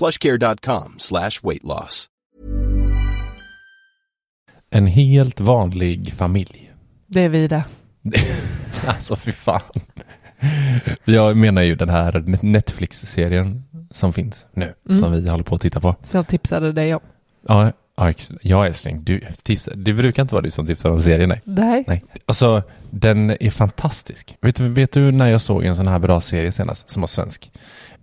plushcare.com 0.00 0.94
slash 0.98 1.30
weight 1.42 1.64
loss. 1.64 2.06
En 4.70 4.86
helt 4.86 5.40
vanlig 5.40 6.12
familj. 6.14 6.72
Det 7.06 7.20
är 7.20 7.28
vi 7.28 7.48
det. 7.48 7.64
alltså 8.86 9.16
fy 9.16 9.32
fan. 9.32 9.60
Jag 11.04 11.36
menar 11.36 11.62
ju 11.62 11.74
den 11.74 11.88
här 11.88 12.24
Netflix-serien 12.42 13.62
som 13.90 14.12
finns 14.12 14.46
nu, 14.52 14.74
Mm. 14.88 15.00
som 15.00 15.12
vi 15.12 15.28
håller 15.28 15.44
på 15.44 15.54
att 15.54 15.60
titta 15.60 15.80
på. 15.80 15.96
Så 16.02 16.16
jag 16.16 16.28
tipsade 16.28 16.72
dig 16.72 16.94
om. 16.94 17.00
Ja, 17.48 17.72
ja, 18.42 18.66
älskling, 18.66 19.04
du, 19.04 19.20
tips, 19.42 19.68
det 19.74 19.92
brukar 19.92 20.22
inte 20.22 20.34
vara 20.34 20.42
du 20.42 20.50
som 20.50 20.66
tipsar 20.66 20.90
om 20.90 21.00
serien, 21.00 21.28
nej. 21.28 21.40
Nej. 21.44 21.84
nej. 21.86 22.04
Alltså, 22.26 22.62
den 22.90 23.30
är 23.30 23.50
fantastisk. 23.50 24.36
Vet 24.40 24.60
vet 24.60 24.92
du 24.92 25.12
när 25.12 25.26
jag 25.28 25.40
såg 25.40 25.64
en 25.64 25.76
sån 25.76 25.88
här 25.88 25.98
bra 25.98 26.20
serie 26.20 26.52
senast, 26.52 26.90
som 26.90 27.00
var 27.02 27.06
svensk? 27.06 27.50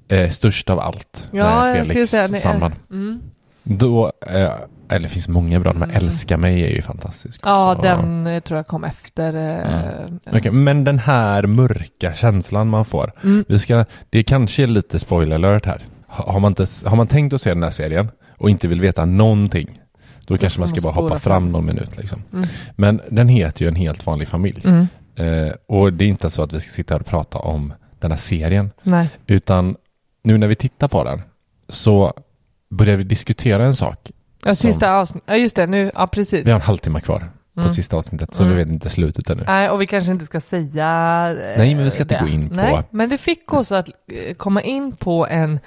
Eh, 0.10 0.30
störst 0.30 0.70
av 0.70 0.80
allt, 0.80 1.26
Ja, 1.32 1.44
med 1.62 1.70
jag 1.80 1.86
skulle 1.86 1.94
Felix 1.94 2.12
säga 2.12 2.28
det 2.28 2.36
Sandman. 2.36 2.74
Mm. 2.92 3.20
Då, 3.64 4.12
eh, 4.28 4.52
eller 4.90 5.00
det 5.00 5.10
finns 5.10 5.28
många 5.28 5.60
bra, 5.60 5.74
men 5.74 5.92
Älska 5.92 6.38
mig 6.38 6.64
är 6.64 6.70
ju 6.70 6.82
fantastisk. 6.82 7.42
Ja, 7.44 7.76
Så- 7.76 7.82
den 7.82 8.28
eh, 8.28 8.40
tror 8.40 8.58
jag 8.58 8.68
kom 8.68 8.84
efter. 8.84 9.34
eh, 9.34 9.74
Mm. 9.74 10.20
Okej, 10.34 10.52
men 10.52 10.84
den 10.84 11.00
här 11.00 11.44
mörka 11.48 12.14
känslan 12.16 12.68
man 12.70 12.86
får. 12.86 13.12
Mm. 13.24 13.46
Vi 13.48 13.60
ska, 13.60 13.86
det 14.10 14.24
kanske 14.24 14.64
är 14.64 14.68
lite 14.68 15.00
spoiler 15.00 15.36
alert 15.36 15.66
här. 15.66 15.82
Ha- 16.08 16.32
Har 16.34 16.40
man, 16.40 16.52
inte, 16.52 16.66
har 16.86 16.98
man 16.98 17.08
tänkt 17.08 17.34
att 17.34 17.42
se 17.42 17.50
den 17.54 17.64
här 17.64 17.72
serien 17.72 18.12
och 18.38 18.50
inte 18.50 18.68
vill 18.68 18.82
veta 18.82 19.06
någonting, 19.06 19.80
då 20.28 20.38
kanske 20.38 20.60
man 20.60 20.70
ska 20.70 20.82
bara 20.82 20.94
hoppa 20.94 21.20
fram. 21.20 21.52
någon 21.52 21.66
minut. 21.66 21.98
Liksom. 21.98 22.24
Mm. 22.34 22.48
Men 22.76 23.02
den 23.10 23.30
heter 23.30 23.62
ju 23.62 23.68
En 23.68 23.76
helt 23.76 24.06
vanlig 24.06 24.28
familj. 24.28 24.62
Mm. 24.66 24.88
Eh, 25.16 25.54
och 25.68 25.94
det 25.94 26.06
är 26.06 26.10
inte 26.10 26.30
så 26.30 26.44
att 26.44 26.54
vi 26.54 26.60
ska 26.60 26.72
sitta 26.72 26.94
här 26.94 27.00
och 27.02 27.06
prata 27.08 27.38
om 27.38 27.74
den 28.00 28.12
här 28.12 28.18
serien, 28.18 28.72
Nej. 28.84 29.10
utan 29.28 29.76
nu 30.28 30.38
när 30.38 30.48
vi 30.48 30.56
tittar 30.56 30.88
på 30.88 31.04
den 31.04 31.22
så 31.70 32.14
börjar 32.70 32.98
vi 32.98 33.04
diskutera 33.04 33.66
en 33.66 33.76
sak. 33.76 34.12
Ja, 34.46 34.56
sista 34.56 34.94
avsnitt. 34.94 35.24
Ja, 35.28 35.36
just 35.36 35.56
det. 35.56 35.68
Nu, 35.68 35.92
ja, 35.96 36.08
precis. 36.08 36.46
Vi 36.48 36.52
har 36.52 36.60
en 36.60 36.66
halvtimme 36.66 37.02
kvar 37.02 37.20
på 37.54 37.60
Mm. 37.62 37.70
sista 37.70 37.98
avsnittet, 37.98 38.34
så 38.36 38.44
Mm. 38.44 38.56
vi 38.58 38.64
vet 38.64 38.72
inte 38.74 38.90
slutet 38.90 39.30
ännu. 39.30 39.44
Nej, 39.48 39.70
och 39.70 39.82
vi 39.82 39.88
kanske 39.88 40.12
inte 40.12 40.26
ska 40.26 40.42
säga 40.42 40.86
eh, 41.32 41.58
Nej, 41.58 41.76
men 41.76 41.84
vi 41.84 41.90
ska 41.90 42.04
inte 42.04 42.16
det. 42.16 42.22
gå 42.22 42.28
in 42.28 42.50
på- 42.50 42.56
Nej, 42.56 42.84
men 42.92 43.10
det 43.10 43.18
fick 43.18 43.54
oss 43.54 43.72
att 43.72 43.90
eh, 43.90 44.34
komma 44.36 44.62
in 44.62 44.96
på 44.96 45.28
en, 45.28 45.60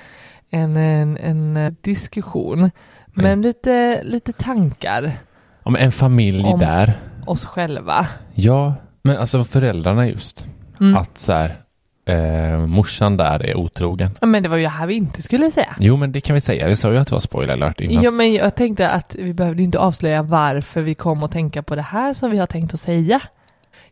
en, 0.51 0.77
en, 0.77 1.17
en 1.17 1.57
eh, 1.57 1.73
diskussion. 1.81 2.71
Men 3.15 3.43
lite, 3.43 4.03
lite 4.03 4.33
tankar. 4.33 5.13
Om 5.63 5.77
en 5.77 5.93
familj 5.93 6.45
Om- 6.45 6.59
där 6.61 6.93
Oss 7.27 7.45
själva. 7.45 8.07
Ja, 8.35 8.75
men 9.03 9.17
alltså 9.17 9.45
föräldrarna 9.45 10.07
just. 10.09 10.47
Mm. 10.81 10.97
Att 10.97 11.19
så 11.19 11.33
här, 11.33 11.61
eh, 12.05 12.59
morsan 12.67 13.17
där 13.17 13.47
är 13.47 13.57
otrogen. 13.57 14.11
Ja, 14.21 14.27
Men 14.27 14.43
det 14.43 14.49
var 14.49 14.57
ju 14.57 14.63
det 14.63 14.69
här 14.69 14.87
vi 14.87 14.95
inte 14.95 15.23
skulle 15.23 15.51
säga. 15.51 15.75
Jo, 15.79 15.97
men 15.97 16.13
det 16.13 16.21
kan 16.21 16.35
vi 16.35 16.41
säga. 16.41 16.69
Jag 16.69 16.79
sa 16.79 16.93
ju 16.93 16.99
att 16.99 17.09
det 17.09 17.15
var 17.15 17.21
spoiler 17.21 17.53
alert 17.55 17.81
innan. 17.81 18.03
Ja, 18.05 18.11
men 18.11 18.35
jag 18.35 18.55
tänkte 18.55 18.91
att 18.91 19.17
vi 19.19 19.35
behövde 19.35 19.63
inte 19.63 19.79
avslöja 19.79 20.23
varför 20.23 20.83
vi 20.83 20.95
kom 20.95 21.23
att 21.23 21.33
tänka 21.33 21.63
på 21.63 21.75
det 21.75 21.83
här 21.83 22.15
som 22.15 22.31
vi 22.31 22.39
har 22.39 22.47
tänkt 22.47 22.75
att 22.75 22.81
säga. 22.81 23.21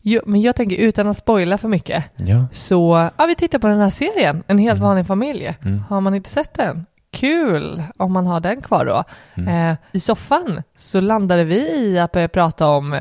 Jo, 0.00 0.20
men 0.26 0.40
jag 0.40 0.56
tänker 0.56 0.76
utan 0.76 1.08
att 1.08 1.16
spoila 1.16 1.58
för 1.58 1.68
mycket. 1.68 2.04
Ja. 2.16 2.46
Så, 2.52 3.10
ja 3.16 3.26
vi 3.26 3.34
tittar 3.34 3.58
på 3.58 3.66
den 3.66 3.80
här 3.80 3.90
serien, 3.90 4.42
En 4.46 4.58
helt 4.58 4.80
vanlig 4.80 5.06
familj. 5.06 5.54
Mm. 5.62 5.82
Har 5.88 6.00
man 6.00 6.14
inte 6.14 6.30
sett 6.30 6.54
den? 6.54 6.86
Kul 7.10 7.82
om 7.96 8.12
man 8.12 8.26
har 8.26 8.40
den 8.40 8.62
kvar 8.62 8.84
då. 8.84 9.04
Mm. 9.34 9.70
Eh, 9.70 9.76
I 9.92 10.00
soffan 10.00 10.62
så 10.76 11.00
landade 11.00 11.44
vi 11.44 11.58
i 11.58 11.98
att 11.98 12.12
börja 12.12 12.28
prata 12.28 12.68
om 12.68 13.00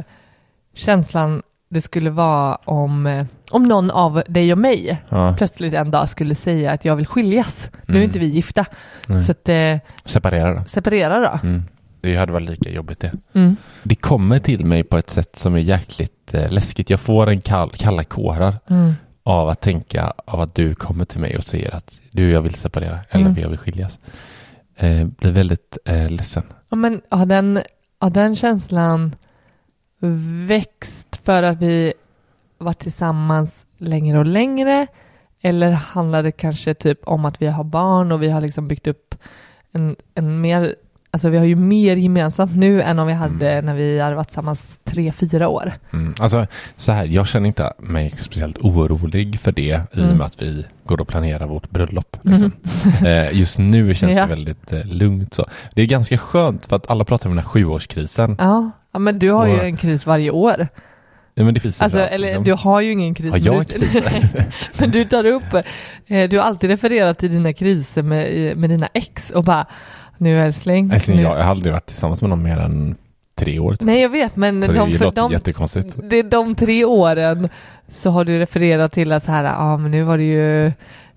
känslan 0.74 1.41
det 1.69 1.81
skulle 1.81 2.09
vara 2.09 2.55
om, 2.55 3.05
eh, 3.07 3.25
om 3.51 3.63
någon 3.63 3.91
av 3.91 4.23
dig 4.28 4.51
och 4.51 4.57
mig 4.57 5.01
Ja. 5.09 5.35
plötsligt 5.38 5.73
en 5.73 5.91
dag 5.91 6.09
skulle 6.09 6.35
säga 6.35 6.72
att 6.72 6.85
jag 6.85 6.95
vill 6.95 7.07
skiljas. 7.07 7.69
Nu 7.85 7.94
är 7.94 7.97
Mm. 7.97 8.03
inte 8.09 8.19
vi 8.19 8.25
gifta, 8.25 8.66
Nej. 9.07 9.22
så 9.22 9.31
att, 9.31 9.50
eh, 9.50 9.77
Separera 10.06 10.53
då. 10.53 10.63
separera 10.67 11.19
då. 11.19 11.39
Mm. 11.47 11.63
Det 12.01 12.16
hade 12.16 12.31
varit 12.31 12.50
lika 12.50 12.69
jobbigt 12.69 13.00
det. 13.00 13.11
Mm. 13.33 13.56
Det 13.83 13.95
kommer 13.95 14.39
till 14.39 14.66
mig 14.66 14.83
på 14.83 14.97
ett 14.97 15.09
sätt 15.09 15.35
som 15.35 15.56
är 15.56 15.59
jäkligt 15.59 16.33
eh, 16.33 16.51
läskigt. 16.51 16.89
Jag 16.89 17.00
får 17.00 17.29
en 17.29 17.41
kall, 17.41 17.72
kalla 17.77 18.03
kårar 18.03 18.56
Mm. 18.69 18.94
av 19.23 19.50
att 19.50 19.61
tänka 19.61 20.13
av 20.25 20.41
att 20.41 20.56
du 20.56 20.75
kommer 20.75 21.06
till 21.06 21.19
mig 21.19 21.38
och 21.38 21.44
säger 21.44 21.75
att 21.75 22.00
du, 22.11 22.29
jag 22.31 22.41
vill 22.41 22.56
separera 22.56 23.00
eller 23.09 23.25
Mm. 23.25 23.41
jag 23.41 23.50
vill 23.50 23.57
skiljas. 23.59 24.00
Eh, 24.75 25.06
blir 25.06 25.31
väldigt 25.31 25.77
eh, 25.85 26.09
ledsen. 26.09 26.44
Ja, 26.69 26.75
men 26.75 27.01
har 27.09 27.25
den, 27.25 27.59
har 28.00 28.09
den 28.09 28.35
känslan 28.35 29.16
växt 30.47 31.06
för 31.27 31.43
att 31.43 31.61
vi 31.61 31.93
varit 32.57 32.79
tillsammans 32.79 33.49
längre 33.77 34.19
och 34.19 34.25
längre? 34.25 34.88
Eller 35.41 35.71
handlar 35.71 36.23
det 36.23 36.31
kanske 36.31 36.73
typ 36.73 36.99
om 37.07 37.25
att 37.25 37.41
vi 37.41 37.47
har 37.47 37.63
barn 37.63 38.11
och 38.11 38.23
vi 38.23 38.29
har 38.29 38.41
liksom 38.41 38.67
byggt 38.67 38.88
upp 38.88 39.15
en, 39.73 39.95
en 40.15 40.41
mer, 40.41 40.75
alltså 41.11 41.29
vi 41.29 41.38
har 41.38 41.45
ju 41.45 41.55
mer 41.55 41.95
gemensamt 41.95 42.55
nu 42.55 42.81
än 42.81 42.99
om 42.99 43.07
vi 43.07 43.13
hade 43.13 43.61
när 43.61 43.73
vi 43.75 43.99
hade 43.99 44.15
varit 44.15 44.27
tillsammans 44.27 44.79
tre, 44.83 45.11
fyra 45.11 45.47
år. 45.47 45.71
Mm. 45.93 46.13
Alltså, 46.19 46.47
så 46.77 46.91
här, 46.91 47.05
jag 47.05 47.27
känner 47.27 47.47
inte 47.47 47.73
mig 47.77 48.09
speciellt 48.19 48.57
orolig 48.57 49.39
för 49.39 49.51
det 49.51 49.61
i 49.61 49.75
och 49.91 49.97
Mm. 49.97 50.17
med 50.17 50.25
att 50.25 50.41
vi 50.41 50.65
går 50.85 51.01
och 51.01 51.07
planerar 51.07 51.47
vårt 51.47 51.69
bröllop. 51.69 52.17
Liksom. 52.21 52.51
Eh, 53.05 53.38
just 53.39 53.59
nu 53.59 53.95
känns 53.95 54.15
Ja. 54.15 54.21
det 54.21 54.29
väldigt 54.29 54.73
eh, 54.73 54.85
lugnt. 54.85 55.33
Så. 55.33 55.45
Det 55.73 55.81
är 55.81 55.85
ganska 55.85 56.17
skönt 56.17 56.65
för 56.65 56.75
att 56.75 56.89
alla 56.89 57.05
pratar 57.05 57.29
om 57.29 57.35
den 57.35 57.44
här 57.45 57.51
sjuårskrisen. 57.51 58.35
Ja, 58.39 58.71
ja 58.91 58.99
men 58.99 59.19
du 59.19 59.31
har 59.31 59.47
ju 59.47 59.55
Och- 59.57 59.63
en 59.65 59.77
kris 59.77 60.05
varje 60.05 60.31
år. 60.31 60.67
Ja, 61.37 61.43
men 61.43 61.53
det 61.53 61.59
finns 61.59 61.81
Alltså, 61.81 61.97
överallt, 61.97 62.13
eller 62.15 62.27
liksom. 62.27 62.43
du 62.43 62.53
har 62.53 62.81
ju 62.81 62.91
ingen 62.91 63.13
kris. 63.15 63.31
Har 63.31 63.39
men 63.39 63.45
jag 63.45 63.65
du- 63.65 63.73
kriser? 63.73 64.23
Men 64.79 64.91
du 64.91 65.05
tar 65.05 65.25
upp, 65.25 65.53
eh, 66.07 66.29
du 66.29 66.38
har 66.38 66.44
alltid 66.45 66.69
refererat 66.69 67.17
till 67.17 67.31
dina 67.31 67.53
kriser 67.53 68.01
med, 68.01 68.57
med 68.57 68.69
dina 68.69 68.88
ex 68.94 69.29
och 69.29 69.44
bara, 69.44 69.65
nu 70.17 70.41
älskling. 70.41 70.91
Älskling, 70.91 71.17
nu. 71.17 71.23
jag, 71.23 71.38
jag 71.38 71.44
har 71.44 71.51
aldrig 71.51 71.73
varit 71.73 71.85
tillsammans 71.85 72.21
med 72.21 72.29
någon 72.29 72.44
mer 72.44 72.57
än 72.57 72.95
tre 73.35 73.59
år. 73.59 73.71
typ. 73.71 73.81
Nej 73.81 74.01
jag 74.01 74.09
vet 74.09 74.35
men 74.35 74.63
så 74.63 74.71
de, 74.71 74.97
för 74.97 75.12
de, 75.12 75.31
jättekonstigt. 75.31 75.95
det 76.03 76.15
är 76.19 76.23
de 76.23 76.56
tre 76.56 76.85
åren 76.85 77.50
så 77.89 78.09
har 78.09 78.25
du 78.25 78.39
refererat 78.39 78.91
till 78.91 79.12
att 79.12 79.23
så 79.23 79.31
här, 79.31 79.44
ja 79.44 79.77
men 79.77 79.91
nu 79.91 80.03
var 80.03 80.17
det 80.17 80.23
ju 80.23 80.71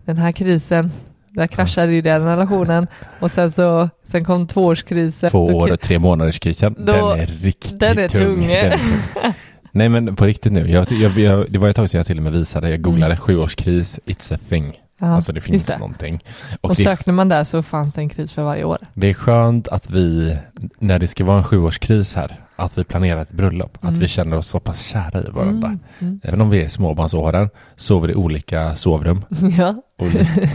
den 0.05 0.17
här 0.17 0.33
krisen, 0.33 0.93
där 1.29 1.47
kraschade 1.47 1.93
ju 1.93 2.03
den 2.03 2.25
relationen 2.25 2.87
och 3.21 3.31
sen 3.31 3.53
så, 3.53 3.89
sen 4.05 4.25
kom 4.25 4.47
tvåårskrisen. 4.47 5.31
Två 5.31 5.47
år 5.47 5.73
och 5.73 5.81
tre 5.81 5.99
månaders 5.99 6.39
krisen. 6.39 6.75
Då- 6.79 6.93
den 6.93 7.21
är 7.21 7.27
riktigt 7.27 7.81
den 7.81 7.99
är 7.99 8.09
tung. 8.09 8.41
Den 8.41 8.51
är 8.51 8.71
tung. 8.71 9.33
Nej 9.73 9.89
men 9.89 10.17
på 10.17 10.25
riktigt 10.27 10.53
nu. 10.53 10.71
Jag, 10.71 10.93
jag, 10.93 11.19
jag, 11.19 11.47
det 11.53 11.59
var 11.59 11.69
ett 11.69 11.77
tag 11.77 11.91
sedan 11.91 11.99
jag 11.99 12.07
till 12.07 12.17
och 12.17 12.23
med 12.23 12.33
visade. 12.33 12.71
Jag 12.71 12.83
googlade 12.83 13.15
Mm. 13.15 13.19
sjuårskris, 13.19 14.01
it's 14.07 14.35
a 14.35 14.39
thing. 14.49 14.81
Ja, 15.03 15.07
alltså 15.07 15.33
det 15.33 15.41
finns 15.41 15.67
det. 15.67 15.79
någonting. 15.79 16.25
Och, 16.61 16.71
Och, 16.71 16.77
det, 16.77 16.83
sökte 16.83 17.13
man 17.13 17.29
där 17.29 17.45
så 17.45 17.63
fanns 17.63 17.93
det 17.95 18.01
en 18.01 18.09
kris 18.09 18.33
för 18.33 18.43
varje 18.43 18.65
år. 18.65 18.79
det 18.95 19.07
är 19.11 19.15
skönt 19.15 19.69
att 19.69 19.91
vi, 19.91 20.37
när 20.79 20.99
det 20.99 21.07
ska 21.07 21.25
vara 21.25 21.39
en 21.39 21.45
sjuårskris 21.45 22.15
här, 22.15 22.41
att 22.57 22.79
vi 22.79 22.85
planerar 22.85 23.23
ett 23.23 23.31
bröllop. 23.33 23.77
Att 23.81 23.89
Mm. 23.89 24.01
vi 24.01 24.09
känner 24.09 24.37
oss 24.37 24.47
så 24.47 24.61
pass 24.61 24.83
kära 24.87 25.21
i 25.23 25.31
varandra. 25.31 25.67
Mm, 25.69 25.81
mm. 25.99 26.21
Även 26.23 26.41
om 26.41 26.51
vi 26.51 26.61
är 26.61 26.65
i 26.65 26.69
småbarnsåren, 26.69 27.49
sover 27.77 28.11
i 28.11 28.15
olika 28.15 28.77
sovrum 28.77 29.25
Ja, 29.59 29.75
och, 29.99 30.07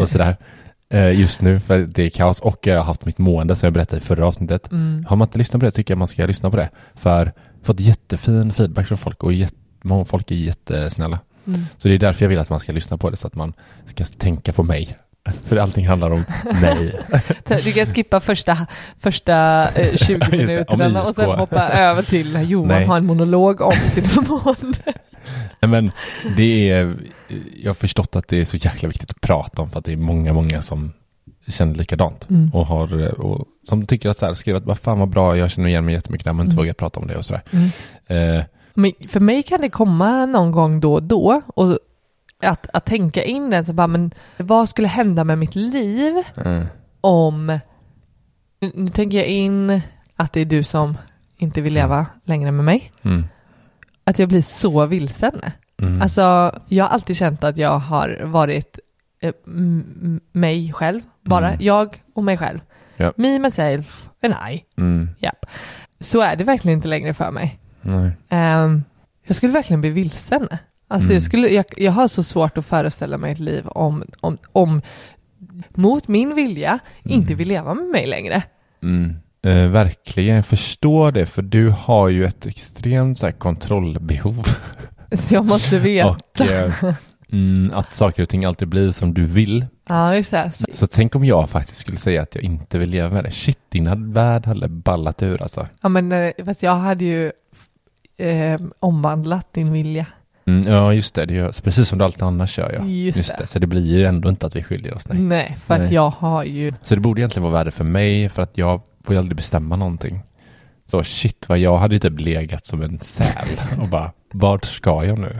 och 0.01 0.09
sådär. 0.09 0.35
Eh, 0.89 1.19
Just 1.19 1.41
nu, 1.41 1.59
för 1.59 1.79
det 1.79 2.03
är 2.03 2.09
kaos. 2.09 2.39
Och 2.39 2.67
jag 2.67 2.77
har 2.77 2.83
haft 2.83 3.05
mitt 3.05 3.17
mående 3.17 3.55
som 3.55 3.67
jag 3.67 3.73
berättade 3.73 3.97
i 4.01 4.05
förra 4.05 4.27
avsnittet. 4.27 4.71
mm. 4.71 5.05
Har 5.09 5.15
man 5.15 5.27
inte 5.27 5.37
lyssnat 5.37 5.59
på 5.59 5.65
det 5.65 5.71
tycker 5.71 5.91
jag 5.93 5.97
man 5.99 6.07
ska 6.07 6.25
lyssna 6.25 6.49
på 6.51 6.57
det. 6.57 6.69
För 6.95 7.33
fått 7.65 7.79
jättefin 7.79 8.53
feedback 8.53 8.87
från 8.87 8.97
folk 8.97 9.23
och 9.23 9.33
jätte, 9.33 9.55
folk 10.05 10.31
är 10.31 10.35
jättesnälla. 10.35 11.19
Mm. 11.47 11.65
Så 11.77 11.87
det 11.87 11.93
är 11.93 11.99
därför 11.99 12.25
jag 12.25 12.29
vill 12.29 12.39
att 12.39 12.49
man 12.49 12.59
ska 12.59 12.71
lyssna 12.71 12.97
på 12.97 13.09
det 13.09 13.17
så 13.17 13.27
att 13.27 13.35
man 13.35 13.53
ska 13.85 14.03
tänka 14.03 14.53
på 14.53 14.63
mig. 14.63 14.97
För 15.45 15.57
allting 15.57 15.87
handlar 15.87 16.11
om 16.11 16.23
mig. 16.61 16.99
Du 17.63 17.71
kan 17.71 17.85
skippa 17.85 18.19
första, 18.19 18.67
första 18.99 19.67
eh, 19.69 19.95
20 19.95 20.13
Just 20.31 20.31
det, 20.31 20.65
om 20.69 20.77
minuterna 20.79 21.01
och 21.01 21.15
sen 21.15 21.25
hoppa 21.25 21.69
över 21.69 22.03
till 22.03 22.49
Johan 22.49 22.67
Nej. 22.67 22.85
har 22.85 22.97
en 22.97 23.05
monolog 23.05 23.61
om 23.61 23.71
sin 23.71 24.25
mående. 24.27 24.93
Nej, 25.59 25.69
Men 25.69 25.91
det 26.37 26.71
är, 26.71 26.95
jag 27.63 27.69
har 27.69 27.73
förstått 27.73 28.15
att 28.15 28.27
det 28.27 28.41
är 28.41 28.45
så 28.45 28.57
jäkla 28.57 28.87
viktigt 28.87 29.11
att 29.11 29.21
prata 29.21 29.61
om 29.61 29.69
för 29.69 29.79
att 29.79 29.85
det 29.85 29.91
är 29.91 29.97
många, 29.97 30.33
många 30.33 30.61
som 30.61 30.93
känner 31.47 31.75
likadant. 31.75 32.29
Mm. 32.29 32.51
Och, 32.53 32.65
har, 32.65 33.19
och 33.21 33.45
som 33.63 33.85
tycker 33.85 34.09
att 34.09 34.17
så 34.17 34.25
här, 34.25 34.33
skriver 34.33 34.59
att 34.59 34.65
vad 34.65 34.79
fan 34.79 34.99
vad 34.99 35.09
bra, 35.09 35.37
jag 35.37 35.51
känner 35.51 35.69
igen 35.69 35.85
mig 35.85 35.93
jättemycket 35.93 36.25
där 36.25 36.33
men 36.33 36.45
inte 36.45 36.53
Mm. 36.53 36.63
vågar 36.63 36.73
prata 36.73 36.99
om 36.99 37.07
det 37.07 37.15
och 37.17 37.25
sådär. 37.25 37.43
Mm. 37.51 37.69
Eh, 38.39 38.45
Men 38.73 38.91
för 39.07 39.19
mig 39.19 39.43
kan 39.43 39.61
det 39.61 39.69
komma 39.69 40.25
någon 40.25 40.51
gång 40.51 40.79
då 40.79 40.93
och 40.93 41.03
då 41.03 41.41
och 41.47 41.79
att, 42.41 42.67
att 42.73 42.85
tänka 42.85 43.23
in 43.23 43.49
det, 43.49 43.65
så 43.65 43.73
bara, 43.73 43.87
men 43.87 44.11
vad 44.37 44.69
skulle 44.69 44.87
hända 44.87 45.23
med 45.23 45.37
mitt 45.37 45.55
liv 45.55 46.13
om, 47.01 47.59
nu, 48.59 48.89
tänker 48.89 49.17
jag 49.17 49.27
in 49.27 49.81
att 50.15 50.33
det 50.33 50.39
är 50.41 50.45
du 50.45 50.63
som 50.63 50.97
inte 51.37 51.61
vill 51.61 51.73
leva 51.73 52.05
längre 52.23 52.51
med 52.51 52.65
mig, 52.65 52.91
mm, 53.01 53.23
att 54.03 54.19
jag 54.19 54.29
blir 54.29 54.41
så 54.41 54.85
vilsen. 54.85 55.41
mm, 55.81 56.01
Alltså, 56.01 56.55
jag 56.67 56.83
har 56.85 56.89
alltid 56.89 57.17
känt 57.17 57.43
att 57.43 57.57
jag 57.57 57.79
har 57.79 58.21
varit 58.25 58.79
eh, 59.21 59.33
mig 60.31 60.73
själv, 60.73 61.01
bara 61.25 61.47
Mm. 61.47 61.65
jag 61.65 62.01
och 62.15 62.23
mig 62.23 62.37
själv. 62.37 62.59
Ja. 62.97 63.13
Me, 63.17 63.39
myself 63.39 64.09
and 64.23 64.33
I. 64.53 64.63
mm, 64.77 65.09
Så 65.99 66.21
är 66.21 66.35
det 66.35 66.43
verkligen 66.43 66.77
inte 66.77 66.87
längre 66.87 67.13
för 67.13 67.31
mig. 67.31 67.59
nej. 67.81 68.11
Ehm, 68.29 68.83
jag 69.27 69.35
skulle 69.35 69.53
verkligen 69.53 69.81
bli 69.81 69.89
vilsen. 69.89 70.47
Alltså 70.87 71.07
Mm. 71.07 71.13
jag, 71.15 71.21
skulle, 71.23 71.47
jag, 71.47 71.65
jag 71.77 71.91
har 71.91 72.07
så 72.07 72.23
svårt 72.23 72.57
att 72.57 72.65
föreställa 72.65 73.17
mig 73.17 73.31
ett 73.31 73.39
liv 73.39 73.67
om, 73.67 74.03
om, 74.21 74.37
om 74.51 74.81
mot 75.69 76.07
min 76.07 76.35
vilja 76.35 76.79
inte 77.03 77.33
vill 77.33 77.47
leva 77.47 77.73
med 77.73 77.85
mig 77.85 78.05
längre. 78.07 78.43
Mm. 78.83 79.13
Eh, 79.45 79.67
verkligen, 79.71 80.35
jag 80.35 80.45
förstår 80.45 81.11
det 81.11 81.25
för 81.25 81.41
du 81.41 81.69
har 81.69 82.09
ju 82.09 82.25
ett 82.25 82.45
extremt 82.45 83.19
så 83.19 83.25
här, 83.25 83.33
kontrollbehov. 83.33 84.43
Så 85.13 85.35
jag 85.35 85.45
måste 85.45 85.79
veta. 85.79 86.07
och 86.09 86.41
eh, 86.41 86.73
mm, 87.31 87.71
att 87.73 87.93
saker 87.93 88.21
och 88.23 88.29
ting 88.29 88.45
alltid 88.45 88.67
blir 88.67 88.91
som 88.91 89.13
du 89.13 89.25
vill. 89.25 89.65
Ja, 89.87 90.15
just 90.15 90.31
det. 90.31 90.51
Så, 90.55 90.65
Så 90.71 90.87
tänk 90.87 91.15
om 91.15 91.25
jag 91.25 91.49
faktiskt 91.49 91.77
skulle 91.79 91.97
säga 91.97 92.21
att 92.21 92.35
jag 92.35 92.43
inte 92.43 92.79
vill 92.79 92.89
leva 92.89 93.09
med 93.09 93.23
det. 93.23 93.31
Shit, 93.31 93.59
din 93.69 94.13
värld 94.13 94.45
hade 94.45 94.67
ballat 94.67 95.23
ur 95.23 95.41
alltså. 95.41 95.67
ja, 95.81 95.89
men 95.89 96.11
eh, 96.11 96.31
fast 96.45 96.63
jag 96.63 96.75
hade 96.75 97.05
ju 97.05 97.31
eh, 98.17 98.61
omvandlat 98.79 99.53
din 99.53 99.71
vilja. 99.71 100.05
Mm, 100.47 100.73
ja, 100.73 100.93
just 100.93 101.15
det. 101.15 101.25
det 101.25 101.33
gör, 101.33 101.51
precis 101.63 101.87
som 101.87 101.97
du 101.99 102.05
alltid 102.05 102.23
annars 102.23 102.57
gör. 102.57 102.71
Ja. 102.79 102.85
Just, 102.85 103.17
Just 103.17 103.37
det. 103.37 103.43
det. 103.43 103.47
Så 103.47 103.59
det 103.59 103.67
blir 103.67 103.85
ju 103.97 104.05
ändå 104.05 104.29
inte 104.29 104.45
att 104.45 104.55
vi 104.55 104.63
skiljer 104.63 104.93
oss. 104.93 105.07
Nej. 105.07 105.17
Nej, 105.21 105.57
för 105.65 105.73
att 105.75 105.91
jag 105.91 106.09
har 106.09 106.43
ju... 106.43 106.73
Så 106.81 106.95
det 106.95 107.01
borde 107.01 107.21
egentligen 107.21 107.43
vara 107.43 107.53
värde 107.53 107.71
för 107.71 107.83
mig 107.83 108.29
för 108.29 108.41
att 108.41 108.57
jag 108.57 108.81
får 109.03 109.15
ju 109.15 109.19
aldrig 109.19 109.35
bestämma 109.37 109.75
någonting. 109.75 110.19
Så 110.85 111.03
shit 111.03 111.49
vad 111.49 111.57
jag 111.57 111.77
hade 111.77 111.95
ju 111.95 111.99
typ 111.99 112.19
legat 112.19 112.65
som 112.65 112.81
en 112.81 112.99
säl 112.99 113.47
och 113.81 113.87
bara, 113.87 114.11
vart 114.33 114.65
ska 114.65 115.05
jag 115.05 115.19
nu? 115.19 115.39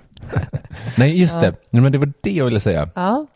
Nej, 0.98 1.20
just 1.20 1.42
Ja. 1.42 1.52
det. 1.72 1.80
Men 1.82 1.92
det 1.92 1.98
var 1.98 2.14
det 2.22 2.32
jag 2.32 2.46
ville 2.46 2.60
säga. 2.60 2.90
Ja, 2.96 3.28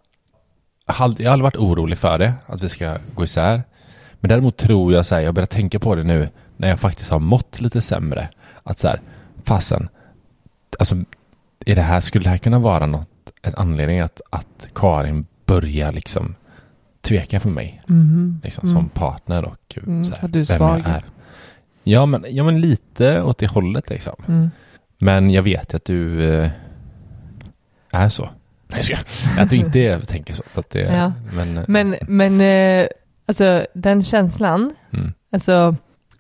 Jag 0.90 0.96
har 0.96 1.06
aldrig 1.06 1.44
varit 1.44 1.56
orolig 1.56 1.98
för 1.98 2.18
det, 2.18 2.34
att 2.46 2.64
vi 2.64 2.70
ska 2.70 2.98
gå 3.16 3.24
isär. 3.24 3.64
Men 4.20 4.30
däremot 4.30 4.58
tror 4.58 4.94
jag 4.94 5.06
så 5.06 5.16
här, 5.16 5.22
jag 5.22 5.34
börjar 5.34 5.46
tänka 5.48 5.80
på 5.80 5.96
det 5.96 6.04
nu 6.04 6.30
när 6.58 6.70
jag 6.70 6.80
faktiskt 6.80 7.12
har 7.12 7.20
mått 7.20 7.62
lite 7.62 7.82
sämre. 7.82 8.30
Att 8.64 8.80
så 8.80 8.88
här, 8.88 9.02
fasen, 9.44 9.90
alltså 10.80 10.96
är 11.66 11.76
det 11.76 11.82
här, 11.82 12.00
skulle 12.00 12.24
det 12.24 12.30
här 12.30 12.38
kunna 12.38 12.60
vara 12.60 12.86
något, 12.86 13.10
en 13.42 13.54
anledning 13.58 14.00
att, 14.00 14.22
att 14.30 14.70
Karin 14.76 15.26
börjar 15.46 15.92
liksom 15.92 16.36
tveka 17.02 17.40
på 17.40 17.50
mig? 17.50 17.82
mhm. 17.88 18.42
liksom, 18.44 18.70
Mm. 18.70 18.74
som 18.82 18.90
partner 18.90 19.46
och 19.46 19.78
Mm, 19.84 20.06
så 20.06 20.16
här, 20.16 20.26
att 20.26 20.34
du 20.34 20.40
är 20.42 20.46
vem 20.46 20.58
svag. 20.58 20.80
jag 20.80 20.88
är. 20.88 21.04
Ja 21.84 22.06
men, 22.06 22.26
ja, 22.30 22.44
men 22.44 22.62
lite 22.62 23.22
åt 23.22 23.38
det 23.38 23.48
hållet 23.48 23.90
liksom. 23.90 24.16
Mm. 24.28 24.52
Men 24.98 25.30
jag 25.30 25.44
vet 25.44 25.74
att 25.74 25.86
du 25.86 26.30
eh, 26.34 26.50
är 27.92 28.10
så. 28.10 28.30
Nej, 28.74 28.84
ska 28.84 28.96
Att 29.38 29.50
du 29.50 29.56
inte 29.56 30.00
tänker 30.06 30.34
så. 30.34 30.44
så 30.50 30.60
att 30.60 30.70
det, 30.70 30.80
Ja. 30.80 31.12
Men, 31.34 31.58
eh, 31.58 31.64
Men, 31.68 31.96
men 32.08 32.42
eh, 32.42 32.88
alltså 33.28 33.66
den 33.74 34.04
känslan, 34.04 34.72
mm, 34.94 35.14
alltså 35.32 35.76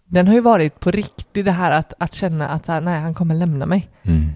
den 0.05 0.27
har 0.27 0.33
ju 0.33 0.41
varit 0.41 0.79
på 0.79 0.91
riktigt 0.91 1.45
det 1.45 1.51
här 1.51 1.71
att, 1.71 1.93
att 1.99 2.13
känna 2.13 2.47
att 2.49 2.67
nej, 2.67 2.99
han 3.01 3.13
kommer 3.13 3.35
lämna 3.35 3.65
mig. 3.65 3.89
mm. 4.03 4.29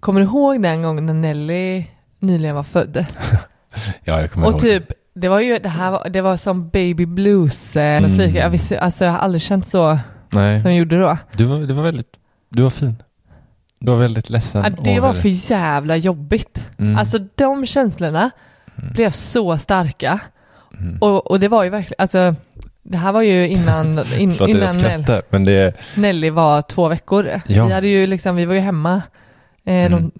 Kommer 0.00 0.20
du 0.20 0.26
ihåg 0.26 0.62
den 0.62 0.82
gången 0.82 1.06
när 1.06 1.14
Nelly 1.14 1.84
nyligen 2.18 2.54
var 2.56 2.62
född? 2.62 3.06
Ja, 4.04 4.20
jag 4.20 4.30
kommer 4.30 4.46
Och 4.46 4.52
ihåg. 4.52 4.60
typ, 4.60 4.84
det 5.14 5.28
var 5.28 5.40
ju 5.40 5.58
det 5.58 5.68
här, 5.68 5.90
var- 5.90 6.08
det 6.08 6.20
var 6.20 6.36
som 6.36 6.68
baby 6.68 7.06
blues, 7.06 7.76
eh, 7.76 7.98
Mm. 7.98 8.10
mm. 8.20 8.34
jag, 8.34 8.50
visste, 8.50 8.80
alltså, 8.80 9.04
jag 9.04 9.12
har 9.12 9.18
aldrig 9.18 9.42
känt 9.42 9.66
så 9.68 9.98
Nej, 10.30 10.60
som 10.60 10.70
jag 10.70 10.78
gjorde 10.78 10.98
då. 10.98 11.16
du 11.36 11.44
var, 11.44 11.58
det 11.58 11.74
var 11.74 11.82
väldigt, 11.82 12.08
du 12.50 12.62
var 12.62 12.70
fin. 12.70 13.02
Du 13.78 13.90
var 13.90 13.98
väldigt 13.98 14.30
ledsen. 14.30 14.62
Ja, 14.76 14.82
det 14.84 15.00
var 15.00 15.12
för 15.12 15.50
jävla 15.52 15.96
jobbigt. 15.96 16.64
mm, 16.78 16.96
Alltså 16.98 17.18
de 17.34 17.66
känslorna 17.66 18.30
Mm. 18.82 18.92
blev 18.92 19.10
så 19.10 19.58
starka. 19.58 20.20
mm. 20.80 20.98
Och, 21.00 21.30
och 21.30 21.40
det 21.40 21.48
var 21.48 21.64
ju 21.64 21.70
verkligen, 21.70 21.94
alltså 21.98 22.34
det 22.82 22.96
här 22.96 23.12
var 23.12 23.22
ju 23.22 23.48
innan, 23.48 23.98
in, 24.18 24.34
Förlåt 24.34 24.48
innan 24.48 24.60
Nell, 24.60 24.80
skrattar, 24.80 25.22
men 25.30 25.44
det 25.44 25.74
Nelly 25.94 26.30
var 26.30 26.62
två 26.62 26.88
veckor. 26.88 27.30
Ja. 27.46 27.66
Vi 27.66 27.72
hade 27.72 27.88
ju 27.88 28.06
liksom, 28.06 28.36
vi 28.36 28.44
var 28.44 28.54
ju 28.54 28.60
hemma. 28.60 29.02
Eh, 29.64 29.74
Mm. 29.86 29.92
de, 29.92 30.12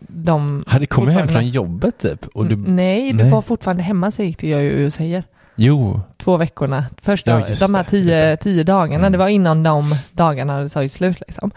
de 0.00 0.64
hade 0.66 0.86
kommit 0.86 1.14
hem 1.14 1.28
från 1.28 1.48
jobbet 1.48 1.98
typ. 1.98 2.26
Och 2.26 2.46
du, 2.46 2.54
Mm, 2.54 2.76
Nej, 2.76 3.12
du 3.12 3.16
Nej. 3.18 3.30
var 3.30 3.42
fortfarande 3.42 3.82
hemma 3.82 4.10
säger 4.10 4.46
jag 4.46 4.62
ju 4.62 4.86
och 4.86 4.92
säger. 4.92 5.24
jo, 5.56 6.00
Två 6.18 6.36
veckorna. 6.36 6.84
Första, 7.02 7.30
Ja, 7.30 7.46
de 7.60 7.74
här 7.74 7.82
tio, 7.82 8.36
tio 8.36 8.64
dagarna, 8.64 8.94
Mm. 9.06 9.12
det 9.12 9.18
var 9.18 9.28
innan 9.28 9.62
de 9.62 9.94
dagarna 10.12 10.52
hade 10.52 10.68
tagit 10.68 10.92
slut 10.92 11.20
liksom. 11.26 11.50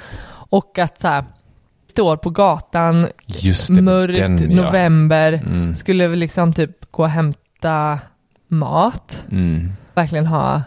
Och 0.51 0.79
att 0.79 1.01
så 1.01 1.07
här, 1.07 1.23
står 1.89 2.18
på 2.18 2.30
gatan, 2.30 3.07
just 3.25 3.75
det. 3.75 3.81
mörkt, 3.81 4.19
den, 4.19 4.51
ja. 4.51 4.63
november, 4.65 5.33
Mm, 5.33 5.75
skulle 5.75 6.07
vi 6.07 6.15
liksom 6.15 6.53
typ 6.53 6.91
gå 6.91 7.03
och 7.03 7.09
hämta 7.09 7.99
mat, 8.47 9.25
mm, 9.31 9.71
verkligen 9.94 10.25
ha 10.25 10.61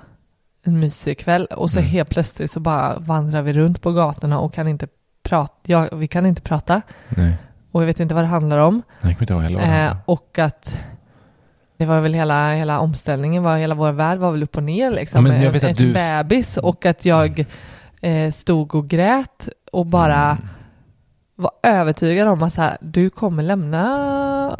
en 0.64 0.80
mysig 0.80 1.18
kväll 1.18 1.44
och 1.46 1.70
så 1.70 1.78
Mm. 1.78 1.90
helt 1.90 2.08
plötsligt 2.10 2.50
så 2.50 2.60
bara 2.60 2.98
vandrar 2.98 3.42
vi 3.42 3.52
runt 3.52 3.82
på 3.82 3.92
gatorna 3.92 4.38
och 4.38 4.54
kan 4.54 4.68
inte 4.68 4.86
prata, 5.22 5.54
ja, 5.62 5.88
vi 5.92 6.08
kan 6.08 6.26
inte 6.26 6.42
prata 6.42 6.82
nej. 7.08 7.34
och 7.72 7.82
jag 7.82 7.86
vet 7.86 8.00
inte 8.00 8.14
vad 8.14 8.24
det 8.24 8.28
handlar 8.28 8.58
om. 8.58 8.82
Nej, 9.00 9.16
inte 9.20 9.32
ihåg 9.32 9.42
heller 9.42 9.86
Eh, 9.86 9.96
och 10.04 10.38
att 10.38 10.78
det 11.76 11.86
var 11.86 12.00
väl 12.00 12.14
hela, 12.14 12.52
hela 12.54 12.78
omställningen, 12.80 13.42
var, 13.42 13.56
hela 13.56 13.74
vår 13.74 13.92
värld 13.92 14.18
var 14.18 14.30
väl 14.30 14.42
upp 14.42 14.56
och 14.56 14.62
ner 14.62 14.90
liksom. 14.90 15.26
Ja, 15.26 15.32
men 15.32 15.42
jag 15.42 15.46
En- 15.46 15.52
vet 15.52 15.64
att 15.64 15.70
en 15.80 15.86
du- 15.86 15.92
bebis 15.92 16.56
och 16.56 16.86
att 16.86 17.04
jag 17.04 17.44
eh, 18.00 18.30
stod 18.32 18.74
och 18.74 18.88
grät 18.88 19.48
och 19.72 19.86
bara 19.86 20.24
Mm. 20.30 20.48
Var 21.42 21.52
övertygad 21.62 22.28
om 22.28 22.42
att 22.42 22.54
så 22.54 22.60
här, 22.60 22.76
du 22.80 23.10
kommer 23.10 23.42
lämna 23.42 24.56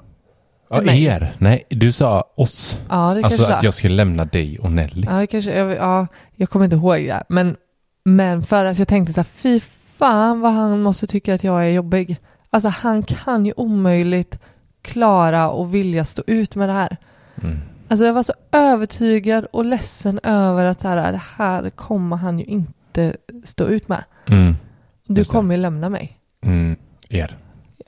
Ja, 0.71 0.81
mig. 0.81 1.05
er. 1.05 1.35
Nej, 1.39 1.65
du 1.69 1.93
sa 1.93 2.25
oss. 2.35 2.79
Ja, 2.89 3.15
det 3.15 3.25
Alltså 3.25 3.39
kanske 3.39 3.55
att 3.55 3.63
jag 3.63 3.75
skulle 3.75 3.95
lämna 3.95 4.25
dig 4.25 4.59
och 4.59 4.73
Nelly. 4.73 5.07
Ja, 5.11 5.13
det 5.17 5.27
kanske, 5.27 5.59
jag, 5.59 5.77
ja, 5.77 6.07
jag 6.37 6.51
kommer 6.51 6.65
inte 6.65 6.77
ihåg 6.77 6.97
det. 6.97 7.25
Men, 7.29 7.57
men 8.05 8.43
för 8.43 8.65
att 8.65 8.79
jag 8.79 8.89
tänkte 8.89 9.13
så 9.13 9.21
här, 9.21 9.25
fy 9.25 9.61
fan 9.97 10.41
vad 10.41 10.53
han 10.53 10.83
måste 10.83 11.07
tycka 11.07 11.35
att 11.35 11.45
jag 11.45 11.63
är 11.65 11.69
jobbig. 11.71 12.17
Alltså 12.51 12.69
han 12.69 13.03
kan 13.03 13.47
ju 13.47 13.53
omöjligt 13.57 14.39
klara 14.83 15.51
och 15.51 15.75
vilja 15.75 16.05
stå 16.05 16.23
ut 16.27 16.55
med 16.55 16.69
det 16.69 16.73
här. 16.73 16.97
Mm. 17.43 17.59
Alltså 17.89 18.07
jag 18.07 18.15
var 18.15 18.23
så 18.23 18.33
övertygad 18.53 19.45
och 19.45 19.65
ledsen 19.65 20.21
över 20.23 20.65
att 20.65 20.81
så 20.81 20.89
här, 20.89 21.13
det 21.13 21.23
här 21.37 21.71
kommer 21.71 22.17
han 22.17 22.39
ju 22.39 22.45
inte 22.45 23.17
stå 23.45 23.65
ut 23.65 23.89
med. 23.89 24.05
Mm. 24.29 24.57
Du 25.07 25.25
kommer 25.25 25.55
ju 25.55 25.61
lämna 25.61 25.89
mig. 25.89 26.19
Mm. 26.43 26.77
Er. 27.11 27.37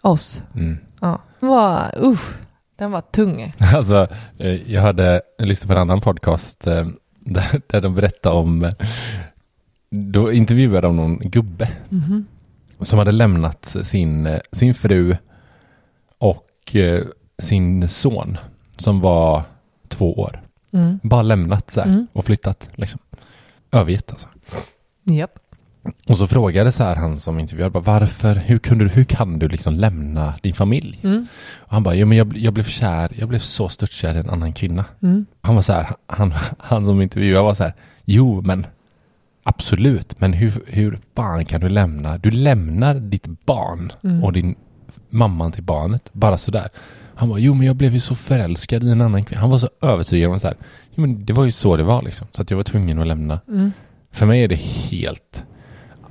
Oss. 0.02 0.42
Mm. 0.54 0.78
Ja. 1.00 1.20
Var, 1.40 1.94
usch, 2.02 2.32
den 2.76 2.90
var 2.90 3.00
tung. 3.00 3.52
Alltså, 3.74 4.08
eh, 4.38 4.72
jag 4.72 4.82
hade 4.82 5.22
jag 5.38 5.48
lyssnade 5.48 5.68
på 5.74 5.80
en 5.80 5.82
annan 5.82 6.00
podcast 6.00 6.66
eh, 6.66 6.86
där, 7.20 7.60
där 7.66 7.80
de 7.80 7.94
berättade 7.94 8.36
om, 8.36 8.64
eh, 8.64 8.72
då 9.90 10.32
intervjuade 10.32 10.86
de 10.86 10.96
någon 10.96 11.18
gubbe 11.18 11.72
Mhm. 11.88 12.26
som 12.80 12.98
hade 12.98 13.12
lämnat 13.12 13.64
sin, 13.64 14.38
sin 14.52 14.74
fru 14.74 15.16
och 16.18 16.76
sin 17.38 17.88
son 17.88 18.38
som 18.76 19.00
var 19.00 19.42
två 19.88 20.12
år. 20.14 20.42
Mm. 20.72 21.00
Bara 21.02 21.22
lämnat 21.22 21.70
så 21.70 21.80
här 21.80 21.88
Mm. 21.88 22.06
och 22.12 22.24
flyttat 22.24 22.68
liksom. 22.74 23.00
Övergett 23.72 24.10
alltså. 24.10 24.28
Japp. 25.04 25.38
Och 26.06 26.18
så 26.18 26.26
frågade 26.26 26.72
så 26.72 26.84
här 26.84 26.96
han 26.96 27.16
som 27.16 27.38
intervjuade, 27.38 27.70
bara, 27.70 27.98
varför, 28.00 28.34
hur, 28.36 28.58
kunde 28.58 28.84
du, 28.84 28.90
hur 28.90 29.04
kan 29.04 29.38
du 29.38 29.48
liksom 29.48 29.74
lämna 29.74 30.34
din 30.42 30.54
familj? 30.54 31.00
Mm. 31.02 31.26
Och 31.54 31.72
han 31.72 31.82
bara, 31.82 31.94
jo 31.94 32.06
men 32.06 32.18
jag, 32.18 32.36
jag 32.36 32.54
blev 32.54 32.64
kär, 32.64 33.12
jag 33.18 33.28
blev 33.28 33.38
så 33.38 33.68
störtkär 33.68 34.14
i 34.14 34.18
en 34.18 34.30
annan 34.30 34.52
kvinna. 34.52 34.84
Mm. 35.02 35.26
Han 35.40 35.54
var 35.54 35.62
så 35.62 35.72
här, 35.72 35.86
han, 36.06 36.34
han 36.58 36.86
som 36.86 37.02
intervjuade 37.02 37.42
var 37.42 37.54
så 37.54 37.62
här, 37.62 37.74
jo 38.04 38.42
men 38.42 38.66
absolut, 39.42 40.20
men 40.20 40.32
hur, 40.32 40.52
hur 40.66 40.98
fan 41.16 41.44
kan 41.44 41.60
du 41.60 41.68
lämna, 41.68 42.18
du 42.18 42.30
lämnar 42.30 42.94
ditt 42.94 43.26
barn 43.46 43.92
Mm. 44.02 44.24
och 44.24 44.32
din 44.32 44.54
mamman 45.10 45.52
till 45.52 45.62
barnet 45.62 46.10
bara 46.12 46.38
sådär. 46.38 46.68
Han 47.14 47.28
var, 47.28 47.38
jo 47.38 47.54
men 47.54 47.66
jag 47.66 47.76
blev 47.76 47.94
ju 47.94 48.00
så 48.00 48.14
förälskad 48.14 48.84
i 48.84 48.90
en 48.90 49.00
annan 49.00 49.24
kvinna. 49.24 49.40
Han 49.40 49.50
var 49.50 49.58
så 49.58 49.68
övertygad 49.82 50.30
om 50.30 50.40
så 50.40 50.46
här, 50.46 50.56
jo 50.94 51.00
men 51.00 51.24
det 51.24 51.32
var 51.32 51.44
ju 51.44 51.50
så 51.50 51.76
det 51.76 51.82
var 51.82 52.02
liksom. 52.02 52.26
Så 52.32 52.42
att 52.42 52.50
jag 52.50 52.56
var 52.56 52.64
tvungen 52.64 52.98
att 52.98 53.06
lämna. 53.06 53.40
Mm. 53.48 53.72
För 54.12 54.26
mig 54.26 54.44
är 54.44 54.48
det 54.48 54.60
helt, 54.90 55.44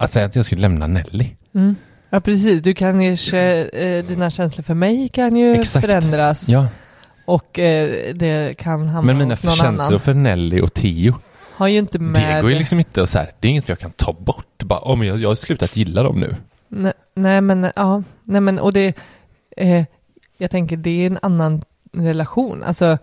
att 0.04 0.12
säga 0.12 0.26
att 0.26 0.36
jag 0.36 0.46
skulle 0.46 0.62
lämna 0.62 0.88
Nelly. 0.88 1.30
Mm. 1.56 1.76
Ja, 2.10 2.20
precis. 2.20 2.62
Du 2.62 2.74
kan 2.74 3.02
ju, 3.02 3.12
eh, 3.14 4.06
dina 4.06 4.32
känslor 4.32 4.64
för 4.64 4.74
mig 4.74 5.10
kan 5.10 5.36
ju 5.36 5.54
Exakt. 5.54 5.86
förändras 5.86 6.50
Ja, 6.50 6.68
och 7.26 7.60
eh, 7.60 8.14
det 8.16 8.58
kan 8.58 8.88
hamna 8.88 9.02
men 9.02 9.18
mina 9.18 9.34
hos 9.34 9.44
någon 9.44 9.56
känslor 9.56 9.88
annan. 9.88 10.00
för 10.00 10.14
Nelly 10.14 10.62
och 10.62 10.74
Tio 10.74 11.16
Har 11.56 11.68
ju 11.68 11.80
inte 11.80 12.00
med... 12.00 12.36
Det 12.36 12.42
går 12.42 12.52
ju 12.52 12.58
liksom 12.58 12.80
inte 12.80 13.04
att 13.04 13.10
så 13.10 13.18
här, 13.18 13.32
det 13.40 13.48
är 13.48 13.50
inget 13.50 13.70
jag 13.70 13.80
kan 13.80 13.92
ta 13.92 14.14
bort. 14.14 14.64
Bara, 14.64 14.80
oh, 14.80 14.96
men 14.96 15.08
jag, 15.08 15.18
jag 15.18 15.30
har 15.30 15.36
slutat 15.36 15.76
gilla 15.78 16.04
dem 16.04 16.20
nu. 16.20 16.36
Nej, 16.68 16.94
nej 17.16 17.42
men, 17.42 17.72
ja, 17.76 18.04
nej 18.24 18.42
men 18.42 18.60
och 18.60 18.74
det, 18.74 18.94
eh, 19.58 19.84
jag 20.38 20.52
tänker 20.52 20.78
det 20.78 20.90
är 21.04 21.08
en 21.08 21.20
annan 21.22 21.62
relation. 21.94 22.64
Alltså, 22.64 22.98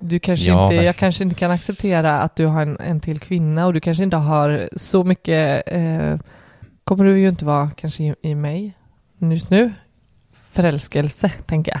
du 0.00 0.18
kanske 0.18 0.46
Ja, 0.46 0.62
inte, 0.62 0.84
jag 0.84 0.96
kanske 0.96 1.24
inte 1.24 1.36
kan 1.36 1.50
acceptera 1.50 2.20
att 2.20 2.36
du 2.36 2.46
har 2.46 2.62
en, 2.62 2.80
en 2.80 3.00
till 3.00 3.20
kvinna 3.20 3.66
och 3.66 3.74
du 3.74 3.80
kanske 3.80 4.04
inte 4.04 4.16
har 4.16 4.68
så 4.76 5.04
mycket, 5.04 5.62
eh, 5.66 6.18
kommer 6.84 7.04
du 7.04 7.18
ju 7.18 7.28
inte 7.28 7.44
vara 7.44 7.70
kanske 7.70 8.02
i, 8.02 8.14
i 8.22 8.34
mig 8.34 8.72
just 9.18 9.50
nu. 9.50 9.72
Förälskelse, 10.50 11.28
tänker 11.46 11.72
jag, 11.72 11.80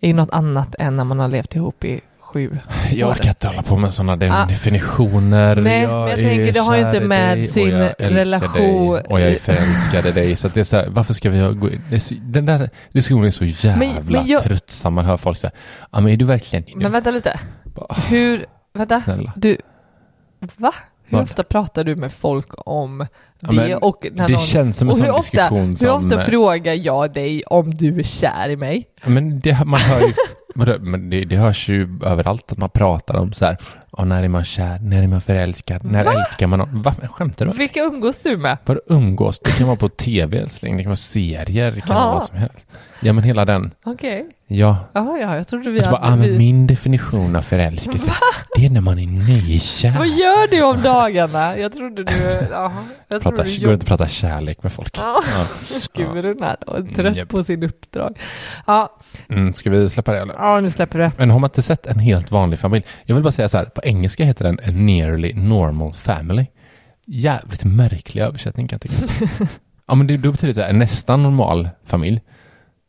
är 0.00 0.08
ju 0.08 0.14
något 0.14 0.30
annat 0.30 0.74
än 0.78 0.96
när 0.96 1.04
man 1.04 1.18
har 1.18 1.28
levt 1.28 1.54
ihop 1.54 1.84
i 1.84 2.00
sju 2.32 2.58
Jag 2.92 3.10
orkar 3.10 3.28
inte 3.28 3.48
hålla 3.48 3.62
på 3.62 3.76
med 3.76 3.94
sådana 3.94 4.12
Ah. 4.42 4.46
definitioner. 4.46 5.56
Nej, 5.56 5.64
men 5.64 5.82
jag 5.82 6.14
tänker, 6.14 6.52
det 6.52 6.60
har 6.60 6.76
ju 6.76 6.82
inte 6.86 7.00
med 7.00 7.38
dig 7.38 7.46
sin 7.46 7.74
och 7.74 7.80
jag 7.80 7.88
älskar 7.98 8.10
relation- 8.10 8.52
Dig 8.92 9.02
och 9.08 9.20
jag 9.20 9.28
är 9.28 9.36
förälskad 9.38 10.06
i 10.06 10.12
dig. 10.12 10.36
Så 10.36 10.46
att 10.46 10.54
det 10.54 10.60
är 10.60 10.64
så 10.64 10.76
här, 10.76 10.86
varför 10.88 11.14
ska 11.14 11.30
vi 11.30 11.40
ha, 11.40 11.54
den 12.22 12.46
där 12.46 12.70
diskussionen 12.92 13.26
är 13.26 13.30
så 13.30 13.44
jävla 13.44 14.12
men 14.12 14.26
jag- 14.26 14.42
tröttsam. 14.42 14.94
Man 14.94 15.04
hör 15.04 15.16
folk 15.16 15.38
säga, 15.38 15.50
ja 15.92 16.00
men 16.00 16.12
är 16.12 16.16
du 16.16 16.24
verkligen 16.24 16.64
Men 16.76 16.92
vänta 16.92 17.10
lite, 17.10 17.40
Bara, 17.64 17.94
hur, 18.08 18.46
vänta, 18.74 19.00
Snälla. 19.00 19.32
du, 19.36 19.56
va? 20.56 20.72
Hur 21.04 21.16
Vad? 21.18 21.24
ofta 21.24 21.42
pratar 21.44 21.84
du 21.84 21.96
med 21.96 22.12
folk 22.12 22.46
om 22.56 23.06
Ja, 23.40 23.48
det 23.48 23.54
men 23.54 23.74
och 23.74 24.06
när 24.12 24.26
det 24.28 24.32
någon... 24.34 24.42
känns 24.42 24.76
som 24.78 24.88
en 24.88 24.94
hur 24.94 25.06
sån 25.06 25.14
ofta, 25.14 25.36
diskussion 25.36 25.68
hur 25.68 25.76
som... 25.76 26.04
ofta 26.04 26.20
frågar 26.24 26.74
jag 26.74 27.12
dig 27.12 27.42
om 27.46 27.74
du 27.74 27.98
är 27.98 28.02
kär 28.02 28.48
i 28.48 28.56
mig? 28.56 28.84
Men 29.04 29.40
det, 29.40 29.64
man 29.64 29.80
hör 29.80 30.00
ju, 30.00 30.12
men 30.80 31.10
det, 31.10 31.24
det 31.24 31.36
hörs 31.36 31.68
ju 31.68 31.98
överallt 32.04 32.52
att 32.52 32.58
man 32.58 32.70
pratar 32.70 33.14
om 33.14 33.32
så 33.32 33.44
här, 33.44 33.56
ja, 33.96 34.04
när 34.04 34.22
är 34.22 34.28
man 34.28 34.44
kär, 34.44 34.78
när 34.82 35.02
är 35.02 35.06
man 35.06 35.20
förälskad, 35.20 35.84
när 35.84 36.04
Va? 36.04 36.12
älskar 36.12 36.46
man 36.46 36.58
någon? 36.58 36.82
Va? 36.82 36.94
Skämtar 37.10 37.46
du? 37.46 37.52
Vilka 37.52 37.80
umgås 37.80 38.18
du 38.18 38.36
med? 38.36 38.58
Vadå 38.64 38.80
umgås? 38.86 39.38
Det 39.38 39.50
kan 39.50 39.66
vara 39.66 39.76
på 39.76 39.88
tv 39.88 40.38
älskling, 40.38 40.76
det 40.76 40.82
kan 40.82 40.90
vara 40.90 40.96
serier, 40.96 41.72
det 41.72 41.80
kan 41.80 41.96
Ja. 41.96 42.02
vara 42.04 42.12
vad 42.12 42.22
som 42.22 42.38
helst. 42.38 42.66
Ja 43.00 43.12
men 43.12 43.24
hela 43.24 43.44
den, 43.44 43.70
Okej. 43.84 44.26
ja. 44.46 44.76
Ja, 44.92 45.18
ja, 45.20 45.36
jag 45.36 45.48
trodde 45.48 45.70
vi 45.70 45.80
Och 45.80 45.84
så 45.84 45.90
bara, 45.90 46.00
ah, 46.00 46.10
hade... 46.10 46.22
men 46.26 46.38
min 46.38 46.66
definition 46.66 47.36
av 47.36 47.42
förälskelse, 47.42 48.12
det 48.56 48.66
är 48.66 48.70
när 48.70 48.80
man 48.80 48.98
är 48.98 49.06
nykär. 49.06 49.98
Vad 49.98 50.06
gör 50.08 50.50
du 50.50 50.62
om 50.62 50.82
dagarna? 50.82 51.58
Jag 51.58 51.72
trodde 51.72 52.04
du... 52.04 52.12
Jaha, 52.50 52.72
jag 53.08 53.22
Prata, 53.22 53.36
trodde 53.36 53.50
du 53.56 53.64
går 53.64 53.72
inte 53.74 53.84
att 53.84 53.88
prata 53.88 54.08
kärlek 54.08 54.62
med 54.62 54.72
folk. 54.72 54.98
Ja, 54.98 55.22
Ja. 55.34 55.46
Gud, 55.94 56.40
här 56.42 56.56
och 56.70 56.78
är 56.78 56.82
trött 56.94 57.16
Japp. 57.16 57.28
på 57.28 57.42
sin 57.44 57.62
uppdrag. 57.62 58.18
Ja, 58.66 58.96
Mm, 59.28 59.52
ska 59.52 59.70
vi 59.70 59.90
släppa 59.90 60.12
det 60.12 60.18
eller? 60.20 60.34
ja, 60.34 60.60
nu 60.60 60.70
släpper 60.70 60.98
det. 60.98 61.12
Men 61.18 61.30
har 61.30 61.38
man 61.38 61.48
inte 61.48 61.62
sett 61.62 61.86
en 61.86 61.98
helt 61.98 62.30
vanlig 62.30 62.58
familj? 62.58 62.84
Jag 63.04 63.14
vill 63.14 63.24
bara 63.24 63.32
säga 63.32 63.48
så 63.48 63.56
här, 63.58 63.70
på 63.78 63.84
engelska 63.88 64.24
heter 64.24 64.44
den 64.44 64.58
a 64.66 64.70
nearly 64.70 65.34
normal 65.34 65.92
family. 65.92 66.46
Jävligt 67.06 67.64
märklig 67.64 68.22
översättning 68.22 68.68
kan 68.68 68.78
jag 68.82 68.90
tycka. 68.90 69.12
ja 69.86 69.94
men 69.94 70.06
det, 70.06 70.16
då 70.16 70.30
betyder 70.32 70.48
det 70.48 70.54
så 70.54 70.60
här, 70.60 70.68
en 70.68 70.78
nästan 70.78 71.22
normal 71.22 71.68
familj. 71.84 72.20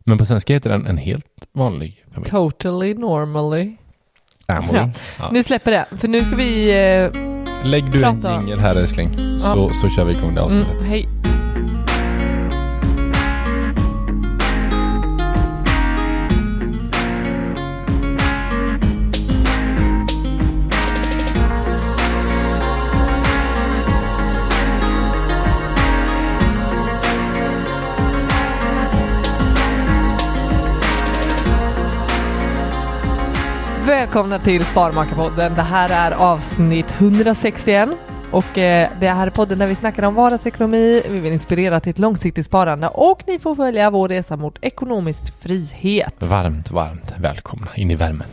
Men 0.05 0.17
på 0.17 0.25
svenska 0.25 0.53
heter 0.53 0.69
den 0.69 0.88
en 0.88 0.98
helt 0.98 1.25
vanlig 1.51 2.05
familj. 2.13 2.29
Totally 2.31 2.93
normally. 2.93 3.75
Family. 4.48 4.74
Ja. 4.74 4.89
Ja. 5.19 5.29
Nu 5.31 5.43
släpper 5.43 5.72
det, 5.72 5.86
för 5.98 6.08
nu 6.08 6.24
ska 6.24 6.36
vi... 6.36 6.69
Eh, 6.69 7.12
Lägg 7.65 7.91
du 7.91 8.03
en 8.03 8.22
Prata. 8.22 8.39
jingel 8.41 8.60
här 8.60 8.75
älskling, 8.75 9.39
så, 9.39 9.69
så 9.69 9.89
kör 9.89 10.05
vi 10.05 10.12
igång 10.13 10.36
det 10.36 10.41
avsnittet. 10.41 10.72
mm, 10.81 10.86
hej. 10.89 11.08
Välkomna 34.00 34.39
till 34.39 34.65
Sparmakarpodden. 34.65 35.56
Det 35.56 35.62
här 35.62 36.12
är 36.12 36.15
avsnitt 36.15 36.86
161 36.98 37.89
och 38.32 38.58
eh, 38.58 38.89
det 39.00 39.10
här 39.10 39.27
är 39.27 39.32
podden 39.32 39.60
där 39.60 39.68
vi 39.68 39.75
snackar 39.75 40.03
om 40.03 40.15
vardagsekonomi, 40.15 41.01
vi 41.10 41.20
vill 41.20 41.34
inspirera 41.34 41.79
till 41.79 41.89
ett 41.89 42.00
långsiktigt 42.00 42.46
sparande 42.46 42.88
och 42.88 43.24
ni 43.27 43.39
får 43.39 43.56
följa 43.56 43.89
vår 43.89 44.08
resa 44.10 44.38
mot 44.38 44.58
ekonomisk 44.62 45.41
frihet. 45.41 46.15
Varmt, 46.20 46.72
varmt 46.72 47.13
välkomna 47.18 47.68
in 47.75 47.91
i 47.91 47.96
värmen. 47.96 48.27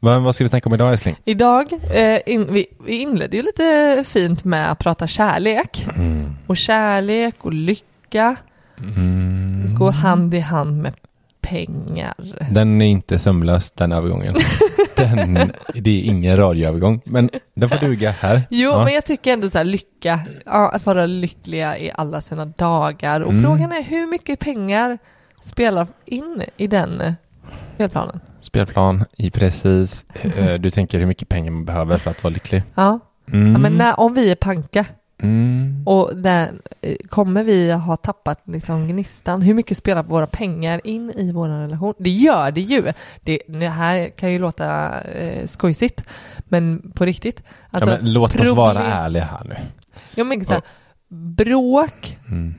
Men 0.00 0.22
vad 0.22 0.34
ska 0.34 0.44
vi 0.44 0.48
snacka 0.48 0.68
om 0.68 0.74
idag 0.74 0.92
älskling? 0.92 1.16
Idag, 1.24 1.72
eh, 1.94 2.18
in, 2.26 2.52
vi, 2.52 2.66
vi 2.86 2.96
inledde 3.00 3.36
ju 3.36 3.42
lite 3.42 4.04
fint 4.08 4.44
med 4.44 4.70
att 4.72 4.78
prata 4.78 5.06
kärlek 5.06 5.86
Mm. 5.96 6.32
och 6.46 6.56
kärlek 6.56 7.34
och 7.38 7.52
lycka 7.52 8.36
Mm. 8.96 9.74
går 9.78 9.92
hand 9.92 10.34
i 10.34 10.40
hand 10.40 10.82
med 10.82 10.94
pengar. 11.40 12.14
Den 12.50 12.82
är 12.82 12.86
inte 12.86 13.18
sömlös 13.18 13.70
den 13.70 13.92
övergången. 13.92 14.36
Den, 15.00 15.52
det 15.74 15.90
är 15.90 16.04
ingen 16.04 16.36
radioövergång, 16.36 17.00
men 17.04 17.30
den 17.54 17.68
får 17.68 17.76
duga 17.76 18.10
här. 18.10 18.42
Jo, 18.50 18.70
Ja. 18.70 18.84
men 18.84 18.94
jag 18.94 19.04
tycker 19.04 19.32
ändå 19.32 19.50
så 19.50 19.58
här 19.58 19.64
lycka, 19.64 20.20
ja, 20.44 20.68
att 20.70 20.86
vara 20.86 21.06
lyckliga 21.06 21.78
i 21.78 21.90
alla 21.94 22.20
sina 22.20 22.44
dagar. 22.46 23.20
Och 23.20 23.30
Mm. 23.32 23.42
frågan 23.42 23.72
är 23.72 23.82
hur 23.82 24.06
mycket 24.06 24.38
pengar 24.40 24.98
spelar 25.42 25.86
in 26.04 26.42
i 26.56 26.66
den 26.66 27.00
eh, 27.00 27.12
spelplanen? 27.74 28.20
Spelplan 28.40 29.04
i 29.18 29.30
precis. 29.30 30.04
Eh, 30.36 30.54
Du 30.54 30.70
tänker 30.70 30.98
hur 30.98 31.06
mycket 31.06 31.28
pengar 31.28 31.50
man 31.50 31.64
behöver 31.64 31.98
för 31.98 32.10
att 32.10 32.24
vara 32.24 32.34
lycklig. 32.34 32.62
Ja, 32.74 33.00
Mm. 33.32 33.52
ja 33.52 33.58
men 33.58 33.72
när, 33.72 34.00
om 34.00 34.14
vi 34.14 34.30
är 34.30 34.34
panka 34.34 34.84
Mm. 35.22 35.82
och 35.86 36.16
där, 36.16 36.52
eh, 36.80 36.96
kommer 37.08 37.44
vi 37.44 37.72
ha 37.72 37.96
tappat 37.96 38.42
liksom 38.44 38.88
gnistan? 38.88 39.42
Hur 39.42 39.54
mycket 39.54 39.78
spelar 39.78 40.02
våra 40.02 40.26
pengar 40.26 40.80
in 40.84 41.10
i 41.10 41.32
vår 41.32 41.48
relation? 41.48 41.94
Det 41.98 42.10
gör 42.10 42.50
det 42.50 42.60
ju. 42.60 42.92
Det, 43.20 43.40
det 43.48 43.68
här 43.68 44.08
kan 44.08 44.32
ju 44.32 44.38
låta 44.38 45.00
eh, 45.00 45.46
skojsigt, 45.46 46.04
men 46.48 46.92
på 46.94 47.04
riktigt. 47.04 47.42
Alltså, 47.70 47.90
ja, 47.90 47.96
men 48.02 48.12
låt 48.12 48.30
oss 48.30 48.36
problem- 48.36 48.56
vara 48.56 48.82
ärliga 48.82 49.24
här 49.24 49.44
nu. 49.44 49.54
Jag 50.14 50.26
menar 50.26 50.44
så 50.44 50.52
här, 50.52 50.62
bråk 51.08 52.18
Mm. 52.28 52.54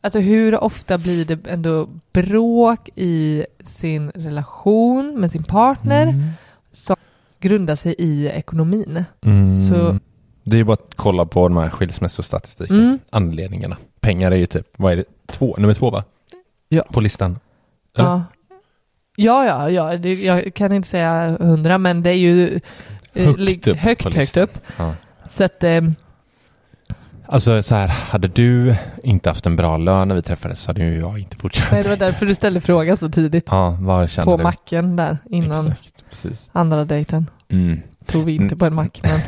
Alltså 0.00 0.18
hur 0.18 0.64
ofta 0.64 0.98
blir 0.98 1.24
det 1.24 1.46
ändå 1.48 1.88
bråk 2.12 2.88
i 2.94 3.44
sin 3.64 4.10
relation 4.10 5.20
med 5.20 5.30
sin 5.30 5.44
partner 5.44 6.02
Mm. 6.06 6.30
som 6.72 6.96
grundar 7.40 7.76
sig 7.76 7.94
i 7.98 8.26
ekonomin? 8.28 9.04
Mm. 9.26 9.56
Så- 9.56 9.98
Det 10.48 10.56
är 10.56 10.58
ju 10.58 10.64
bara 10.64 10.72
att 10.72 10.94
kolla 10.96 11.24
på 11.24 11.48
de 11.48 11.56
här 11.56 11.70
skilsmässostatistiken. 11.70 12.76
Mm. 12.76 12.98
Anledningarna. 13.10 13.76
Pengar 14.00 14.32
är 14.32 14.36
ju 14.36 14.46
typ, 14.46 14.66
vad 14.76 14.92
är 14.92 14.96
det? 14.96 15.04
Två, 15.26 15.54
nummer 15.58 15.74
två 15.74 15.90
va? 15.90 16.04
Ja. 16.68 16.82
På 16.92 17.00
listan. 17.00 17.38
Eller? 17.98 18.08
Ja, 18.08 18.24
ja, 19.16 19.46
ja, 19.46 19.70
ja 19.70 19.96
det, 19.96 20.14
jag 20.14 20.54
kan 20.54 20.72
inte 20.72 20.88
säga 20.88 21.36
hundra, 21.40 21.78
men 21.78 22.02
det 22.02 22.10
är 22.10 22.14
ju 22.14 22.60
eh, 23.14 23.36
Högt 23.36 23.68
upp 23.68 23.76
högt, 23.76 24.14
högt 24.14 24.36
upp. 24.36 24.58
Ja. 24.76 24.94
Så 25.24 25.44
att, 25.44 25.64
eh, 25.64 25.80
Alltså 27.30 27.62
så 27.62 27.74
här, 27.74 27.88
hade 27.88 28.28
du 28.28 28.76
inte 29.02 29.30
haft 29.30 29.46
en 29.46 29.56
bra 29.56 29.76
lön 29.76 30.08
när 30.08 30.14
vi 30.14 30.22
träffades 30.22 30.60
så 30.60 30.70
hade 30.70 30.84
ju 30.84 30.98
jag 30.98 31.18
inte 31.18 31.36
fortsatt. 31.36 31.72
nej, 31.72 31.82
det 31.82 31.88
var 31.88 31.96
därför 31.96 32.26
du 32.26 32.34
ställde 32.34 32.60
frågan 32.60 32.96
så 32.96 33.08
tidigt. 33.08 33.44
Ja, 33.50 33.76
vad 33.80 34.10
känner 34.10 34.24
På 34.24 34.36
du? 34.36 34.42
macken 34.42 34.96
där 34.96 35.18
innan 35.30 35.66
Exakt, 36.10 36.48
andra 36.52 36.84
dejten. 36.84 37.30
Mm. 37.48 37.80
Tror 38.08 38.24
vi 38.24 38.32
inte 38.32 38.44
Mm. 38.44 38.58
på 38.58 38.66
en 38.66 38.74
mack, 38.74 39.00
men 39.02 39.20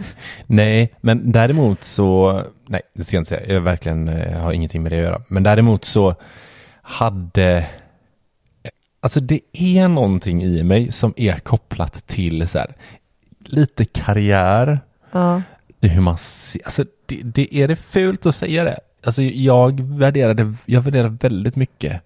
Nej, 0.46 0.94
men 1.00 1.32
däremot 1.32 1.84
så, 1.84 2.42
nej 2.66 2.80
det 2.94 3.04
ska 3.04 3.16
jag 3.16 3.20
inte 3.20 3.28
säga, 3.28 3.54
jag 3.54 3.60
verkligen 3.60 4.06
jag 4.06 4.38
har 4.40 4.52
ingenting 4.52 4.82
med 4.82 4.92
det 4.92 4.96
att 4.98 5.02
göra. 5.04 5.22
Men 5.28 5.42
däremot 5.42 5.84
så 5.84 6.14
hade, 6.82 7.66
alltså 9.00 9.20
det 9.20 9.40
är 9.52 9.88
någonting 9.88 10.42
i 10.42 10.62
mig 10.62 10.92
som 10.92 11.14
är 11.16 11.38
kopplat 11.38 12.06
till 12.06 12.48
så 12.48 12.58
här, 12.58 12.74
lite 13.40 13.84
karriär, 13.84 14.80
Ja. 15.12 15.42
det 15.80 15.88
hur 15.88 16.00
man 16.00 16.18
ser, 16.18 16.60
alltså 16.64 16.84
det, 17.06 17.20
det 17.24 17.54
är 17.54 17.68
det 17.68 17.76
fult 17.76 18.26
att 18.26 18.34
säga 18.34 18.64
det. 18.64 18.78
Alltså 19.04 19.22
jag 19.22 19.80
värderar 19.80 20.34
det, 20.34 20.54
jag 20.66 20.80
värderar 20.80 21.08
väldigt 21.08 21.56
mycket 21.56 22.02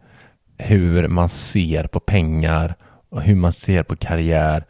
hur 0.59 1.09
man 1.09 1.29
ser 1.29 1.87
på 1.87 2.01
pengar 2.01 2.75
och 3.09 3.23
hur 3.23 3.35
man 3.35 3.53
ser 3.53 3.83
på 3.83 3.97
karriär, 3.97 4.65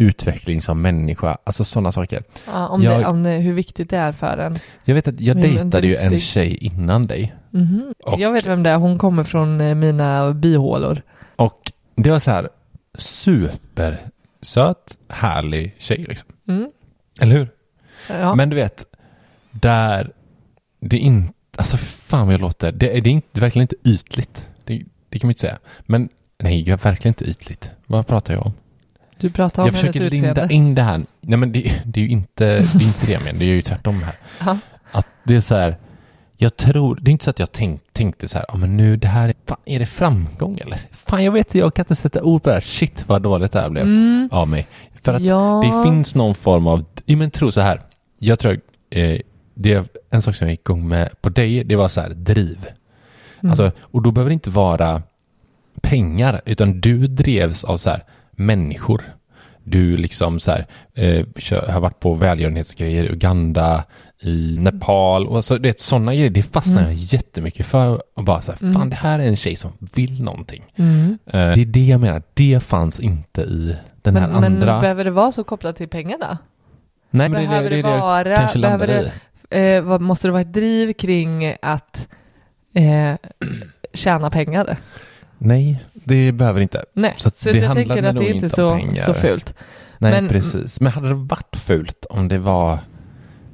utveckling 0.00 0.60
som 0.62 0.82
människa, 0.82 1.38
alltså 1.44 1.64
sådana 1.64 1.92
saker. 1.92 2.22
Ja, 2.46 2.68
om 2.68 2.82
Jag- 2.82 3.00
det, 3.00 3.06
om 3.06 3.22
det, 3.22 3.30
hur 3.30 3.52
viktigt 3.54 3.90
det 3.90 3.96
är 3.96 4.12
för 4.12 4.38
en. 4.38 4.58
Jag 4.84 4.94
vet 4.94 5.08
att 5.08 5.20
jag 5.20 5.36
men 5.36 5.42
dejtade 5.42 5.86
ju 5.86 5.96
en 5.96 6.18
tjej 6.20 6.56
innan 6.60 7.06
dig 7.06 7.34
Mhm. 7.52 7.94
Och- 8.04 8.20
Jag 8.20 8.32
vet 8.32 8.46
vem 8.46 8.62
det 8.62 8.70
är, 8.70 8.76
hon 8.76 8.98
kommer 8.98 9.24
från 9.24 9.60
eh, 9.60 9.74
mina 9.74 10.32
bihålor. 10.34 11.02
och 11.36 11.72
det 11.94 12.10
var 12.10 12.18
så 12.18 12.30
här 12.30 12.48
supersöt, 12.98 14.96
härlig 15.08 15.74
tjej 15.78 16.04
liksom. 16.08 16.28
Mm. 16.48 16.70
Eller 17.20 17.32
hur? 17.36 17.48
Ja. 18.08 18.34
Men 18.34 18.50
du 18.50 18.56
vet, 18.56 18.84
där 19.50 20.10
det 20.80 20.98
inte, 20.98 21.32
alltså 21.56 21.76
fan 21.76 22.26
vad 22.26 22.34
jag 22.34 22.40
låter, 22.40 22.72
det 22.72 22.96
är, 22.96 23.00
det 23.00 23.10
är, 23.10 23.12
inte, 23.12 23.28
det 23.32 23.38
är 23.38 23.40
verkligen 23.40 23.62
inte 23.64 23.90
ytligt. 23.90 24.46
Det, 24.64 24.82
det 25.08 25.18
kan 25.18 25.26
man 25.28 25.30
inte 25.30 25.40
säga. 25.40 25.58
Men 25.80 26.08
nej, 26.42 26.60
jag 26.68 26.80
är 26.80 26.84
verkligen 26.84 27.10
inte 27.10 27.24
ytligt. 27.24 27.70
Vad 27.86 28.06
pratar 28.06 28.34
jag 28.34 28.46
om? 28.46 28.52
Du 29.20 29.30
pratar 29.30 29.62
om 29.62 29.66
jag 29.66 29.72
hennes 29.74 29.92
försöker 29.96 30.10
linda 30.10 30.30
utseende. 30.30 30.54
in 30.54 30.74
det 30.74 30.82
här. 30.82 31.02
Nej 31.20 31.38
men 31.38 31.52
det, 31.52 31.82
det 31.84 32.00
är 32.00 32.04
ju 32.04 32.10
inte 32.10 32.44
det, 32.44 32.58
är 32.58 32.82
inte 32.82 33.06
det 33.06 33.12
jag 33.12 33.22
menar, 33.24 33.38
det 33.38 33.44
är 33.44 33.54
ju 33.54 33.62
tvärtom 33.62 34.02
här. 34.02 34.56
Att 34.92 35.06
det 35.24 35.36
är 35.36 35.40
så 35.40 35.54
här, 35.54 35.76
jag 36.36 36.56
tror, 36.56 36.98
det 37.02 37.10
är 37.10 37.12
inte 37.12 37.24
så 37.24 37.30
att 37.30 37.38
jag 37.38 37.52
tänk, 37.52 37.80
tänkte 37.92 38.28
så 38.28 38.38
här, 38.38 38.46
ja 38.48 38.56
men 38.56 38.76
nu 38.76 38.96
det 38.96 39.08
här, 39.08 39.28
är, 39.28 39.34
fan, 39.46 39.58
är 39.64 39.78
det 39.78 39.86
framgång 39.86 40.58
eller? 40.58 40.80
Fan 40.90 41.24
jag 41.24 41.32
vet 41.32 41.54
jag 41.54 41.74
kan 41.74 41.82
inte 41.82 41.96
sätta 41.96 42.22
ord 42.22 42.42
på 42.42 42.48
det 42.48 42.54
här, 42.54 42.60
shit 42.60 43.04
vad 43.08 43.22
dåligt 43.22 43.52
det 43.52 43.60
här 43.60 43.70
blev 43.70 43.84
Mm. 43.84 44.28
av 44.32 44.48
mig. 44.48 44.66
För 45.02 45.14
att 45.14 45.22
ja. 45.22 45.62
det 45.64 45.90
finns 45.90 46.14
någon 46.14 46.34
form 46.34 46.66
av, 46.66 46.84
ja, 47.04 47.16
men 47.16 47.30
tro 47.30 47.52
så 47.52 47.60
här, 47.60 47.80
jag 48.18 48.38
tror, 48.38 48.60
eh, 48.90 49.20
det 49.54 49.96
en 50.10 50.22
sak 50.22 50.34
som 50.34 50.46
jag 50.46 50.52
gick 50.52 50.60
igång 50.60 50.88
med 50.88 51.22
på 51.22 51.28
dig, 51.28 51.64
det 51.64 51.76
var 51.76 51.88
så 51.88 52.00
här 52.00 52.08
driv. 52.10 52.66
Mm. 53.40 53.50
Alltså, 53.50 53.72
och 53.80 54.02
då 54.02 54.10
behöver 54.10 54.28
det 54.30 54.34
inte 54.34 54.50
vara 54.50 55.02
pengar, 55.80 56.40
utan 56.46 56.80
du 56.80 57.06
drevs 57.06 57.64
av 57.64 57.76
så 57.76 57.90
här 57.90 58.04
människor. 58.40 59.02
Du 59.64 59.96
liksom 59.96 60.40
så 60.40 60.50
här, 60.50 60.66
eh, 60.94 61.26
har 61.72 61.80
varit 61.80 62.00
på 62.00 62.14
välgörenhetsgrejer 62.14 63.04
i 63.04 63.08
Uganda, 63.12 63.84
i 64.22 64.56
Nepal 64.60 65.26
och 65.26 65.44
så, 65.44 65.58
det 65.58 65.80
sådana 65.80 66.14
grejer, 66.14 66.30
det 66.30 66.42
fastnar 66.42 66.78
Mm. 66.82 66.84
jag 66.92 66.94
jättemycket 66.94 67.66
för. 67.66 68.02
Och 68.16 68.24
bara 68.24 68.40
så 68.40 68.52
här, 68.52 68.58
Mm. 68.62 68.74
fan 68.74 68.90
det 68.90 68.96
här 68.96 69.18
är 69.18 69.24
en 69.28 69.36
tjej 69.36 69.56
som 69.56 69.72
vill 69.94 70.22
någonting. 70.22 70.64
Mm. 70.76 71.18
Eh, 71.26 71.32
det 71.32 71.60
är 71.60 71.64
det 71.66 71.84
jag 71.86 72.00
menar, 72.00 72.22
det 72.34 72.60
fanns 72.64 73.00
inte 73.00 73.40
i 73.42 73.76
den 74.02 74.16
här 74.16 74.28
men, 74.28 74.44
andra. 74.44 74.72
men 74.72 74.80
behöver 74.80 75.04
det 75.04 75.10
vara 75.10 75.32
så 75.32 75.44
kopplat 75.44 75.76
till 75.76 75.88
pengarna? 75.88 76.38
Nej, 77.10 77.28
men 77.28 77.42
behöver 77.42 77.70
det, 77.70 77.76
det, 77.76 77.82
det 77.82 77.88
det 77.94 77.98
vara- 78.00 78.36
kanske 78.36 78.58
landar 78.58 78.86
behöver 78.86 79.10
i. 79.50 79.76
Eh, 79.76 79.82
vad, 79.82 80.00
måste 80.00 80.28
det 80.28 80.32
vara 80.32 80.42
ett 80.42 80.52
driv 80.52 80.92
kring 80.92 81.54
att 81.62 82.08
eh, 82.74 83.14
tjäna 83.94 84.30
pengar? 84.30 84.76
Nej, 85.42 85.84
det 85.94 86.32
behöver 86.32 86.60
inte. 86.60 86.84
Nej, 86.92 87.14
Så 87.16 87.30
så, 87.30 87.50
det 87.50 87.58
jag 87.58 87.66
handlar 87.66 87.84
tänker 87.96 88.08
att 88.08 88.14
det 88.14 88.20
nog 88.20 88.30
är 88.30 88.34
inte 88.34 88.48
så, 88.48 88.70
pengar. 88.76 89.04
så 89.04 89.14
fult. 89.14 89.54
Nej, 89.98 90.12
Men- 90.12 90.28
precis. 90.28 90.80
Men 90.80 90.92
hade 90.92 91.08
det 91.08 91.14
varit 91.14 91.56
fult 91.56 92.06
om 92.10 92.28
det 92.28 92.38
var, 92.38 92.78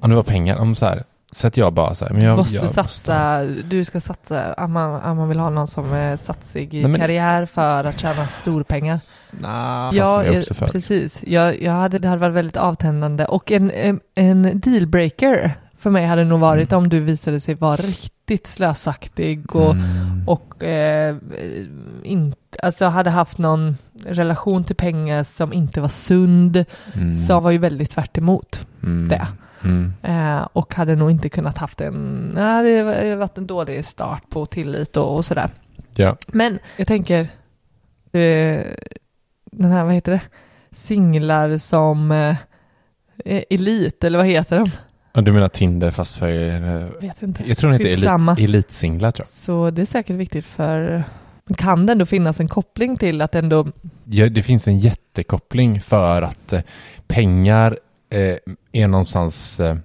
om 0.01 0.11
det 0.11 0.17
var 0.17 0.23
pengar, 0.23 0.57
om 0.57 0.75
så 0.75 0.87
här, 0.87 1.05
så 1.33 1.47
att 1.47 1.57
jag 1.57 1.73
bara 1.73 1.95
så 1.95 2.05
här, 2.05 2.13
men 2.13 2.23
jag 2.23 2.37
måste 2.39 2.57
jag 2.57 2.71
satsa, 2.71 3.43
du 3.45 3.85
ska 3.85 4.01
satsa, 4.01 4.55
om 4.55 4.73
man, 4.73 5.03
om 5.03 5.17
man 5.17 5.29
vill 5.29 5.39
ha 5.39 5.51
någon 5.51 5.67
som 5.67 5.93
är 5.93 6.17
satsig 6.17 6.75
i 6.75 6.81
Nej, 6.83 6.91
men- 6.91 7.01
karriär 7.01 7.47
för 7.47 7.85
att 7.85 8.01
tjäna 8.01 8.27
storpengar. 8.27 9.01
Nah, 9.41 9.91
Ja, 9.95 10.25
jag 10.25 10.35
jag- 10.35 10.47
för. 10.57 10.67
precis. 10.69 11.21
Jag, 11.27 11.63
jag 11.63 11.73
hade, 11.73 11.99
det 11.99 12.09
hade 12.09 12.21
varit 12.21 12.35
väldigt 12.35 12.57
avtändande 12.57 13.25
och 13.25 13.51
en, 13.53 13.71
en, 13.71 14.01
en 14.15 14.61
dealbreaker 14.61 15.55
för 15.79 15.91
mig 15.91 16.07
hade 16.07 16.25
nog 16.25 16.41
varit 16.41 16.73
Mm. 16.73 16.83
om 16.85 16.89
du 16.89 17.01
visade 17.01 17.41
sig 17.41 17.55
vara 17.55 17.77
riktigt 17.77 18.13
slösaktig 18.47 19.57
och, 19.57 19.71
Mm. 19.75 20.29
och 20.29 20.65
eh, 20.65 21.17
inte, 22.03 22.37
alltså 22.63 22.85
hade 22.85 23.11
haft 23.11 23.39
någon 23.39 23.77
relation 24.05 24.65
till 24.65 24.77
pengar 24.77 25.25
som 25.25 25.53
inte 25.53 25.81
var 25.81 25.89
sund, 25.89 26.65
Mm. 26.95 27.15
som 27.15 27.43
var 27.45 27.51
ju 27.51 27.59
väldigt 27.59 27.91
tvärt 27.91 28.19
emot. 28.19 28.67
Mm. 28.83 29.09
det. 29.09 29.27
Mm. 29.65 29.93
Eh, 30.03 30.49
och 30.53 30.75
hade 30.75 30.97
nog 30.97 31.11
inte 31.11 31.29
kunnat 31.29 31.59
haft 31.59 31.81
en, 31.81 32.31
nej, 32.35 32.65
det 32.65 33.09
har 33.11 33.17
varit 33.17 33.39
en 33.39 33.47
dålig 33.47 33.85
start 33.85 34.23
på 34.31 34.47
tillit 34.47 34.97
och, 34.97 35.17
och 35.17 35.25
sådär. 35.25 35.51
Ja. 35.95 36.17
Men 36.29 36.59
jag 36.77 36.87
tänker, 36.87 37.21
eh, 38.13 38.65
den 39.53 39.71
här, 39.71 39.85
vad 39.85 39.95
heter 39.95 40.13
det, 40.13 40.21
singlar 40.73 41.59
som 41.59 42.11
eh, 42.11 42.37
elit, 43.51 44.05
eller 44.05 44.19
vad 44.19 44.27
heter 44.27 44.59
de? 44.59 44.71
Du 45.25 45.33
menar 45.33 45.49
Tinder 45.49 45.91
fast 45.91 46.17
för, 46.17 46.29
eh, 46.31 46.63
Jag 46.65 47.01
vet 47.01 47.23
inte. 47.23 47.43
jag 47.47 47.57
tror 47.57 47.73
inte 47.73 47.85
elit, 47.85 47.99
Skitsamma. 47.99 48.37
elitsinglar 48.39 49.11
tror 49.11 49.27
Så 49.29 49.71
det 49.71 49.83
är 49.83 49.87
säkert 49.87 50.17
viktigt 50.17 50.45
för, 50.45 51.05
kan 51.57 51.87
det 51.87 51.93
ändå 51.93 52.07
finnas 52.07 52.41
en 52.41 52.49
koppling 52.49 52.97
till 52.97 53.21
att 53.21 53.35
ändå, 53.35 53.57
jag. 54.05 54.27
Ja, 54.27 54.29
det 54.29 54.43
finns 54.43 54.69
en 54.69 54.79
jättekoppling 54.79 55.81
för 55.81 56.23
att 56.23 56.53
eh, 56.53 56.61
pengar 57.09 57.79
eh, 58.11 58.37
är 58.73 58.87
någonstans, 58.89 59.61
eh, 59.61 59.77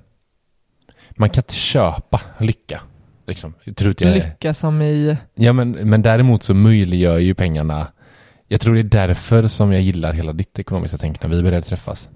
man 1.16 1.30
kan 1.30 1.42
inte 1.42 1.56
köpa 1.56 2.22
lycka. 2.40 2.82
Liksom. 3.28 3.54
Jag 3.64 3.76
jag, 4.06 4.16
lycka 4.16 4.54
som 4.54 4.82
i, 4.82 5.18
Ja, 5.36 5.54
men, 5.54 5.72
men 5.72 6.02
däremot 6.02 6.44
så 6.44 6.54
möjliggör 6.54 7.18
ju 7.18 7.34
pengarna. 7.34 7.88
Jag 8.48 8.62
tror 8.62 8.74
det 8.74 8.80
är 8.80 9.08
därför 9.08 9.48
som 9.48 9.72
jag 9.74 9.82
gillar 9.82 10.14
hela 10.14 10.34
ditt 10.34 10.60
ekonomiska 10.60 10.98
tänk 10.98 11.24
när 11.24 11.30
vi 11.30 11.44
började 11.44 11.62
träffas. 11.66 12.10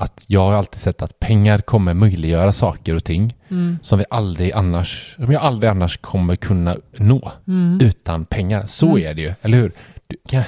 Att 0.00 0.24
jag 0.28 0.40
har 0.40 0.52
alltid 0.52 0.80
sett 0.80 1.02
att 1.02 1.18
pengar 1.20 1.58
kommer 1.58 1.94
möjliggöra 1.94 2.52
saker 2.52 2.94
och 2.94 3.04
ting 3.04 3.36
mm, 3.48 3.78
som 3.82 3.98
vi 3.98 4.04
aldrig 4.10 4.52
annars, 4.52 5.14
som 5.16 5.32
jag 5.32 5.42
aldrig 5.42 5.70
annars 5.70 5.98
kommer 5.98 6.36
kunna 6.36 6.76
nå 6.96 7.32
mm, 7.48 7.78
utan 7.82 8.24
pengar. 8.24 8.66
Så 8.66 8.86
Mm. 8.96 9.06
är 9.10 9.14
det 9.14 9.22
ju, 9.22 9.34
eller 9.42 9.58
hur? 9.58 9.72
Du, 10.06 10.16
kan, 10.28 10.42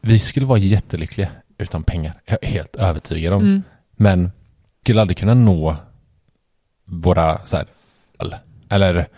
vi 0.00 0.18
skulle 0.18 0.46
vara 0.46 0.58
jättelyckliga 0.58 1.28
utan 1.58 1.82
pengar. 1.84 2.20
Jag 2.24 2.38
är 2.42 2.48
helt 2.48 2.76
övertygad 2.76 3.32
om. 3.32 3.42
mm, 3.42 3.62
Men 3.96 4.32
skulle 4.82 5.00
aldrig 5.00 5.16
kunna 5.18 5.34
nå 5.34 5.76
våra 6.84 7.46
så 7.46 7.56
här. 7.56 7.66
Eller 8.68 9.08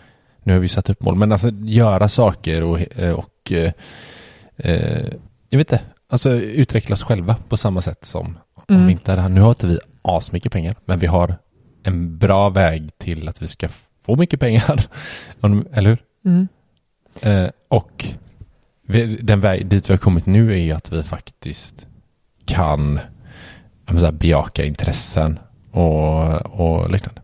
nu 0.43 0.53
har 0.53 0.59
vi 0.59 0.67
satt 0.67 0.89
upp 0.89 1.01
mål, 1.01 1.15
men 1.15 1.31
alltså 1.31 1.49
göra 1.63 2.07
saker 2.09 2.63
och, 2.63 2.97
eh, 2.99 3.13
och 3.13 3.51
eh, 3.51 3.71
eh, 4.57 5.05
jag 5.49 5.57
vet 5.57 5.71
inte, 5.71 5.81
alltså 6.09 6.29
utveckla 6.31 6.93
oss 6.93 7.03
själva 7.03 7.35
på 7.49 7.57
samma 7.57 7.81
sätt 7.81 8.05
som 8.05 8.37
om 8.69 8.75
Mm. 8.75 8.85
vi 8.87 8.91
inte 8.91 9.11
hade, 9.11 9.27
nu 9.27 9.41
har 9.41 9.49
inte 9.49 9.67
vi 9.67 9.79
asmycket 10.01 10.51
pengar, 10.51 10.75
men 10.85 10.99
vi 10.99 11.07
har 11.07 11.35
en 11.83 12.17
bra 12.17 12.49
väg 12.49 12.97
till 12.97 13.29
att 13.29 13.41
vi 13.41 13.47
ska 13.47 13.67
få 14.05 14.15
mycket 14.15 14.39
pengar. 14.39 14.87
Eller 15.73 15.89
hur? 15.89 15.97
mm, 16.25 16.47
Eh, 17.21 17.49
och 17.67 18.05
vi, 18.87 19.15
den 19.15 19.41
väg 19.41 19.67
dit 19.67 19.89
vi 19.89 19.93
har 19.93 19.97
kommit 19.97 20.25
nu 20.25 20.59
är 20.59 20.75
att 20.75 20.91
vi 20.91 21.03
faktiskt 21.03 21.87
kan 22.45 22.99
här, 23.87 24.11
bejaka 24.11 24.65
intressen 24.65 25.39
och, 25.71 26.35
och 26.45 26.91
liknande. 26.91 27.21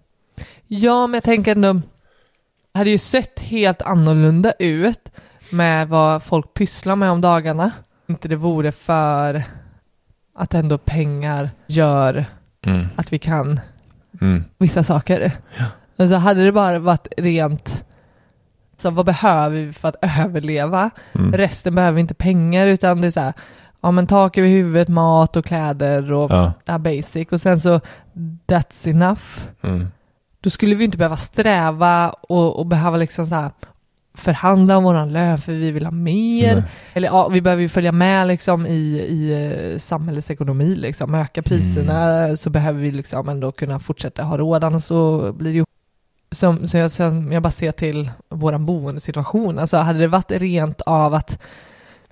Ja, 0.68 1.08
men 1.08 1.14
jag 1.14 1.24
tänker 1.24 1.52
ändå, 1.52 1.74
det 1.74 2.78
hade 2.80 2.90
ju 2.90 2.98
sett 2.98 3.40
helt 3.40 3.82
annorlunda 3.82 4.52
ut 4.60 5.12
med 5.52 5.88
vad 5.88 6.24
folk 6.24 6.54
pysslar 6.54 6.96
med 6.96 7.12
om 7.12 7.22
dagarna. 7.22 7.72
Inte 8.08 8.28
det 8.28 8.36
vore 8.36 8.72
för 8.72 9.44
att 10.36 10.54
ändå 10.54 10.78
pengar 10.78 11.50
gör 11.68 12.26
Mm. 12.66 12.86
att 12.96 13.14
vi 13.14 13.20
kan 13.20 13.60
Mm. 14.22 14.44
vissa 14.58 14.84
saker. 14.84 15.32
Ja. 15.58 15.66
Alltså 15.98 16.16
hade 16.16 16.44
det 16.46 16.52
bara 16.52 16.80
varit 16.80 17.08
rent, 17.18 17.84
så 18.78 18.92
vad 18.92 19.06
behöver 19.06 19.56
vi 19.58 19.74
för 19.74 19.88
att 19.90 19.96
överleva? 20.20 20.90
Mm. 21.16 21.32
Resten 21.32 21.76
behöver 21.76 22.00
inte 22.00 22.14
pengar 22.14 22.68
utan 22.68 23.02
det 23.02 23.08
är 23.08 23.12
så 23.12 23.20
här, 23.20 23.34
ja 23.82 23.92
men 23.92 24.08
tak 24.08 24.38
över 24.38 24.48
huvudet, 24.50 24.88
mat 24.88 25.36
och 25.36 25.46
kläder 25.46 26.12
och 26.14 26.32
Ja. 26.32 26.54
ja, 26.66 26.78
basic 26.78 27.28
och 27.32 27.42
sen 27.42 27.62
så 27.62 27.80
that's 28.48 28.90
enough. 28.90 29.22
Mm. 29.62 29.88
Då 30.42 30.50
skulle 30.50 30.76
vi 30.76 30.84
inte 30.86 30.98
behöva 30.98 31.18
sträva 31.18 32.10
och, 32.10 32.60
och 32.60 32.66
behöva 32.66 32.98
liksom 32.98 33.26
så 33.26 33.36
här 33.36 33.52
förhandla 34.14 34.78
om 34.78 34.84
våran 34.84 35.12
lön 35.14 35.38
för 35.38 35.52
vi 35.52 35.72
vill 35.72 35.86
ha 35.86 35.92
mer. 35.92 36.56
Nej. 36.56 36.64
Eller 36.94 37.08
ja, 37.08 37.30
vi 37.30 37.42
behöver 37.42 37.62
ju 37.62 37.70
följa 37.70 37.92
med 37.92 38.28
liksom 38.28 38.66
i, 38.68 39.00
i 39.10 39.32
eh, 39.74 39.80
samhällets 39.80 40.32
ekonomi 40.32 40.76
liksom. 40.76 41.16
Öka 41.16 41.42
priserna 41.42 42.38
så 42.38 42.50
behöver 42.50 42.80
vi 42.82 42.92
liksom 42.92 43.30
ändå 43.30 43.52
kunna 43.52 43.80
fortsätta 43.80 44.24
ha 44.24 44.38
råd 44.38 44.64
annars 44.64 44.84
så 44.84 45.34
blir 45.34 45.52
det 45.52 45.58
ju 45.58 45.66
som, 46.32 46.68
så 46.68 46.78
jag, 46.78 46.92
som 46.92 47.32
jag 47.32 47.44
bara 47.44 47.52
ser 47.52 47.72
till 47.72 48.12
våran 48.30 48.66
boendesituation. 48.66 49.60
Alltså 49.60 49.78
hade 49.78 50.00
det 50.00 50.08
varit 50.08 50.32
rent 50.32 50.82
av 50.82 51.14
att, 51.14 51.42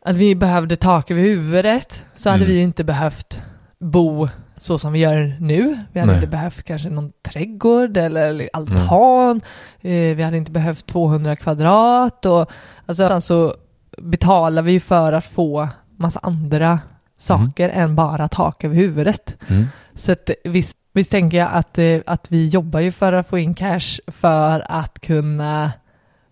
att 0.02 0.16
vi 0.16 0.36
behövde 0.36 0.76
tak 0.76 1.12
över 1.12 1.22
huvudet 1.22 2.04
så 2.16 2.30
hade 2.30 2.44
Mm. 2.44 2.56
vi 2.56 2.62
inte 2.62 2.84
behövt 2.84 3.40
bo 3.80 4.28
så 4.62 4.78
som 4.78 4.94
vi 4.94 5.00
gör 5.00 5.36
nu. 5.40 5.78
Vi 5.92 6.00
hade 6.00 6.12
Nej. 6.12 6.16
inte 6.16 6.32
behövt 6.32 6.64
kanske 6.64 6.90
någon 6.90 7.12
trädgård 7.22 7.98
eller 7.98 8.50
altan. 8.54 9.42
Eh, 9.82 9.92
vi 9.92 10.24
hade 10.24 10.38
inte 10.38 10.52
behövt 10.52 10.86
200 10.86 11.36
kvadrat 11.36 12.26
och 12.26 12.52
alltså 12.86 13.22
så 13.22 13.56
betalar 13.98 14.62
vi 14.62 14.72
ju 14.72 14.80
för 14.80 15.14
att 15.14 15.26
få 15.26 15.68
massa 15.98 16.20
andra 16.24 16.80
saker 17.18 17.70
än 17.70 17.96
bara 17.96 18.28
tak 18.28 18.64
över 18.64 18.76
huvudet. 18.76 19.36
Mm. 19.48 19.66
Så 19.94 20.12
att 20.12 20.30
visst, 20.44 20.78
visst 20.94 21.12
tänker 21.12 21.38
jag 21.38 21.50
att, 21.52 21.78
eh, 21.78 22.00
att 22.06 22.32
vi 22.32 22.48
jobbar 22.48 22.80
ju 22.80 22.92
för 22.92 23.14
att 23.14 23.28
få 23.28 23.38
in 23.38 23.54
cash 23.54 24.00
för 24.08 24.66
att 24.70 25.00
kunna 25.00 25.72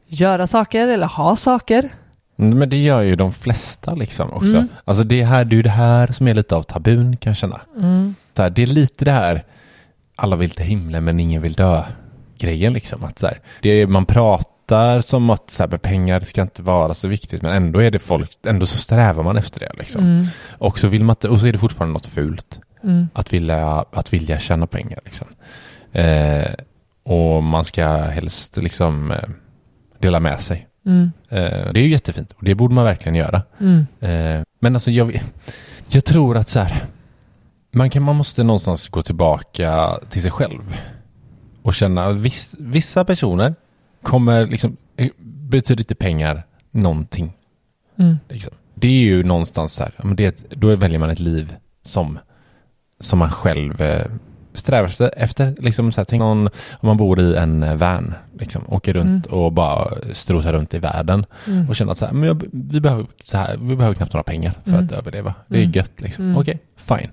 göra 0.08 0.48
saker 0.48 0.88
eller 0.88 1.08
ha 1.08 1.36
saker. 1.36 1.90
Mm, 2.40 2.60
Men 2.60 2.70
det 2.70 2.78
gör 2.78 3.02
ju 3.02 3.16
de 3.16 3.34
flesta 3.34 3.94
liksom 3.94 4.34
också. 4.34 4.58
Mm. 4.58 4.68
Alltså 4.86 5.04
det, 5.04 5.24
här, 5.24 5.46
det 5.46 5.54
är 5.54 5.58
ju 5.58 5.64
det 5.64 5.70
här 5.70 6.08
som 6.08 6.28
är 6.28 6.34
lite 6.34 6.56
av 6.56 6.64
tabun 6.64 7.18
kan 7.18 7.30
jag 7.30 7.38
känna. 7.38 7.62
Så 7.76 8.19
här, 8.38 8.50
det 8.50 8.62
är 8.64 8.68
lite 8.68 9.06
det 9.06 9.12
här, 9.12 9.44
alla 10.16 10.36
vill 10.36 10.50
till 10.50 10.66
himlen 10.66 11.04
men 11.04 11.20
ingen 11.20 11.42
vill 11.42 11.54
dö 11.54 11.84
grejen 12.38 12.74
liksom. 12.74 13.04
Att 13.04 13.20
så 13.20 13.28
här, 13.28 13.40
det 13.62 13.70
är, 13.70 13.88
man 13.88 14.06
pratar 14.06 15.02
som 15.02 15.30
att 15.30 15.50
så 15.50 15.64
här, 15.64 15.70
med 15.70 15.82
pengar 15.82 16.20
ska 16.20 16.42
inte 16.42 16.62
vara 16.62 16.94
så 16.94 17.08
viktigt 17.08 17.42
men 17.42 17.52
ändå 17.54 17.80
är 17.80 17.92
det 17.92 18.00
folk, 18.00 18.32
ändå 18.46 18.66
så 18.66 18.78
strävar 18.78 19.24
man 19.24 19.38
efter 19.38 19.60
det 19.60 19.72
liksom. 19.78 20.04
Och 20.50 20.80
så 20.80 20.88
vill 20.88 21.04
man 21.04 21.16
och 21.30 21.40
så 21.40 21.48
är 21.48 21.52
det 21.52 21.58
fortfarande 21.58 21.94
något 21.94 22.08
fult. 22.08 22.60
Att, 23.14 23.34
vilja, 23.34 23.86
att 23.92 24.14
vilja 24.14 24.40
tjäna 24.40 24.68
pengar 24.68 25.00
liksom. 25.06 25.28
Eh, 25.92 26.54
och 27.04 27.44
man 27.44 27.66
ska 27.66 27.88
helst 27.98 28.58
liksom 28.58 29.12
eh, 29.12 29.18
dela 30.00 30.20
med 30.20 30.42
sig. 30.42 30.68
Eh, 31.30 31.72
det 31.74 31.80
är 31.80 31.84
ju 31.84 31.90
jättefint 31.90 32.32
och 32.32 32.44
det 32.44 32.56
borde 32.56 32.76
man 32.76 32.86
verkligen 32.86 33.16
göra. 33.16 33.42
Eh, 34.00 34.42
men 34.60 34.76
alltså 34.76 34.92
jag, 34.92 35.22
jag 35.88 36.06
tror 36.06 36.38
att 36.38 36.50
så 36.50 36.60
här, 36.60 36.84
man, 37.72 37.90
kan, 37.90 38.04
man 38.04 38.16
måste 38.16 38.44
någonstans 38.44 38.88
gå 38.88 39.04
tillbaka 39.04 39.98
till 40.10 40.22
sig 40.22 40.32
själv 40.32 40.78
och 41.62 41.74
känna 41.74 42.06
att 42.06 42.16
viss, 42.16 42.56
vissa 42.60 43.06
personer 43.06 43.56
kommer 44.02 44.48
liksom, 44.48 44.78
eh, 44.98 45.10
betyder 45.22 45.82
inte 45.82 45.96
pengar 45.96 46.44
någonting. 46.72 47.34
Liksom. 48.30 48.54
Det 48.76 48.88
är 48.88 49.02
ju 49.02 49.24
någonstans 49.24 49.74
så 49.74 49.84
här, 49.84 49.94
men 49.98 50.16
det, 50.16 50.46
då 50.50 50.76
väljer 50.76 51.00
man 51.00 51.10
ett 51.10 51.20
liv 51.20 51.56
som, 51.82 52.20
som 53.00 53.20
man 53.20 53.30
själv 53.30 53.82
eh, 53.82 54.06
strävar 54.54 54.92
efter. 55.18 55.56
Liksom 55.60 55.92
så 55.92 56.02
här, 56.02 56.06
tänk 56.06 56.20
någon, 56.20 56.48
om 56.48 56.88
man 56.88 56.98
bor 56.98 57.20
i 57.20 57.36
en 57.36 57.64
eh, 57.64 57.76
van, 57.76 58.14
liksom, 58.40 58.62
åker 58.68 58.94
runt 58.94 59.26
och 59.26 59.54
bara 59.54 59.88
strosar 60.14 60.54
runt 60.54 60.74
i 60.74 60.80
världen 60.80 61.26
och 61.70 61.76
känner 61.76 61.92
att 61.92 61.98
så 61.98 62.06
här, 62.06 62.14
men 62.14 62.28
jag, 62.28 62.44
vi, 62.52 62.80
behöver, 62.80 63.06
så 63.22 63.38
här, 63.38 63.58
vi 63.58 63.76
behöver 63.76 63.96
knappt 63.96 64.14
några 64.14 64.24
pengar 64.24 64.54
för 64.66 64.78
att 64.78 64.92
överleva. 64.92 65.34
Det 65.48 65.58
är 65.64 65.76
gött 65.76 66.02
liksom. 66.02 66.38
Okej, 66.38 66.60
fine. 66.76 67.12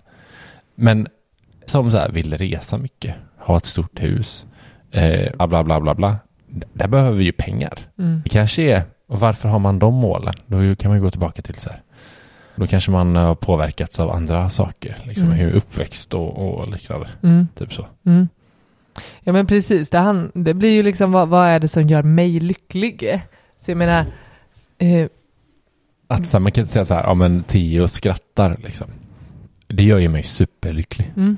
Men 0.77 1.07
som 1.67 1.91
så 1.91 1.99
här 1.99 2.09
vill 2.09 2.39
resa 2.39 2.79
mycket, 2.79 3.15
ha 3.39 3.57
ett 3.57 3.67
stort 3.67 4.03
hus, 4.03 4.45
eh, 4.91 5.47
bla 5.47 5.65
bla 5.65 5.81
bla 5.81 5.95
bla 5.95 6.17
Där 6.73 6.89
behöver 6.89 7.17
vi 7.19 7.25
ju 7.25 7.33
pengar. 7.33 7.79
Det 8.25 8.29
kanske 8.31 8.62
är, 8.62 8.83
och 9.09 9.21
varför 9.21 9.49
har 9.49 9.59
man 9.59 9.79
de 9.79 9.95
målen? 9.95 10.35
Då 10.47 10.75
kan 10.77 10.89
man 10.91 10.99
ju 10.99 11.05
gå 11.05 11.11
tillbaka 11.11 11.43
till 11.43 11.55
så 11.55 11.71
här. 11.71 11.83
Då 12.57 12.67
kanske 12.67 12.91
man 12.91 13.17
har 13.17 13.35
påverkats 13.35 14.01
av 14.01 14.11
andra 14.11 14.51
saker, 14.51 14.97
liksom 15.05 15.31
hur 15.33 15.51
uppväxt 15.53 16.15
och, 16.15 16.59
och 16.59 16.69
liknande. 16.69 17.09
Typ 17.55 17.73
så. 17.73 17.87
Ja 19.21 19.33
men 19.33 19.47
precis, 19.47 19.89
det, 19.89 19.99
han, 19.99 20.33
det 20.35 20.55
blir 20.55 20.71
ju 20.71 20.83
liksom 20.83 21.12
vad, 21.12 21.29
vad 21.29 21.47
är 21.49 21.61
det 21.61 21.69
som 21.69 21.87
gör 21.87 22.03
mig 22.03 22.41
lycklig? 22.41 23.21
Så 23.61 23.71
jag 23.71 23.79
menar, 23.79 24.05
eh, 24.79 25.09
Att 26.09 26.29
så 26.29 26.37
här, 26.37 26.41
man 26.43 26.53
kan 26.53 26.62
inte 26.62 26.73
säga 26.73 26.85
så 26.85 26.95
här, 26.95 27.03
ja 27.03 27.15
men 27.15 27.43
Theo 27.43 27.89
skrattar 27.89 28.57
liksom. 28.65 28.87
Det 29.68 29.83
gör 29.83 29.98
ju 29.98 30.09
mig 30.09 30.22
superlycklig. 30.22 31.12
mm, 31.16 31.37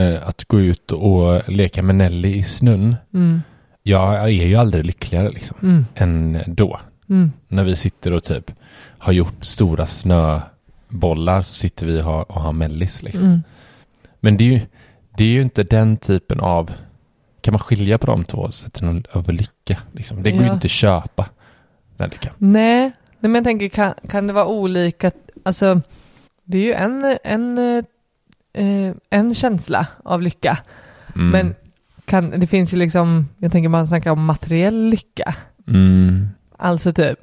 Eh, 0.00 0.28
att 0.28 0.44
gå 0.44 0.60
ut 0.60 0.92
och 0.92 1.48
leka 1.48 1.82
med 1.82 1.94
Nelly 1.94 2.34
i 2.34 2.42
snön. 2.42 2.96
mm, 3.14 3.40
Jag 3.82 4.22
är 4.24 4.28
ju 4.28 4.56
aldrig 4.56 4.84
lyckligare 4.84 5.30
liksom. 5.30 5.56
mm, 5.62 5.84
Än 5.94 6.38
då. 6.46 6.80
mm, 7.08 7.32
När 7.48 7.64
vi 7.64 7.76
sitter 7.76 8.12
och 8.12 8.24
typ 8.24 8.50
har 8.98 9.12
gjort 9.12 9.44
stora 9.44 9.86
snöbollar 9.86 11.42
så 11.42 11.54
sitter 11.54 11.86
vi 11.86 12.00
och 12.00 12.04
har, 12.04 12.32
och 12.32 12.40
har 12.40 12.52
mellis 12.52 13.02
liksom. 13.02 13.26
mm. 13.28 13.42
Men 14.20 14.36
det 14.36 14.44
är, 14.44 14.48
ju, 14.48 14.60
det 15.16 15.24
är 15.24 15.28
ju 15.28 15.42
inte 15.42 15.62
den 15.64 15.96
typen 15.96 16.40
av... 16.40 16.72
Kan 17.40 17.52
man 17.52 17.58
skilja 17.58 17.98
på 17.98 18.06
de 18.06 18.24
två 18.24 18.50
sätten 18.50 19.04
över 19.14 19.32
lycka? 19.32 19.78
Liksom? 19.92 20.22
Det 20.22 20.30
går 20.30 20.40
ju 20.40 20.46
Ja. 20.46 20.54
inte 20.54 20.64
att 20.66 20.70
köpa. 20.70 21.28
Nej, 22.38 22.80
nej, 22.80 22.92
men 23.20 23.34
jag 23.34 23.44
tänker 23.44 23.68
kan, 23.68 23.94
kan 24.08 24.26
det 24.26 24.32
vara 24.32 24.46
olika, 24.46 25.10
alltså 25.42 25.80
det 26.48 26.58
är 26.58 26.62
ju 26.62 26.72
en, 26.72 27.18
en, 27.24 27.58
eh, 28.52 28.92
en 29.10 29.34
känsla 29.34 29.86
av 30.04 30.22
lycka. 30.22 30.58
Mm. 31.14 31.30
Men 31.30 31.54
kan, 32.04 32.40
det 32.40 32.46
finns 32.46 32.72
ju 32.72 32.76
liksom, 32.76 33.28
jag 33.36 33.52
tänker 33.52 33.68
man 33.68 33.88
snackar 33.88 34.10
om 34.10 34.24
materiell 34.24 34.88
lycka. 34.88 35.34
Mm. 35.66 36.28
Alltså 36.56 36.92
typ 36.92 37.18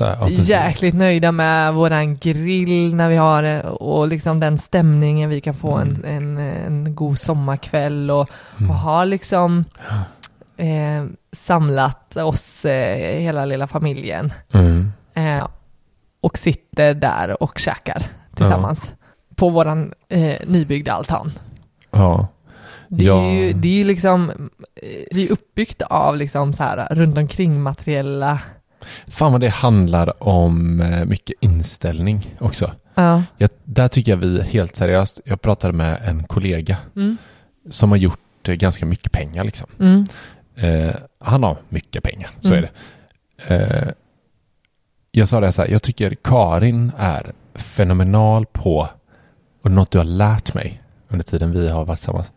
här, 0.00 0.16
ja, 0.20 0.28
jäkligt 0.28 0.94
nöjda 0.94 1.32
med 1.32 1.74
våran 1.74 2.16
grill 2.16 2.94
när 2.94 3.08
vi 3.08 3.16
har 3.16 3.42
det 3.42 3.62
och 3.62 4.08
liksom 4.08 4.40
den 4.40 4.58
stämningen 4.58 5.30
vi 5.30 5.40
kan 5.40 5.54
få 5.54 5.76
en, 5.76 6.04
en, 6.04 6.38
en 6.38 6.94
god 6.94 7.18
sommarkväll 7.18 8.10
och, 8.10 8.30
och 8.68 8.74
ha 8.74 9.04
liksom 9.04 9.64
eh, 10.56 11.04
samlat 11.32 12.16
oss 12.16 12.64
eh, 12.64 13.20
hela 13.20 13.44
lilla 13.44 13.66
familjen 13.66 14.32
Mm. 14.52 14.92
eh, 15.14 15.46
och 16.20 16.38
sitter 16.38 16.94
där 16.94 17.42
och 17.42 17.58
käkar 17.58 18.06
tillsammans 18.38 18.90
på 19.36 19.48
våran 19.50 19.92
eh, 20.08 20.36
nybyggda 20.46 20.92
altan. 20.92 21.32
Ja. 21.90 22.28
Det 22.88 23.04
är 23.04 23.06
Ja. 23.08 23.30
ju 23.30 23.52
det 23.52 23.68
är 23.68 23.72
ju 23.72 23.84
liksom, 23.84 24.30
eh, 24.30 24.88
det 25.10 25.26
är 25.28 25.32
uppbyggt 25.32 25.82
av 25.82 26.16
liksom 26.16 26.52
så 26.52 26.62
här 26.62 26.88
runt 26.94 27.18
omkring 27.18 27.60
materiella, 27.62 28.40
Fan 29.06 29.32
vad 29.32 29.40
det 29.40 29.48
handlar 29.48 30.22
om 30.28 30.80
eh, 30.80 31.04
mycket 31.04 31.36
inställning 31.40 32.36
också. 32.40 32.72
ja, 32.94 33.22
Jag, 33.36 33.50
där 33.64 33.88
tycker 33.88 34.12
jag 34.12 34.16
vi 34.16 34.42
helt 34.42 34.76
seriöst, 34.76 35.20
jag 35.24 35.40
pratade 35.42 35.72
med 35.72 36.00
en 36.04 36.24
kollega 36.24 36.76
mm, 36.96 37.16
som 37.70 37.90
har 37.90 37.98
gjort 37.98 38.48
eh, 38.48 38.54
ganska 38.54 38.86
mycket 38.86 39.12
pengar 39.12 39.44
liksom. 39.44 39.66
mm, 39.80 40.06
Eh, 40.60 40.94
han 41.20 41.42
har 41.42 41.58
mycket 41.68 42.02
pengar, 42.02 42.30
så 42.42 42.54
Mm. 42.54 42.58
är 42.64 42.70
det. 43.48 43.54
Eh, 43.54 43.88
jag 45.10 45.28
sa 45.28 45.40
det 45.40 45.52
så 45.52 45.62
här, 45.62 45.70
jag 45.70 45.82
tycker 45.82 46.14
Karin 46.14 46.92
är 46.98 47.32
fenomenal 47.58 48.46
på, 48.46 48.88
och 49.64 49.70
något 49.70 49.90
du 49.90 49.98
har 49.98 50.04
lärt 50.04 50.54
mig 50.54 50.80
under 51.08 51.24
tiden 51.24 51.50
vi 51.52 51.68
har 51.68 51.84
varit 51.84 51.98
tillsammans, 51.98 52.32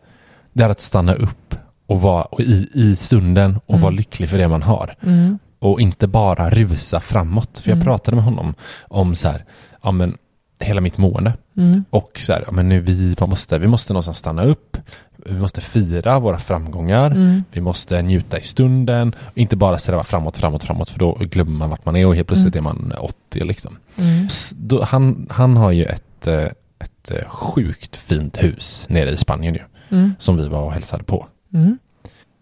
det 0.54 0.64
är 0.64 0.70
att 0.70 0.82
stanna 0.82 1.14
upp 1.14 1.56
och 1.88 2.02
vara 2.02 2.24
och 2.24 2.40
i, 2.40 2.68
i 2.74 2.96
stunden 2.96 3.60
och 3.66 3.70
Mm. 3.74 3.82
vara 3.82 3.92
lycklig 3.92 4.30
för 4.30 4.38
det 4.38 4.48
man 4.48 4.62
har. 4.62 4.96
mm, 5.04 5.40
Och 5.60 5.82
inte 5.82 6.08
bara 6.08 6.50
rusa 6.50 7.00
framåt. 7.00 7.60
För 7.60 7.70
jag 7.70 7.76
Mm. 7.76 7.86
pratade 7.86 8.16
med 8.16 8.24
honom 8.26 8.54
om 8.88 9.16
så 9.16 9.28
här, 9.28 9.46
ja 9.84 9.92
men 9.92 10.18
hela 10.66 10.82
mitt 10.82 10.98
mående. 10.98 11.34
mm, 11.58 11.84
Och 11.90 12.20
så 12.20 12.34
här, 12.34 12.44
ja 12.46 12.52
men 12.52 12.70
nu 12.70 12.80
vi 12.80 13.16
måste, 13.20 13.60
vi 13.60 13.68
måste 13.68 13.94
någonstans 13.94 14.18
stanna 14.18 14.44
upp. 14.44 14.78
Vi 15.26 15.34
måste 15.40 15.62
fira 15.62 16.20
våra 16.20 16.40
framgångar. 16.40 17.12
mm, 17.12 17.44
Vi 17.52 17.62
måste 17.62 18.02
njuta 18.02 18.40
i 18.40 18.42
stunden. 18.42 19.16
Inte 19.36 19.56
bara 19.56 19.78
sträva 19.78 20.04
framåt, 20.04 20.38
framåt, 20.38 20.64
framåt. 20.64 20.90
För 20.90 21.00
då 21.00 21.14
glömmer 21.14 21.52
man 21.58 21.70
vart 21.70 21.86
man 21.86 21.96
är 21.96 22.06
och 22.08 22.16
helt 22.16 22.28
plötsligt 22.28 22.56
är 22.56 22.62
man 22.62 22.94
80 23.00 23.44
liksom. 23.46 23.78
mm, 23.98 24.28
Då, 24.56 24.84
han, 24.84 25.28
han 25.32 25.58
har 25.58 25.72
ju 25.72 25.84
ett, 25.86 26.28
eh, 26.28 26.44
ett 26.80 27.12
eh, 27.12 27.28
sjukt 27.30 27.96
fint 27.96 28.44
hus 28.44 28.86
nere 28.90 29.10
i 29.10 29.18
Spanien 29.18 29.54
ju. 29.54 29.62
mm, 29.98 30.14
Som 30.20 30.38
vi 30.38 30.48
var 30.48 30.62
och 30.62 30.72
hälsade 30.74 31.04
på. 31.04 31.28
mm, 31.54 31.78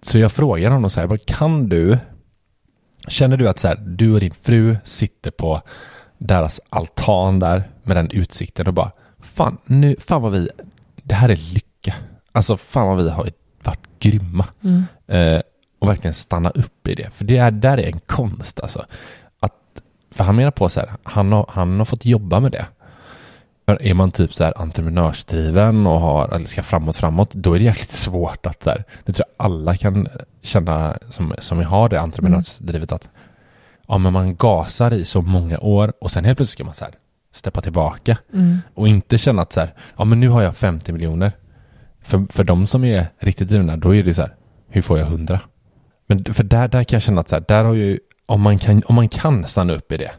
Så 0.02 0.18
jag 0.18 0.32
frågar 0.32 0.72
honom 0.72 0.90
så 0.90 1.00
här, 1.00 1.08
vad 1.08 1.26
kan 1.26 1.70
du, 1.70 1.98
känner 3.08 3.38
du 3.38 3.50
att 3.50 3.60
så 3.60 3.68
här, 3.68 3.76
du 3.76 4.14
och 4.14 4.20
din 4.20 4.34
fru 4.42 4.78
sitter 4.84 5.32
på 5.32 5.62
deras 6.18 6.60
altan 6.70 7.40
där 7.40 7.64
med 7.90 7.98
den 7.98 8.12
utsikten 8.12 8.68
och 8.68 8.74
bara, 8.74 8.92
fan, 9.20 9.58
nu, 9.66 9.96
fan 10.00 10.22
vad 10.22 10.32
vi, 10.32 10.50
det 11.04 11.16
här 11.16 11.30
är 11.30 11.36
lycka. 11.36 11.96
Alltså 12.32 12.58
fan 12.58 12.88
vad 12.88 13.04
vi 13.04 13.10
har 13.10 13.30
varit 13.64 14.00
grymma. 14.00 14.46
mm, 14.64 14.84
Eh, 15.08 15.42
och 15.80 15.90
verkligen 15.90 16.14
stanna 16.14 16.50
upp 16.50 16.88
i 16.88 16.96
det. 16.96 17.10
För 17.14 17.26
det 17.26 17.38
är, 17.38 17.52
där 17.52 17.78
är 17.78 17.88
en 17.88 18.00
konst 18.00 18.60
alltså. 18.60 18.86
Att, 19.40 19.54
för 20.12 20.24
han 20.24 20.36
menar 20.36 20.52
på 20.52 20.70
så 20.70 20.80
här, 20.80 20.90
han 21.04 21.32
har, 21.32 21.46
han 21.50 21.78
har 21.78 21.86
fått 21.86 22.06
jobba 22.06 22.40
med 22.40 22.52
det. 22.52 22.66
För 23.66 23.82
är 23.82 23.94
man 23.94 24.12
typ 24.12 24.34
så 24.34 24.44
här 24.44 24.54
entreprenörsdriven 24.62 25.88
och 25.88 26.00
har, 26.00 26.30
eller 26.36 26.46
ska 26.46 26.64
framåt, 26.64 26.96
framåt, 26.96 27.34
då 27.34 27.54
är 27.54 27.60
det 27.60 27.66
jäkligt 27.66 27.90
svårt 27.90 28.46
att 28.46 28.64
så 28.64 28.70
här, 28.70 28.84
det 29.06 29.14
tror 29.14 29.26
jag 29.38 29.46
alla 29.46 29.78
kan 29.78 30.08
känna 30.42 30.98
som, 31.10 31.34
som 31.40 31.64
har 31.64 31.90
det 31.90 32.02
entreprenörsdrivet 32.02 32.92
att 32.92 33.10
ja, 33.88 33.98
men 33.98 34.14
man 34.14 34.36
gasar 34.36 34.94
i 34.94 35.06
så 35.06 35.22
många 35.22 35.60
år 35.60 35.94
och 36.02 36.12
sen 36.12 36.26
helt 36.26 36.38
plötsligt 36.38 36.58
ska 36.58 36.64
man 36.64 36.74
så 36.74 36.86
här 36.86 36.94
steppa 37.32 37.62
tillbaka 37.62 38.18
mm, 38.34 38.58
och 38.74 38.88
inte 38.88 39.18
känna 39.18 39.42
att 39.42 39.54
så 39.54 39.60
här, 39.60 39.74
ja 39.98 40.06
men 40.06 40.20
nu 40.20 40.30
har 40.30 40.42
jag 40.42 40.58
50 40.58 40.94
miljoner. 40.94 41.32
För, 42.02 42.26
för 42.30 42.44
de 42.44 42.68
som 42.68 42.84
är 42.84 43.06
riktigt 43.20 43.48
drivna, 43.48 43.78
då 43.78 43.96
är 43.96 44.04
det 44.04 44.14
så 44.14 44.22
här, 44.22 44.36
hur 44.68 44.82
får 44.82 45.00
jag 45.00 45.08
100? 45.08 45.40
Men 46.08 46.34
för 46.34 46.44
där, 46.44 46.68
där 46.68 46.84
kan 46.84 46.96
jag 46.96 47.04
känna 47.04 47.22
att 47.22 47.30
så 47.30 47.36
här, 47.36 47.44
där 47.48 47.64
har 47.64 47.74
ju, 47.74 48.00
om 48.26 48.42
man, 48.42 48.58
kan, 48.58 48.84
om 48.86 48.96
man 48.96 49.10
kan 49.10 49.46
stanna 49.46 49.74
upp 49.74 49.92
i 49.92 49.98
det, 49.98 50.12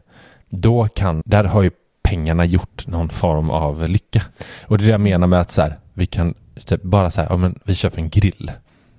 då 0.49 0.89
kan, 0.89 1.23
där 1.25 1.45
har 1.45 1.63
ju 1.63 1.71
pengarna 2.03 2.45
gjort 2.45 2.87
någon 2.87 3.09
form 3.09 3.51
av 3.51 3.89
lycka. 3.89 4.23
Och 4.63 4.79
det 4.79 4.85
är 4.85 4.87
det 4.87 4.93
jag 4.93 5.01
menar 5.01 5.27
med 5.27 5.41
att 5.41 5.51
så 5.51 5.63
här, 5.63 5.79
vi 5.95 6.07
kan 6.07 6.35
typ 6.67 6.83
bara 6.83 7.11
så 7.11 7.21
här, 7.21 7.29
ja 7.31 7.37
men 7.37 7.59
vi 7.65 7.75
köper 7.75 7.99
en 7.99 8.09
grill. 8.09 8.51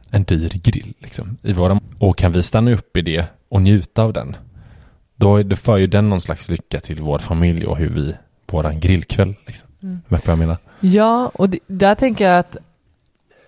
En 0.10 0.24
dyr 0.24 0.52
grill 0.64 0.94
liksom. 1.00 1.38
I 1.42 1.54
våra, 1.54 1.80
och 2.00 2.18
kan 2.18 2.32
vi 2.32 2.44
stanna 2.44 2.72
upp 2.72 2.98
i 2.98 3.02
det 3.02 3.26
och 3.50 3.62
njuta 3.62 4.04
av 4.04 4.14
den, 4.14 4.36
då 5.22 5.44
det 5.44 5.56
för 5.56 5.78
ju 5.78 5.88
den 5.88 6.10
någon 6.10 6.22
slags 6.22 6.50
lycka 6.50 6.80
till 6.80 7.02
vår 7.02 7.20
familj 7.20 7.66
och 7.66 7.78
hur 7.78 7.90
vi 7.90 8.16
våran 8.52 8.80
grillkväll. 8.80 9.34
Liksom. 9.48 9.70
Mm. 9.84 10.02
Vet 10.08 10.28
vad 10.28 10.32
jag 10.32 10.40
menar? 10.40 10.58
Ja, 10.80 11.32
och 11.34 11.50
det, 11.50 11.60
där 11.68 11.96
tänker 11.96 12.26
jag 12.30 12.40
att, 12.40 12.58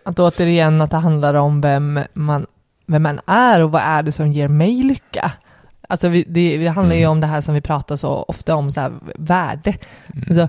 att 0.06 0.20
återigen 0.20 0.82
att 0.82 0.92
det 0.92 0.98
handlar 0.98 1.34
om 1.34 1.62
vem 1.62 2.00
man, 2.14 2.46
vem 2.86 3.04
man 3.04 3.20
är 3.26 3.64
och 3.64 3.72
vad 3.72 3.82
är 3.82 4.04
det 4.04 4.12
som 4.12 4.32
ger 4.32 4.48
mig 4.48 4.84
lycka. 4.84 5.32
Alltså 5.90 6.08
vi, 6.10 6.24
det, 6.28 6.58
det 6.58 6.68
handlar 6.68 6.96
ju 6.96 7.02
Mm. 7.02 7.12
om 7.12 7.22
det 7.22 7.28
här 7.28 7.42
som 7.42 7.54
vi 7.56 7.62
pratar 7.62 7.96
så 7.96 8.10
ofta 8.28 8.56
om, 8.56 8.72
så 8.72 8.80
här, 8.80 8.92
värde. 9.16 9.76
Mm. 10.14 10.26
Alltså, 10.30 10.48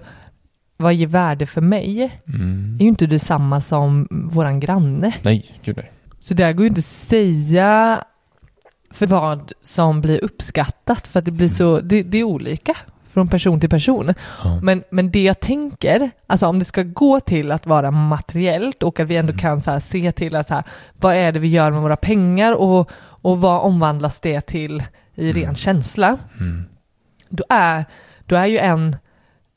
vad 0.76 0.94
ger 0.94 1.06
värde 1.06 1.46
för 1.46 1.60
mig 1.60 2.20
Mm. 2.28 2.76
är 2.80 2.82
ju 2.82 2.88
inte 2.88 3.06
detsamma 3.06 3.60
som 3.60 4.08
våran 4.10 4.60
granne. 4.60 5.14
Nej, 5.22 5.54
gud 5.64 5.76
nej. 5.76 5.90
Så 6.20 6.34
det 6.34 6.52
går 6.52 6.62
ju 6.64 6.68
inte 6.68 6.78
att 6.78 6.84
säga 6.84 8.04
för 8.94 9.06
vad 9.06 9.52
som 9.62 10.00
blir 10.00 10.24
uppskattat 10.24 11.08
för 11.08 11.18
att 11.18 11.24
det 11.24 11.30
blir 11.30 11.48
så, 11.48 11.80
det, 11.80 12.02
det 12.02 12.18
är 12.18 12.24
olika 12.24 12.76
från 13.12 13.28
person 13.28 13.60
till 13.60 13.70
person. 13.70 14.14
Ja. 14.44 14.60
Men, 14.62 14.82
men 14.90 15.10
det 15.10 15.22
jag 15.22 15.40
tänker, 15.40 16.10
alltså 16.26 16.46
om 16.46 16.58
det 16.58 16.64
ska 16.64 16.82
gå 16.82 17.20
till 17.20 17.52
att 17.52 17.66
vara 17.66 17.90
materiellt 17.90 18.82
och 18.82 19.00
att 19.00 19.06
vi 19.06 19.16
ändå 19.16 19.32
kan 19.32 19.62
så 19.62 19.80
se 19.80 20.12
till 20.12 20.36
att 20.36 20.48
så 20.48 20.54
här, 20.54 20.64
vad 20.92 21.14
är 21.14 21.32
det 21.32 21.38
vi 21.38 21.48
gör 21.48 21.70
med 21.70 21.82
våra 21.82 21.96
pengar 21.96 22.52
och, 22.52 22.90
och 22.96 23.40
vad 23.40 23.60
omvandlas 23.60 24.20
det 24.20 24.40
till 24.40 24.82
i 25.14 25.32
ren 25.32 25.54
känsla. 25.54 26.18
Mm. 26.40 26.64
Då 27.28 27.44
är, 27.48 27.84
då 28.26 28.36
är 28.36 28.46
ju 28.46 28.58
en, 28.58 28.96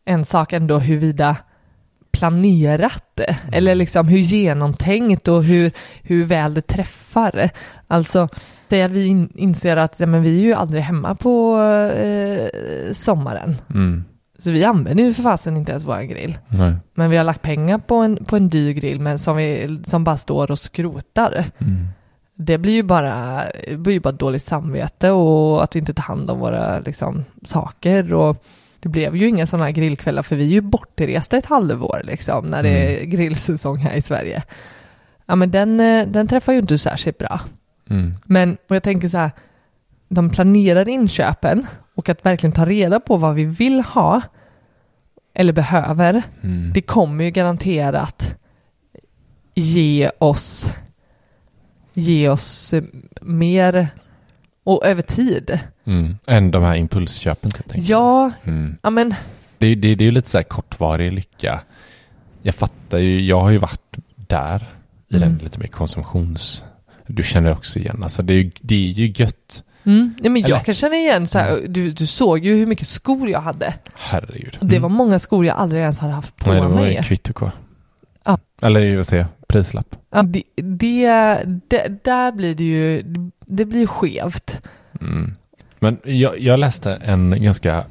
en 0.06 0.26
sak 0.26 0.54
ändå 0.54 0.80
huruvida 0.80 1.38
planerat 2.12 3.04
det, 3.14 3.38
eller 3.52 3.76
liksom 3.76 4.08
hur 4.08 4.18
genomtänkt 4.18 5.28
och 5.28 5.44
hur, 5.44 5.72
hur 6.02 6.26
väl 6.26 6.54
det 6.54 6.68
träffar. 6.68 7.50
Alltså, 7.88 8.30
säg 8.70 8.84
att 8.84 8.92
vi 8.92 9.06
in, 9.06 9.30
inser 9.36 9.78
att 9.78 10.00
ja, 10.00 10.06
men 10.06 10.22
vi 10.22 10.38
är 10.38 10.44
ju 10.44 10.54
aldrig 10.54 10.84
hemma 10.84 11.16
på 11.16 11.60
eh, 11.96 12.50
sommaren. 12.94 13.56
Mm. 13.74 14.04
Så 14.40 14.52
vi 14.52 14.64
använder 14.64 15.04
ju 15.04 15.14
för 15.14 15.24
fasen 15.24 15.58
inte 15.58 15.72
ens 15.72 15.86
vår 15.86 16.02
grill. 16.02 16.38
Nej. 16.48 16.76
Men 16.94 17.10
vi 17.10 17.18
har 17.18 17.24
lagt 17.24 17.42
pengar 17.42 17.78
på 17.78 17.96
en, 17.96 18.26
på 18.26 18.36
en 18.36 18.50
dyr 18.50 18.74
grill 18.74 19.00
men 19.00 19.20
som, 19.20 19.38
vi, 19.38 19.80
som 19.88 20.04
bara 20.04 20.18
står 20.18 20.52
och 20.52 20.60
skrotar. 20.60 21.46
Mm. 21.58 21.88
Det 22.36 22.58
blir 22.58 22.74
ju 22.74 22.84
bara, 22.84 23.44
det 23.68 23.78
blir 23.78 23.94
ju 23.94 24.00
bara 24.00 24.12
dåligt 24.12 24.44
samvete 24.44 25.12
och 25.12 25.64
att 25.64 25.76
vi 25.76 25.80
inte 25.80 25.94
tar 25.94 26.04
hand 26.04 26.32
om 26.32 26.40
våra 26.40 26.80
liksom, 26.80 27.26
saker. 27.46 28.14
Och 28.14 28.44
det 28.80 28.90
blev 28.90 29.16
ju 29.16 29.28
inga 29.28 29.48
sådana 29.48 29.66
här 29.66 29.72
grillkvällar 29.72 30.24
för 30.24 30.36
vi 30.36 30.44
är 30.44 30.52
ju 30.52 30.62
bortresta 30.62 31.38
ett 31.38 31.46
halvår 31.46 32.02
liksom 32.04 32.46
när 32.46 32.64
det 32.64 33.02
är 33.02 33.06
grillsäsong 33.06 33.78
här 33.78 33.96
i 33.96 34.02
Sverige. 34.02 34.44
Ja 35.26 35.36
men 35.36 35.52
den, 35.52 35.80
eh, 35.80 36.08
den 36.08 36.28
träffar 36.28 36.54
ju 36.54 36.60
inte 36.60 36.78
särskilt 36.78 37.18
bra. 37.18 37.40
Mm. 37.90 38.12
Men 38.26 38.58
och 38.70 38.76
jag 38.76 38.84
tänker 38.84 39.10
så 39.10 39.18
här, 39.18 39.32
de 40.10 40.30
planerade 40.30 40.92
inköpen 40.92 41.68
och 41.96 42.10
att 42.10 42.26
verkligen 42.26 42.52
ta 42.54 42.66
reda 42.66 43.00
på 43.00 43.18
vad 43.18 43.36
vi 43.36 43.44
vill 43.46 43.82
ha 43.82 44.22
eller 45.34 45.54
behöver, 45.54 46.24
Mm. 46.44 46.72
det 46.74 46.82
kommer 46.82 47.24
ju 47.24 47.32
garanterat 47.32 48.36
ge 49.56 50.12
oss 50.20 50.72
ge 51.94 52.30
oss 52.30 52.74
eh, 52.74 52.84
mer 53.22 53.88
och 54.64 54.86
över 54.86 55.02
tid. 55.02 55.60
Mm. 55.86 56.18
Än 56.28 56.52
de 56.52 56.64
här 56.64 56.76
impulsköpen 56.76 57.52
typ. 57.52 57.66
Ja, 57.76 58.32
Mm. 58.44 58.78
ja 58.84 58.90
men 58.90 59.14
Det, 59.58 59.68
är- 59.68 59.76
det, 59.76 59.96
det 59.96 60.04
är 60.04 60.06
ju 60.06 60.12
lite 60.12 60.30
så 60.30 60.38
här 60.38 60.44
kortvarig 60.44 61.14
lycka. 61.14 61.62
Jag 62.42 62.56
fattar 62.56 62.98
ju, 62.98 63.22
jag 63.22 63.40
har 63.40 63.50
ju 63.50 63.58
varit 63.58 63.98
där 64.16 64.68
i 65.10 65.16
Mm. 65.18 65.30
den 65.30 65.38
lite 65.44 65.60
mer 65.60 65.68
konsumtions... 65.68 66.66
Du 67.08 67.24
känner 67.24 67.52
också 67.52 67.80
igen, 67.80 68.00
alltså 68.04 68.22
det 68.24 68.34
är 68.34 68.38
ju, 68.38 68.52
det 68.62 68.76
är 68.76 68.92
ju 68.92 69.14
gött. 69.16 69.64
Mm. 69.84 70.16
Nej, 70.20 70.30
men 70.32 70.44
Eller- 70.44 70.56
jag 70.56 70.66
kan 70.66 70.76
känna 70.76 70.96
igen 70.96 71.28
så 71.28 71.40
här, 71.40 71.60
du, 71.68 71.92
du 71.92 72.08
såg 72.08 72.46
ju 72.46 72.56
hur 72.56 72.66
mycket 72.66 72.88
skor 72.88 73.30
jag 73.30 73.40
hade. 73.42 73.74
Herregud. 73.96 74.58
Och 74.62 74.66
det 74.68 74.76
Mm. 74.76 74.82
var 74.82 74.90
många 74.98 75.20
skor 75.20 75.46
jag 75.46 75.58
aldrig 75.58 75.82
ens 75.82 76.00
hade 76.00 76.14
haft 76.14 76.36
på 76.36 76.50
Nej, 76.52 76.62
det 76.62 76.68
var 76.68 76.76
mig. 76.76 76.96
ju 76.96 77.02
kvitto 77.04 77.34
kvar. 77.34 77.52
Ja. 78.26 78.40
Eller 78.62 78.96
vad 78.98 79.08
säger 79.08 79.24
jag, 79.24 79.48
prislapp. 79.48 79.96
Ja, 80.12 80.24
det, 80.24 80.44
det, 80.56 81.10
det, 81.68 82.04
där 82.04 82.32
blir 82.32 82.56
det 82.56 82.64
ju, 82.64 83.04
det 83.46 83.66
blir 83.66 83.88
skevt. 83.88 84.62
Mm. 85.02 85.34
Men 85.80 85.98
jag, 86.04 86.40
jag 86.40 86.60
läste 86.60 86.94
en 86.94 87.44
ganska 87.44 87.84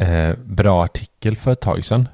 eh, 0.00 0.34
bra 0.44 0.84
artikel 0.84 1.36
för 1.36 1.52
ett 1.52 1.60
tag 1.60 1.84
sedan. 1.84 2.08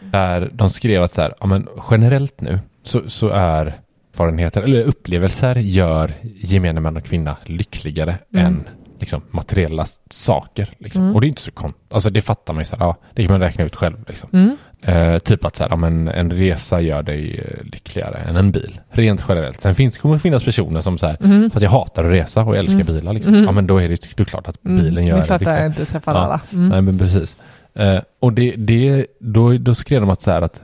Där 0.00 0.50
de 0.52 0.70
skrev 0.70 1.02
att 1.02 1.12
så 1.12 1.20
här, 1.22 1.34
ja, 1.40 1.46
men 1.46 1.68
generellt 1.90 2.40
nu 2.40 2.58
så, 2.82 3.10
så 3.10 3.28
är 3.28 3.74
erfarenheter 4.18 4.62
eller 4.62 4.82
upplevelser 4.82 5.54
gör 5.56 6.12
gemene 6.36 6.80
man 6.80 6.96
och 6.96 7.04
kvinna 7.04 7.36
lyckligare 7.44 8.18
Mm. 8.34 8.46
än 8.46 8.64
liksom, 9.00 9.22
materiella 9.30 9.84
saker. 10.10 10.68
Liksom. 10.78 11.02
Mm. 11.02 11.14
Och 11.14 11.20
det 11.20 11.26
är 11.26 11.28
inte 11.28 11.40
så 11.42 11.50
konstigt. 11.52 11.82
Alltså 11.92 12.10
det 12.10 12.20
fattar 12.22 12.52
man 12.54 12.60
ju 12.60 12.64
så 12.66 12.76
här, 12.76 12.84
ja, 12.84 12.96
det 13.14 13.22
kan 13.22 13.32
man 13.32 13.40
räkna 13.40 13.64
ut 13.64 13.76
själv. 13.76 13.96
Liksom. 14.08 14.28
Mm. 14.32 14.56
Eh, 14.82 15.18
typ 15.18 15.44
att 15.44 15.56
så 15.56 15.62
här, 15.62 15.70
ja, 15.70 15.76
men 15.76 16.08
en 16.08 16.30
resa 16.30 16.80
gör 16.80 17.02
dig 17.02 17.40
eh, 17.44 17.64
lyckligare 17.72 18.16
än 18.18 18.36
en 18.36 18.52
bil. 18.52 18.80
Rent 18.90 19.24
generellt. 19.28 19.60
Sen 19.60 19.74
finns, 19.74 19.98
kommer 19.98 20.14
det 20.14 20.18
finnas 20.20 20.44
personer 20.44 20.80
som 20.80 20.98
så 20.98 21.06
här, 21.06 21.16
Mm. 21.24 21.50
fast 21.50 21.62
jag 21.62 21.70
hatar 21.70 22.04
att 22.04 22.12
resa 22.12 22.42
och 22.44 22.56
älskar 22.56 22.80
Mm. 22.80 22.86
bilar. 22.86 23.12
Liksom. 23.12 23.34
Mm. 23.34 23.46
Ja 23.46 23.52
men 23.52 23.66
då 23.66 23.78
är 23.78 23.88
det 23.88 24.18
ju 24.18 24.24
klart 24.24 24.48
att 24.48 24.64
Mm. 24.64 24.76
bilen 24.84 25.06
gör 25.06 25.16
Det 25.16 25.22
är 25.22 25.24
klart 25.26 25.34
att 25.34 25.40
lyckligare. 25.40 25.60
jag 25.60 25.66
inte 25.70 25.84
träffar 25.84 26.14
Ja. 26.14 26.18
alla. 26.20 26.40
Mm. 26.52 26.68
Nej 26.68 26.80
men 26.82 26.98
precis. 26.98 27.36
Eh, 27.74 27.98
och 28.20 28.32
det, 28.32 28.54
det, 28.56 29.06
då, 29.20 29.52
då 29.58 29.74
skrev 29.74 30.00
de 30.00 30.10
att, 30.10 30.22
så 30.22 30.30
här, 30.30 30.42
att, 30.42 30.62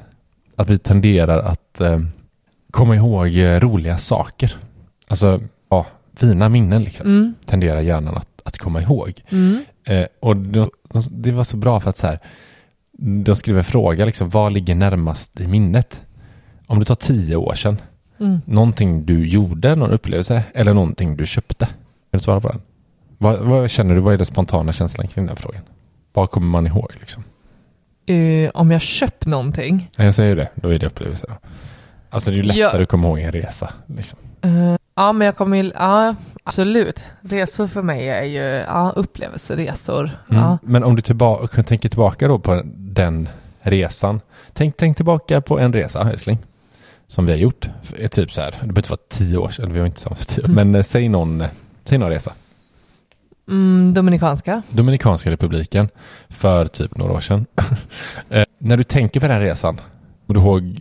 att 0.56 0.70
vi 0.70 0.78
tenderar 0.78 1.38
att 1.38 1.80
eh, 1.80 1.98
komma 2.70 2.96
ihåg 2.96 3.26
eh, 3.36 3.60
roliga 3.60 3.98
saker. 3.98 4.56
Alltså, 5.08 5.40
ja, 5.68 5.86
fina 6.16 6.48
minnen 6.48 6.84
liksom. 6.84 7.06
Mm. 7.06 7.34
Tenderar 7.44 7.80
hjärnan 7.80 8.16
att, 8.16 8.28
att 8.44 8.58
komma 8.58 8.82
ihåg. 8.82 9.22
Mm. 9.28 9.64
Eh, 9.84 10.06
och 10.20 10.36
de, 10.36 10.70
det 11.10 11.32
var 11.32 11.44
så 11.44 11.56
bra 11.56 11.80
för 11.80 11.90
att 11.90 11.96
så 11.96 12.06
här, 12.06 12.18
de 12.98 13.36
skrev 13.36 13.58
en 13.58 13.64
fråga 13.64 14.04
liksom, 14.04 14.28
vad 14.30 14.52
ligger 14.52 14.74
närmast 14.74 15.40
i 15.40 15.46
minnet? 15.46 16.02
Om 16.66 16.78
du 16.78 16.84
tar 16.84 16.94
tio 16.94 17.36
år 17.36 17.54
sedan, 17.54 17.78
Mm. 18.20 18.40
någonting 18.44 19.06
du 19.06 19.26
gjorde, 19.28 19.74
någon 19.74 19.90
upplevelse 19.90 20.42
eller 20.54 20.74
någonting 20.74 21.16
du 21.16 21.26
köpte. 21.26 21.64
Kan 21.66 21.74
du 22.10 22.20
svara 22.20 22.40
på 22.40 22.48
den? 22.48 22.60
Vad, 23.18 23.38
vad 23.38 23.70
känner 23.70 23.94
du, 23.94 24.00
vad 24.00 24.14
är 24.14 24.16
den 24.16 24.26
spontana 24.26 24.72
känslan 24.72 25.08
kring 25.08 25.26
den 25.26 25.36
frågan? 25.36 25.62
Vad 26.12 26.30
kommer 26.30 26.46
man 26.46 26.66
ihåg 26.66 26.90
liksom? 27.00 27.24
Eh, 28.06 28.50
om 28.54 28.70
jag 28.70 28.80
köpt 28.80 29.26
någonting. 29.26 29.90
Jag 29.96 30.14
säger 30.14 30.36
det, 30.36 30.48
då 30.54 30.68
är 30.68 30.78
det 30.78 30.86
upplevelse. 30.86 31.26
Då. 31.28 31.34
Alltså 32.10 32.30
det 32.30 32.34
är 32.34 32.36
ju 32.36 32.42
lättare 32.42 32.60
Ja. 32.78 32.82
att 32.82 32.88
komma 32.88 33.08
ihåg 33.08 33.18
en 33.18 33.32
resa. 33.32 33.72
Liksom. 33.86 34.18
Eh, 34.42 34.76
ja, 34.94 35.12
men 35.12 35.24
jag 35.26 35.36
kommer 35.36 35.62
ju, 35.62 35.72
ja, 35.74 36.14
absolut. 36.44 37.04
Resor 37.20 37.66
för 37.68 37.82
mig 37.82 38.08
är 38.08 38.24
ju, 38.24 38.64
ja, 38.66 38.92
upplevelseresor. 38.96 40.02
Mm. 40.30 40.42
Ja. 40.42 40.58
Men 40.62 40.84
om 40.84 40.96
du 40.96 41.02
tillba- 41.02 41.46
tänker 41.46 41.88
tillbaka 41.88 42.28
då 42.28 42.38
på 42.38 42.62
den 42.74 43.28
resan. 43.60 44.20
Tänk, 44.52 44.76
tänk 44.76 44.96
tillbaka 44.96 45.40
på 45.40 45.58
en 45.58 45.72
resa, 45.72 46.10
älskling. 46.10 46.38
Som 47.06 47.26
vi 47.26 47.32
har 47.32 47.38
gjort. 47.38 47.68
För- 47.82 48.08
Typ 48.08 48.32
så 48.32 48.40
här, 48.40 48.50
det 48.50 48.56
behöver 48.58 48.78
inte 48.78 48.90
vara 48.90 49.00
tio 49.08 49.36
år 49.38 49.50
sedan, 49.50 49.72
vi 49.72 49.78
har 49.78 49.86
inte 49.86 50.00
samma 50.00 50.16
tio 50.16 50.42
år. 50.44 50.48
Mm. 50.50 50.54
Men 50.70 50.74
eh, 50.74 50.82
säg 50.82 51.08
någon, 51.08 51.40
eh, 51.40 51.48
säg 51.84 51.98
någon 51.98 52.08
resa. 52.10 52.32
Mm, 53.48 53.94
Dominikanska. 53.94 54.62
Dominikanska 54.70 55.30
republiken 55.30 55.88
för 56.28 56.66
typ 56.66 56.96
några 56.96 57.12
år 57.12 57.20
sedan. 57.20 57.46
eh, 58.30 58.44
när 58.58 58.76
du 58.76 58.84
tänker 58.84 59.20
på 59.20 59.26
den 59.28 59.40
resan, 59.40 59.80
kommer 60.26 60.40
du 60.40 60.46
ihåg 60.46 60.80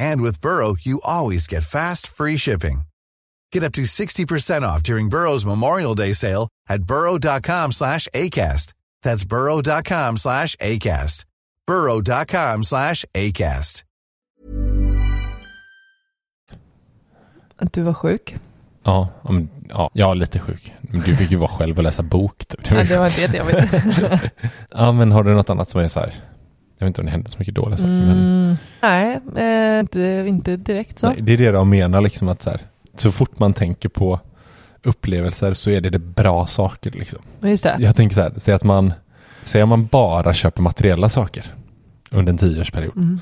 And 0.00 0.22
with 0.22 0.40
Burrow, 0.40 0.76
you 0.80 1.00
always 1.04 1.46
get 1.46 1.62
fast, 1.62 2.08
free 2.08 2.38
shipping. 2.38 2.82
Get 3.52 3.62
up 3.62 3.72
to 3.74 3.82
60% 3.82 4.62
off 4.62 4.82
during 4.82 5.10
Burrow's 5.10 5.44
Memorial 5.44 5.94
Day 5.94 6.14
sale 6.14 6.48
at 6.68 6.82
burrow.com 6.82 7.72
slash 7.72 8.08
ACAST. 8.14 8.74
That's 9.02 9.24
burrow.com 9.24 10.16
slash 10.16 10.56
ACAST. 10.56 11.26
burrow.com 11.66 12.64
slash 12.64 13.04
ACAST. 13.14 13.84
Att 17.62 17.72
du 17.72 17.82
var 17.82 17.94
sjuk. 17.94 18.36
Ja, 18.84 19.08
om, 19.22 19.48
ja, 19.68 19.90
jag 19.92 20.10
är 20.10 20.14
lite 20.14 20.38
sjuk. 20.38 20.72
Du 20.80 21.16
fick 21.16 21.30
ju 21.30 21.36
vara 21.36 21.50
själv 21.50 21.76
och 21.76 21.82
läsa 21.82 22.02
bok. 22.02 22.46
Typ. 22.46 22.70
Ja, 22.70 22.84
det 22.84 22.98
var 22.98 23.06
inte 23.06 23.20
jättejobbigt. 23.20 23.74
ja, 24.70 24.92
men 24.92 25.12
har 25.12 25.24
du 25.24 25.34
något 25.34 25.50
annat 25.50 25.68
som 25.68 25.80
är 25.80 25.88
så 25.88 26.00
här? 26.00 26.14
Jag 26.80 26.86
vet 26.86 26.90
inte 26.90 27.00
om 27.00 27.04
det 27.06 27.10
händer 27.12 27.30
så 27.30 27.38
mycket 27.38 27.54
dåliga 27.54 27.76
saker. 27.76 27.88
Men 27.90 28.10
Mm, 28.10 28.56
nej, 28.82 29.20
eh, 29.36 29.80
inte, 29.80 30.24
inte 30.28 30.56
direkt 30.56 30.98
så. 30.98 31.06
Nej, 31.06 31.16
det 31.20 31.32
är 31.32 31.36
det 31.36 31.50
de 31.50 31.70
menar, 31.70 32.00
liksom 32.00 32.28
att 32.28 32.42
så, 32.42 32.50
här, 32.50 32.60
så 32.94 33.10
fort 33.10 33.38
man 33.38 33.52
tänker 33.54 33.88
på 33.88 34.20
upplevelser 34.82 35.54
så 35.54 35.70
är 35.70 35.80
det 35.80 35.90
det 35.90 35.98
bra 35.98 36.46
saker. 36.46 36.90
Liksom. 36.90 37.18
Men 37.40 37.50
Just 37.50 37.64
det. 37.64 37.76
Jag 37.78 37.96
tänker 37.96 38.14
så 38.14 38.20
här, 38.20 38.32
säg 38.36 38.54
att 38.54 38.64
man, 38.64 38.92
säg 39.44 39.62
att 39.62 39.68
man 39.68 39.86
bara 39.86 40.34
köper 40.34 40.62
materiella 40.62 41.08
saker 41.08 41.54
under 42.10 42.32
en 42.32 42.38
tioårsperiod. 42.38 42.96
Mm. 42.96 43.20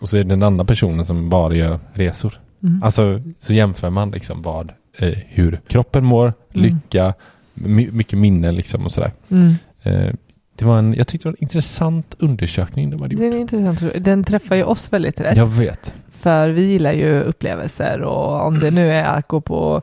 Och 0.00 0.08
så 0.08 0.16
är 0.16 0.24
det 0.24 0.30
den 0.30 0.42
andra 0.42 0.64
personen 0.64 1.04
som 1.04 1.28
bara 1.28 1.54
gör 1.54 1.78
resor. 1.92 2.40
Mm. 2.62 2.82
Alltså 2.82 3.20
så 3.38 3.54
jämför 3.54 3.90
man 3.90 4.10
liksom 4.10 4.42
vad, 4.42 4.72
eh, 4.98 5.18
hur 5.28 5.60
kroppen 5.68 6.04
mår, 6.04 6.24
Mm. 6.54 6.62
lycka, 6.62 7.14
my, 7.54 7.90
mycket 7.90 8.18
minne 8.18 8.52
liksom 8.52 8.84
och 8.84 8.92
sådär. 8.92 9.12
Mm. 9.28 9.52
Eh, 9.82 10.14
det 10.58 10.64
var 10.64 10.78
en, 10.78 10.94
jag 10.94 11.06
tyckte 11.06 11.28
det 11.28 11.30
var 11.30 11.36
en 11.38 11.42
intressant 11.42 12.14
undersökning 12.18 12.90
de 12.90 13.02
hade 13.02 13.14
Det 13.16 13.22
är 13.22 13.26
gjort. 13.26 13.52
en 13.52 13.58
intressant 13.58 14.04
Den 14.04 14.24
träffar 14.24 14.56
ju 14.56 14.62
oss 14.62 14.92
väldigt 14.92 15.20
rätt. 15.20 15.36
Jag 15.36 15.46
vet. 15.46 15.94
För 16.20 16.48
vi 16.48 16.62
gillar 16.62 16.92
ju 16.92 17.20
upplevelser 17.22 18.00
och 18.02 18.46
om 18.46 18.58
det 18.60 18.70
nu 18.70 18.90
är 18.92 19.04
att 19.04 19.28
gå 19.28 19.40
på, 19.40 19.82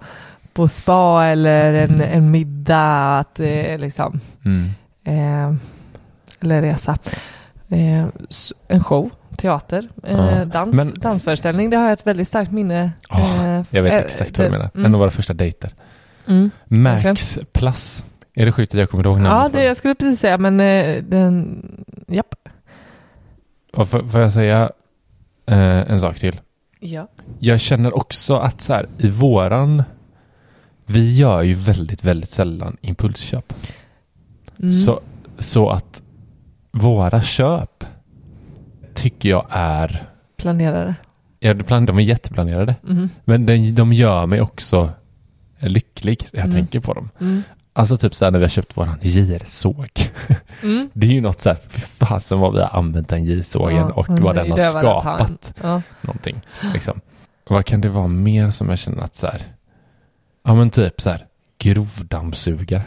på 0.54 0.68
spa 0.68 1.26
eller 1.26 1.74
en, 1.74 2.02
en 2.02 2.32
middag, 2.32 3.18
att 3.20 3.40
är 3.40 3.78
liksom, 3.78 4.20
Mm. 4.46 4.70
eh, 5.04 5.56
eller 6.42 6.62
resa. 6.62 6.98
Eh, 7.70 8.06
en 8.68 8.84
show, 8.84 9.10
teater, 9.38 9.90
eh, 10.04 10.42
dans, 10.46 10.76
men- 10.76 10.94
dansföreställning. 10.96 11.70
Det 11.70 11.78
har 11.78 11.84
jag 11.84 11.94
ett 11.94 12.08
väldigt 12.08 12.28
starkt 12.28 12.52
minne. 12.52 12.92
Eh, 13.12 13.62
Jag 13.70 13.84
vet 13.84 13.94
eh, 13.94 14.00
exakt 14.00 14.38
vad 14.38 14.48
du 14.48 14.52
menar. 14.52 14.70
mm. 14.76 14.86
En 14.86 14.94
av 14.94 15.00
våra 15.00 15.10
första 15.12 15.34
dejter. 15.34 15.74
Mm. 16.28 16.52
Max 16.66 17.40
Plus. 17.54 18.04
Är 18.36 18.46
det 18.46 18.52
sjukt 18.52 18.74
att 18.74 18.80
jag 18.80 18.90
kommer 18.90 19.04
ihåg 19.06 19.22
namnet? 19.22 19.54
Ja, 19.54 19.60
det, 19.60 19.66
jag 19.66 19.78
skulle 19.78 19.96
precis 19.96 20.20
säga, 20.20 20.38
men 20.38 20.60
eh, 20.60 21.04
den, 21.04 21.62
japp. 22.08 22.36
Och 23.74 23.90
får, 23.90 24.00
får 24.00 24.20
jag 24.22 24.34
säga 24.34 24.72
eh, 25.46 25.92
en 25.92 26.02
sak 26.02 26.20
till? 26.20 26.40
Ja. 26.80 27.08
Jag 27.40 27.60
känner 27.60 27.96
också 27.98 28.36
att 28.38 28.62
så 28.62 28.74
här, 28.74 28.88
i 28.98 29.10
våran, 29.10 29.84
vi 30.86 31.16
gör 31.18 31.42
ju 31.42 31.54
väldigt, 31.54 32.04
väldigt 32.04 32.30
sällan 32.30 32.78
impulsköp. 32.82 33.54
Mm. 34.60 34.72
Så, 34.72 35.00
så 35.40 35.70
att 35.70 36.02
våra 36.72 37.22
köp 37.22 37.84
tycker 38.94 39.30
jag 39.30 39.46
är, 39.50 40.08
Planerare. 40.38 40.96
ja, 41.40 41.54
de 41.54 41.98
är 41.98 42.02
jätteplanerade, 42.02 42.76
Mm. 42.90 43.10
men 43.26 43.46
de, 43.46 43.72
de 43.72 43.94
gör 43.94 44.26
mig 44.26 44.42
också 44.42 44.90
lycklig 45.60 46.28
när 46.32 46.40
jag 46.40 46.48
Mm. 46.50 46.56
tänker 46.56 46.80
på 46.80 46.94
dem. 46.94 47.10
Mm. 47.22 47.44
Alltså 47.78 47.98
typ 47.98 48.16
så 48.16 48.26
här 48.26 48.32
när 48.32 48.40
vi 48.40 48.46
har 48.46 48.50
köpt 48.50 48.78
våran 48.78 48.98
girsåg. 49.02 50.12
Mm. 50.64 50.90
Det 50.94 51.08
är 51.08 51.12
ju 51.12 51.22
något 51.22 51.40
så 51.42 51.50
här, 51.50 51.58
fy 51.70 51.82
fasen 51.82 52.40
vad 52.40 52.54
vi 52.54 52.60
har 52.62 52.78
använt 52.80 53.10
den 53.10 53.24
gisågen 53.26 53.78
Ja, 53.78 53.92
och 53.94 54.06
vad 54.10 54.36
den 54.36 54.52
har 54.52 54.58
skapat. 54.80 55.54
Ja. 55.64 55.82
någonting. 56.02 56.42
Liksom. 56.74 57.00
Vad 57.50 57.66
kan 57.66 57.82
det 57.82 57.90
vara 57.90 58.08
mer 58.08 58.52
som 58.52 58.70
jag 58.70 58.80
känner 58.80 59.04
att 59.04 59.16
så 59.16 59.28
här, 59.28 59.42
ja 60.46 60.56
men 60.56 60.70
typ 60.70 61.02
så 61.02 61.10
här, 61.10 61.26
grovdammsugare. 61.60 62.82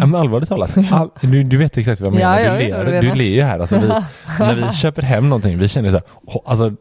ja 0.00 0.06
men 0.06 0.14
allvarligt 0.14 0.48
talat, 0.48 0.76
all, 0.90 1.10
du, 1.20 1.42
du 1.42 1.56
vet 1.56 1.78
exakt 1.78 2.00
vad 2.00 2.14
jag 2.14 2.20
Ja, 2.20 2.28
menar. 2.30 2.60
jag 2.60 2.86
du, 2.86 2.92
ler, 2.92 3.02
du 3.02 3.12
ler 3.14 3.24
ju 3.34 3.42
här. 3.42 3.58
Alltså, 3.60 3.78
vi, 3.78 3.88
när 4.38 4.54
vi 4.54 4.72
köper 4.72 5.02
hem 5.02 5.28
någonting, 5.28 5.58
vi 5.58 5.68
känner 5.68 5.88
så 5.90 5.96
här, 5.96 6.04
åh, 6.26 6.42
alltså, 6.46 6.72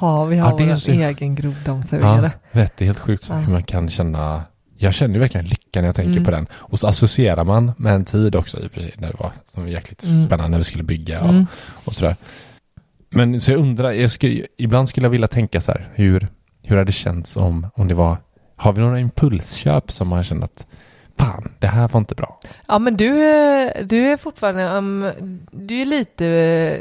Ja, 0.00 0.24
vi 0.24 0.38
har 0.38 0.50
Ja, 0.50 0.56
vår 0.56 0.92
egen 0.92 1.00
ja, 1.36 1.42
grovdammsugare. 1.42 2.30
vet, 2.52 2.76
det 2.76 2.84
är 2.84 2.86
helt 2.86 2.98
sjukt 2.98 3.24
så 3.24 3.32
Ja. 3.32 3.36
hur 3.38 3.52
man 3.52 3.62
kan 3.62 3.90
känna, 3.90 4.42
jag 4.82 4.94
känner 4.94 5.14
ju 5.14 5.20
verkligen 5.20 5.46
lycka 5.46 5.80
när 5.80 5.88
jag 5.88 5.94
tänker 5.94 6.12
Mm. 6.12 6.24
på 6.24 6.30
den. 6.30 6.46
Och 6.52 6.78
så 6.78 6.86
associerar 6.86 7.44
man 7.44 7.72
med 7.76 7.94
en 7.94 8.04
tid 8.04 8.34
också 8.36 8.60
i 8.60 8.66
och 8.66 8.70
för 8.72 8.80
sig, 8.80 8.94
när 8.98 9.08
det 9.08 9.16
var 9.18 9.32
som 9.44 9.68
jäkligt 9.68 10.04
Mm. 10.04 10.22
spännande 10.22 10.48
när 10.50 10.58
vi 10.58 10.64
skulle 10.64 10.84
bygga 10.84 11.20
och, 11.22 11.28
Mm. 11.28 11.46
och 11.84 11.94
sådär. 11.94 12.16
Men 13.10 13.40
så 13.40 13.50
jag 13.50 13.60
undrar, 13.60 13.92
jag 13.92 14.10
skulle, 14.10 14.46
ibland 14.58 14.88
skulle 14.88 15.04
jag 15.04 15.10
vilja 15.10 15.28
tänka 15.28 15.60
så 15.60 15.72
här, 15.72 15.88
hur, 15.94 16.28
hur 16.62 16.76
hade 16.76 16.84
det 16.88 16.92
känts 16.92 17.36
om, 17.36 17.66
om 17.74 17.88
det 17.88 17.94
var, 17.94 18.16
har 18.56 18.72
vi 18.72 18.80
några 18.80 19.00
impulsköp 19.00 19.90
som 19.92 20.08
man 20.08 20.24
känner 20.24 20.44
att 20.44 20.66
fan, 21.18 21.52
det 21.58 21.66
här 21.66 21.88
var 21.88 22.00
inte 22.00 22.14
bra? 22.14 22.40
Ja, 22.68 22.78
men 22.78 22.96
du, 22.96 23.22
är- 23.24 23.84
du 23.84 23.98
är 24.06 24.16
fortfarande, 24.16 24.64
um, 24.68 25.10
du 25.52 25.80
är 25.80 25.84
lite, 25.84 26.78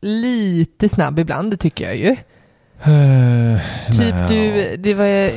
lite 0.00 0.88
snabb 0.88 1.18
ibland, 1.18 1.50
det 1.50 1.56
tycker 1.56 1.84
jag 1.84 1.96
ju. 1.96 2.10
Uh, 2.92 3.60
Typ 3.92 4.28
du, 4.28 4.76
det 4.76 4.94
var, 4.94 5.32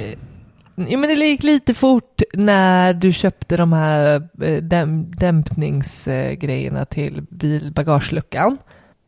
ja 0.76 0.98
men 0.98 1.02
det 1.02 1.14
gick 1.26 1.44
lite 1.44 1.74
fort 1.74 2.22
när 2.34 2.94
du 2.94 3.14
köpte 3.14 3.58
de 3.58 3.74
här 3.74 4.16
eh, 4.44 4.58
däm, 4.64 5.12
dämpningsgrejerna 5.12 6.86
till 6.86 7.22
bilbagageluckan. 7.30 8.58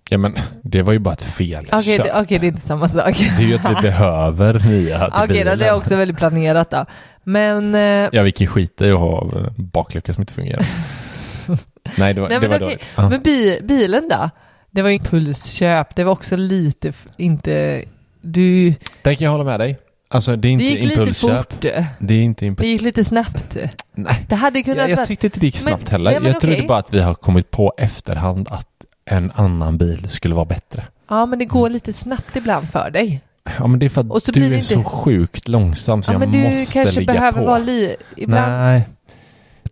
Ja 0.10 0.18
men 0.18 0.36
det 0.62 0.82
var 0.82 0.94
ju 0.94 1.00
bara 1.00 1.14
ett 1.14 1.24
fel 1.24 1.68
Okej, 1.72 1.98
det, 1.98 2.22
okej, 2.22 2.40
det 2.40 2.46
är 2.46 2.48
inte 2.48 2.62
samma 2.62 2.90
sak. 2.90 3.18
Det 3.38 3.44
är 3.44 3.48
ju 3.48 3.56
att 3.56 3.70
vi 3.78 3.82
behöver 3.82 4.54
nya 4.60 5.00
till 5.00 5.14
Okej, 5.24 5.28
bilen. 5.28 5.60
det 5.60 5.68
är 5.68 5.76
också 5.76 5.96
väldigt 5.96 6.18
planerat 6.18 6.70
då. 6.70 6.86
Men, 7.24 7.76
eh, 7.76 8.10
Ja, 8.12 8.24
vi 8.24 8.32
kan 8.32 8.48
skita 8.48 8.88
i 8.88 8.92
att 8.92 9.00
ha 9.00 9.22
eh, 9.36 9.52
baklucka 9.56 10.14
som 10.14 10.22
inte 10.22 10.34
fungerar. 10.34 10.66
Nej, 11.98 12.14
det 12.14 12.22
var, 12.22 12.30
Nej, 12.30 12.40
det 12.40 12.50
men 12.50 12.50
var 12.50 12.60
dåligt. 12.60 12.86
Men 12.96 13.22
bi, 13.22 13.60
bilen 13.64 14.10
då? 14.10 14.30
Det 14.72 14.82
var 14.82 14.90
ju 14.90 14.96
impulsköp, 14.96 15.96
det 15.96 16.04
var 16.04 16.12
också 16.12 16.36
lite, 16.36 16.94
inte, 17.18 17.84
du, 18.22 18.74
Där 19.02 19.14
kan 19.14 19.26
jag 19.26 19.32
hålla 19.32 19.44
med 19.44 19.60
dig. 19.60 19.78
Alltså 20.14 20.36
det 20.36 20.36
är 20.36 20.38
det 20.58 20.64
inte 20.64 20.64
gick 20.66 20.98
lite 20.98 21.14
fort. 21.14 21.62
Det 22.00 22.14
är 22.14 22.22
inte 22.22 22.46
Det 22.46 22.48
impuls... 22.48 22.68
gick 22.68 22.82
lite 22.82 23.06
snabbt. 23.06 23.58
Nej. 23.96 24.26
Det 24.30 24.36
hade 24.36 24.64
kunnat 24.64 24.90
Jag, 24.90 25.00
jag 25.00 25.08
tyckte 25.08 25.28
inte 25.28 25.40
det 25.40 25.46
gick 25.46 25.56
Men- 25.56 25.62
snabbt 25.62 25.90
heller. 25.90 26.12
nej, 26.12 26.20
men 26.20 26.32
jag 26.32 26.42
trodde 26.42 26.56
okej. 26.56 26.68
bara 26.68 26.78
att 26.78 26.94
vi 26.94 27.00
har 27.00 27.14
kommit 27.14 27.52
på 27.52 27.74
efterhand 27.78 28.48
att 28.52 28.68
en 29.06 29.32
annan 29.36 29.78
bil 29.78 30.10
skulle 30.10 30.36
vara 30.36 30.46
bättre. 30.46 30.84
Ja, 31.10 31.26
men 31.26 31.40
det 31.40 31.46
går 31.46 31.70
lite 31.70 31.94
snabbt 31.94 32.36
ibland 32.36 32.70
för 32.70 32.90
dig. 32.92 33.22
Ja 33.58 33.68
men 33.68 33.80
det 33.80 33.86
är 33.86 33.90
för 33.90 34.02
att 34.02 34.26
du 34.26 34.32
det 34.32 34.46
är 34.48 34.52
inte- 34.54 34.66
så 34.66 34.84
sjukt 34.84 35.48
långsam 35.48 36.04
så 36.04 36.10
Ja, 36.12 36.14
jag 36.14 36.20
men 36.20 36.32
du 36.32 36.50
måste 36.50 36.74
kanske 36.74 37.00
ligga 37.00 37.14
behöver 37.14 37.40
på. 37.40 37.46
vara 37.46 37.58
li... 37.58 37.96
Ibland. 38.18 38.52
Nej, 38.52 38.88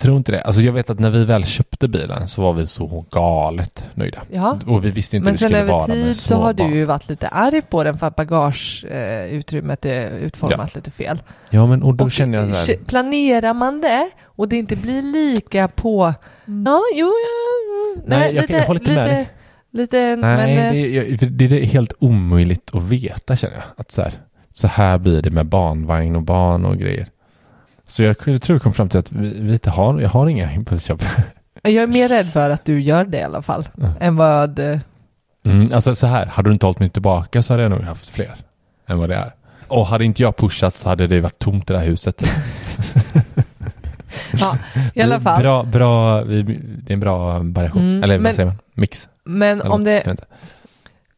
tror 0.01 0.17
inte 0.17 0.31
det. 0.31 0.41
Alltså 0.41 0.61
jag 0.61 0.73
vet 0.73 0.89
att 0.89 0.99
när 0.99 1.09
vi 1.09 1.25
väl 1.25 1.45
köpte 1.45 1.87
bilen 1.87 2.27
så 2.27 2.41
var 2.41 2.53
vi 2.53 2.67
så 2.67 3.05
galet 3.11 3.85
nöjda. 3.93 4.21
Ja. 4.31 4.59
Och 4.67 4.85
vi 4.85 4.91
visste 4.91 5.15
inte 5.17 5.23
Men 5.25 5.31
hur 5.33 5.37
det 5.37 5.39
sen 5.39 5.47
skulle 5.49 5.59
över 5.59 5.71
vara 5.73 5.87
med 5.87 5.95
tid 5.95 6.17
så 6.17 6.35
har 6.35 6.53
du 6.53 6.63
ju 6.63 6.85
varit 6.85 7.09
lite 7.09 7.27
arg 7.27 7.61
på 7.61 7.83
den 7.83 7.97
för 7.97 8.07
att 8.07 8.15
bagageutrymmet 8.15 9.85
är 9.85 10.09
utformat 10.17 10.75
lite 10.75 10.91
fel. 10.91 11.21
Ja 11.49 11.65
men 11.65 11.83
och 11.83 11.93
då 11.95 12.03
Och 12.03 12.11
känner 12.11 12.37
jag 12.37 12.55
så 12.55 12.71
här, 12.71 12.79
Planerar 12.87 13.53
man 13.53 13.81
det 13.81 14.09
och 14.23 14.49
det 14.49 14.55
inte 14.57 14.75
blir 14.75 15.01
lika 15.01 15.67
på... 15.67 16.13
Ja, 16.65 16.81
jo, 16.95 17.07
ja... 17.07 17.93
mm, 17.95 18.03
Nej, 18.07 18.35
jag- 18.35 18.49
jag 18.49 18.63
håller 18.67 18.79
inte 18.79 18.89
lite, 18.91 19.01
med 19.01 19.09
dig. 19.15 19.29
Lite, 19.73 19.97
Nej, 19.97 20.55
men... 20.55 20.65
eh, 20.67 20.71
det, 20.73 20.77
är, 20.79 21.03
jag- 21.21 21.31
det 21.31 21.45
är 21.45 21.65
helt 21.65 21.93
omöjligt 21.99 22.69
att 22.75 22.83
veta 22.83 23.35
känner 23.35 23.55
jag. 23.55 23.63
Att 23.77 23.91
så 23.91 24.01
här, 24.01 24.13
så 24.53 24.67
här 24.67 24.97
blir 24.97 25.21
det 25.21 25.29
med 25.31 25.45
barnvagn 25.45 26.15
och 26.15 26.21
barn 26.23 26.65
och 26.65 26.77
grejer. 26.77 27.07
Så 27.91 28.03
jag, 28.03 28.15
jag 28.25 28.41
tror 28.41 28.55
jag 28.55 28.61
kom 28.63 28.73
fram 28.73 28.89
till 28.89 28.99
att 28.99 29.11
vi, 29.11 29.39
vi 29.41 29.53
inte 29.53 29.69
har, 29.69 30.01
jag 30.01 30.09
har 30.09 30.27
inga 30.27 30.53
impulsköp. 30.53 31.03
Jag 31.63 31.73
är 31.73 31.87
mer 31.87 32.09
rädd 32.09 32.27
för 32.27 32.49
att 32.49 32.65
du 32.65 32.81
gör 32.81 33.05
det 33.05 33.17
i 33.17 33.23
alla 33.23 33.41
fall. 33.41 33.67
Ja. 33.75 33.93
Än 33.99 34.15
vad... 34.15 34.59
eh, 34.59 34.79
Mm, 35.43 35.73
alltså 35.73 35.95
så 35.95 36.07
här, 36.07 36.25
hade 36.25 36.49
du 36.49 36.53
inte 36.53 36.65
hållit 36.65 36.79
mig 36.79 36.89
tillbaka 36.89 37.43
så 37.43 37.53
hade 37.53 37.63
jag 37.63 37.69
nog 37.71 37.81
haft 37.81 38.09
fler 38.09 38.35
än 38.87 38.99
vad 38.99 39.09
det 39.09 39.15
är. 39.15 39.31
Och 39.67 39.85
hade 39.87 40.05
inte 40.05 40.21
jag 40.21 40.37
pushat 40.37 40.77
så 40.77 40.89
hade 40.89 41.07
det 41.07 41.21
varit 41.21 41.39
tomt 41.39 41.69
i 41.69 41.73
det 41.73 41.79
här 41.79 41.85
huset. 41.85 42.23
Ja, 44.39 44.57
i 44.93 45.01
alla 45.01 45.19
fall. 45.19 45.41
Bra, 45.41 45.63
bra, 45.63 46.21
vi- 46.21 46.41
det 46.83 46.91
är 46.91 46.93
en 46.93 46.99
bra 46.99 47.39
variation. 47.39 47.81
Mm, 47.81 48.03
Eller 48.03 48.17
men- 48.17 48.23
vad 48.23 48.35
säger 48.35 48.45
man? 48.45 48.55
Mix. 48.73 49.07
Men 49.23 49.61
om 49.61 49.67
något, 49.83 49.91
jag 49.91 50.05
det... 50.05 50.11
inte. 50.11 50.25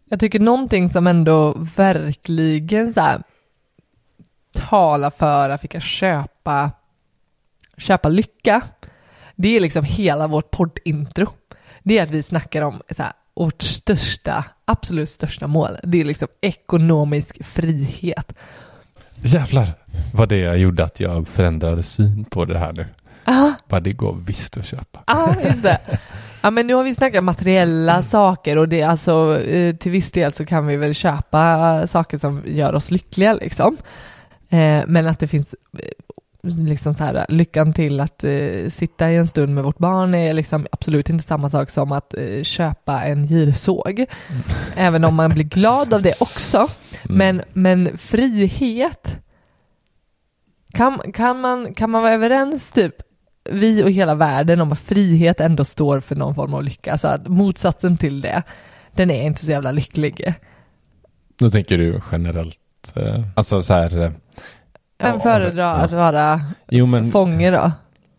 Jag 0.09 0.19
tycker 0.19 0.39
någonting 0.39 0.89
som 0.89 1.07
ändå 1.07 1.53
verkligen 1.75 2.93
så 2.93 3.01
här, 3.01 3.21
talar 4.53 5.09
för 5.09 5.49
att 5.49 5.63
vi 5.63 5.67
kan 5.67 5.81
köpa, 5.81 6.71
köpa 7.77 8.09
lycka. 8.09 8.61
Det 9.35 9.55
är 9.55 9.59
liksom 9.59 9.85
hela 9.85 10.27
vårt 10.27 10.51
poddintro. 10.51 11.27
Det 11.83 11.97
är 11.97 12.03
att 12.03 12.09
vi 12.11 12.23
snackar 12.23 12.61
om 12.61 12.81
så 12.91 13.03
här, 13.03 13.11
vårt 13.35 13.61
största, 13.61 14.45
absolut 14.65 15.09
största 15.09 15.47
mål. 15.47 15.77
Det 15.83 16.01
är 16.01 16.05
liksom 16.05 16.27
ekonomisk 16.41 17.45
frihet. 17.45 18.33
Jävlar 19.15 19.73
vad 20.13 20.29
det 20.29 20.56
gjorde 20.56 20.83
att 20.83 20.99
jag 20.99 21.27
förändrade 21.27 21.83
syn 21.83 22.25
på 22.25 22.45
det 22.45 22.60
här 22.60 22.73
nu. 22.73 22.85
Ja, 23.25 23.54
Bara 23.67 23.79
det 23.79 23.93
går 23.93 24.13
visst 24.25 24.58
att 24.58 24.65
köpa. 24.65 24.99
ah, 25.06 25.33
just 25.45 25.63
det. 25.63 25.77
Ja, 26.41 26.51
men 26.51 26.67
nu 26.67 26.73
har 26.73 26.83
vi 26.83 26.95
snackat 26.95 27.23
materiella 27.23 28.01
saker 28.01 28.58
och 28.58 28.69
det 28.69 28.81
är 28.81 28.87
alltså 28.87 29.41
eh, 29.41 29.75
till 29.75 29.91
viss 29.91 30.12
del 30.12 30.33
så 30.33 30.45
kan 30.45 30.67
vi 30.67 30.75
väl 30.77 30.93
köpa 30.93 31.87
saker 31.87 32.17
som 32.17 32.41
gör 32.45 32.75
oss 32.75 32.91
lyckliga 32.91 33.33
liksom. 33.33 33.77
Eh, 34.54 34.83
men 34.87 35.08
att 35.08 35.19
det 35.19 35.27
finns 35.27 35.56
eh, 35.79 35.89
liksom 36.43 36.95
så 36.95 37.04
här, 37.04 37.25
lyckan 37.29 37.73
till 37.73 37.99
att 37.99 38.23
eh, 38.23 38.69
sitta 38.69 39.12
i 39.12 39.15
en 39.15 39.27
stund 39.27 39.56
med 39.56 39.63
vårt 39.63 39.77
barn 39.77 40.15
är 40.15 40.33
liksom 40.33 40.67
absolut 40.71 41.10
inte 41.10 41.23
samma 41.23 41.49
sak 41.49 41.69
som 41.69 41.91
att 41.91 42.13
eh, 42.13 42.43
köpa 42.43 43.04
en 43.04 43.27
girsåg. 43.27 44.06
Även 44.75 45.04
om 45.04 45.15
man 45.15 45.29
blir 45.29 45.43
glad 45.43 45.93
av 45.93 46.01
det 46.01 46.13
också. 46.19 46.58
Mm. 46.58 47.17
Men, 47.17 47.41
men 47.54 47.97
frihet, 47.97 49.17
kan, 50.73 50.99
kan, 51.13 51.41
man, 51.41 51.73
kan 51.73 51.89
man 51.89 52.01
vara 52.01 52.13
överens 52.13 52.71
typ 52.71 52.95
vi 53.49 53.83
och 53.83 53.91
hela 53.91 54.15
världen 54.15 54.62
om 54.62 54.71
att 54.71 54.79
frihet 54.79 55.39
ändå 55.39 55.65
står 55.65 55.99
för 55.99 56.15
någon 56.15 56.35
form 56.35 56.54
av 56.54 56.63
lycka. 56.63 56.91
Alltså 56.91 57.08
att 57.08 57.27
motsatsen 57.27 57.97
till 57.97 58.21
det, 58.21 58.43
den 58.91 59.12
är 59.12 59.23
inte 59.23 59.45
så 59.45 59.51
jävla 59.51 59.71
lycklig. 59.71 60.33
Då 61.35 61.49
tänker 61.49 61.77
du 61.77 62.01
generellt, 62.12 62.58
eh, 62.96 63.21
alltså 63.36 63.62
så 63.62 63.73
här. 63.73 64.02
eh, 64.02 64.12
Vem 65.00 65.13
ja, 65.13 65.19
föredrar 65.19 65.63
ja. 65.63 65.73
att 65.84 65.92
vara 65.92 66.42
Jo 66.69 66.86
men, 66.86 67.12
fånge 67.12 67.52
då? 67.52 67.71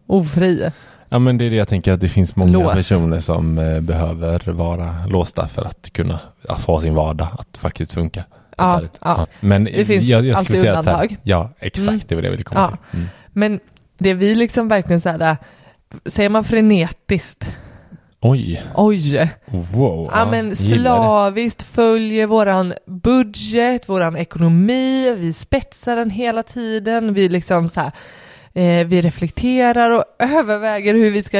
Ofri? 0.07 0.71
ja 1.09 1.19
men 1.19 1.39
det 1.39 1.45
är 1.45 1.51
det 1.51 1.57
jag 1.57 1.69
tänker 1.69 1.93
att 1.93 2.01
det 2.01 2.09
finns 2.09 2.37
många 2.37 2.53
Låst. 2.53 2.77
personer 2.77 3.21
som 3.21 3.59
eh, 3.59 3.81
behöver 3.81 4.53
vara 4.53 5.07
låsta 5.07 5.49
för 5.49 5.65
att 5.65 5.91
kunna 5.93 6.21
att 6.49 6.63
få 6.63 6.81
sin 6.81 6.95
vardag 6.95 7.29
att 7.39 7.57
faktiskt 7.57 7.93
funka. 7.93 8.25
Ja, 8.57 8.79
ärligt. 8.79 8.99
ja. 9.01 9.27
Men 9.41 9.65
Det 9.65 9.85
finns 9.85 10.05
jag, 10.05 10.25
jag 10.25 10.37
alltid 10.37 10.45
skulle 10.47 10.59
säga 10.61 10.79
att 10.79 10.85
så 10.85 10.91
här, 10.91 10.97
undantag. 11.03 11.19
ja 11.23 11.51
exakt 11.59 11.89
Mm. 11.89 12.01
det 12.09 12.15
var 12.15 12.23
det 12.23 12.27
jag 12.27 12.33
ville 12.33 12.45
komma 12.45 12.61
Ja. 12.61 12.77
till. 12.91 12.99
Mm. 12.99 13.09
Men 13.33 13.61
det 13.99 14.15
vi 14.15 14.35
liksom 14.35 14.69
verkligen 14.69 15.01
så 15.01 15.09
här, 15.09 15.37
säger 16.07 16.29
man 16.29 16.45
frenetiskt? 16.45 17.47
Oj, 18.27 18.63
Oj! 18.75 19.31
wow. 19.75 20.09
Ja 20.13 20.31
men 20.31 20.57
slaviskt 20.57 21.63
följer 21.63 22.27
våran 22.27 22.75
budget, 22.87 23.89
våran 23.89 24.17
ekonomi, 24.17 25.15
vi 25.19 25.33
spetsar 25.33 25.97
den 25.97 26.11
hela 26.11 26.43
tiden, 26.43 27.15
vi 27.15 27.29
liksom 27.29 27.69
så 27.69 27.81
här, 27.81 27.93
eh, 28.53 28.87
vi 28.87 29.03
reflekterar 29.03 29.91
och 29.91 30.05
överväger 30.19 30.95
hur 30.95 31.11
vi 31.11 31.23
ska 31.23 31.39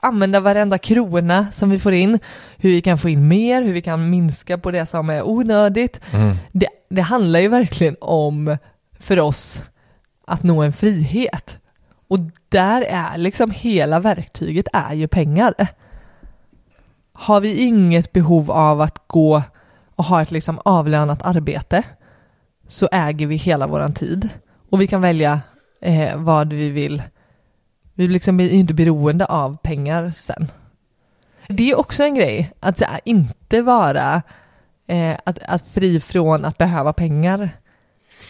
använda 0.00 0.40
varenda 0.40 0.78
krona 0.78 1.46
som 1.52 1.70
vi 1.70 1.78
får 1.78 1.92
in, 1.92 2.18
hur 2.56 2.70
vi 2.70 2.80
kan 2.80 2.98
få 2.98 3.08
in 3.08 3.28
mer, 3.28 3.62
hur 3.62 3.72
vi 3.72 3.82
kan 3.82 4.10
minska 4.10 4.58
på 4.58 4.70
det 4.70 4.86
som 4.86 5.10
är 5.10 5.22
onödigt. 5.22 6.00
Mm. 6.12 6.36
Det, 6.52 6.68
det 6.88 7.02
handlar 7.02 7.40
ju 7.40 7.48
verkligen 7.48 7.96
om, 8.00 8.56
för 9.00 9.20
oss, 9.20 9.62
att 10.26 10.42
nå 10.42 10.62
en 10.62 10.72
frihet. 10.72 11.58
Och 12.12 12.20
där 12.48 12.82
är 12.82 13.18
liksom 13.18 13.50
hela 13.50 14.00
verktyget 14.00 14.66
är 14.72 14.94
ju 14.94 15.08
pengar. 15.08 15.54
Har 17.12 17.40
vi 17.40 17.62
inget 17.62 18.12
behov 18.12 18.50
av 18.50 18.80
att 18.80 19.02
gå 19.06 19.42
och 19.94 20.04
ha 20.04 20.22
ett 20.22 20.30
liksom 20.30 20.58
avlönat 20.64 21.22
arbete 21.22 21.82
så 22.68 22.88
äger 22.92 23.26
vi 23.26 23.36
hela 23.36 23.66
våran 23.66 23.94
tid 23.94 24.28
och 24.70 24.80
vi 24.80 24.86
kan 24.86 25.00
välja 25.00 25.40
eh, 25.80 26.16
vad 26.16 26.52
vi 26.52 26.68
vill. 26.70 27.02
Vi 27.94 28.08
liksom 28.08 28.40
är 28.40 28.44
ju 28.44 28.50
inte 28.50 28.74
beroende 28.74 29.26
av 29.26 29.56
pengar 29.56 30.10
sen. 30.10 30.50
Det 31.48 31.70
är 31.70 31.78
också 31.78 32.02
en 32.02 32.14
grej, 32.14 32.52
att 32.60 32.80
här, 32.80 33.00
inte 33.04 33.62
vara 33.62 34.22
eh, 34.86 35.16
att, 35.26 35.38
att 35.38 35.66
fri 35.66 36.00
från 36.00 36.44
att 36.44 36.58
behöva 36.58 36.92
pengar. 36.92 37.50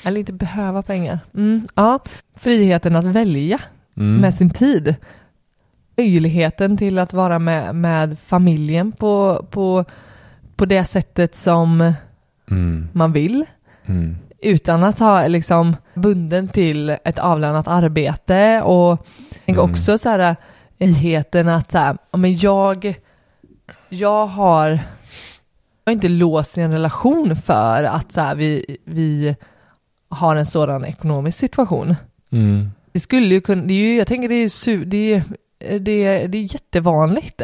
Eller 0.04 0.18
inte 0.20 0.32
behöva 0.32 0.82
pengar. 0.82 1.18
Mm, 1.34 1.66
ja, 1.74 1.98
friheten 2.36 2.96
att 2.96 3.04
välja 3.04 3.60
Mm. 3.96 4.20
med 4.20 4.34
sin 4.34 4.50
tid. 4.50 4.94
Möjligheten 5.96 6.76
till 6.76 6.98
att 6.98 7.12
vara 7.12 7.38
med, 7.38 7.74
med 7.74 8.18
familjen 8.18 8.92
på, 8.92 9.46
på, 9.50 9.84
på 10.56 10.64
det 10.64 10.84
sättet 10.84 11.34
som 11.34 11.92
Mm. 12.50 12.88
man 12.92 13.12
vill. 13.12 13.44
Mm. 13.86 14.16
Utan 14.42 14.84
att 14.84 14.98
ha 14.98 15.26
liksom 15.26 15.76
bunden 15.94 16.48
till 16.48 16.90
ett 16.90 17.18
avlönat 17.18 17.68
arbete 17.68 18.62
och 18.62 19.06
Mm. 19.46 19.60
också 19.70 19.98
så 19.98 20.08
här 20.08 20.36
friheten 20.78 21.48
att 21.48 21.72
så 21.72 21.78
här, 21.78 21.96
men 22.12 22.36
jag, 22.36 22.94
jag 23.88 24.26
har, 24.26 24.68
jag 24.70 24.78
har 25.86 25.92
inte 25.92 26.08
låst 26.08 26.58
i 26.58 26.60
en 26.60 26.72
relation 26.72 27.36
för 27.36 27.84
att 27.84 28.12
så 28.12 28.20
här, 28.20 28.34
vi, 28.34 28.76
vi 28.84 29.36
har 30.12 30.36
en 30.36 30.46
sådan 30.46 30.84
ekonomisk 30.84 31.38
situation. 31.38 31.94
Mm. 32.32 32.70
Det 32.92 33.00
skulle 33.00 33.34
ju 33.34 33.40
kunna, 33.40 33.62
det 33.62 33.74
är 33.74 33.78
ju, 33.78 33.96
jag 33.96 34.06
tänker 34.06 34.28
det 34.28 34.34
är, 34.34 34.48
su, 34.48 34.84
det 34.84 35.14
är, 35.14 35.22
det 35.78 36.04
är, 36.04 36.28
det 36.28 36.38
är 36.38 36.42
jättevanligt. 36.42 37.42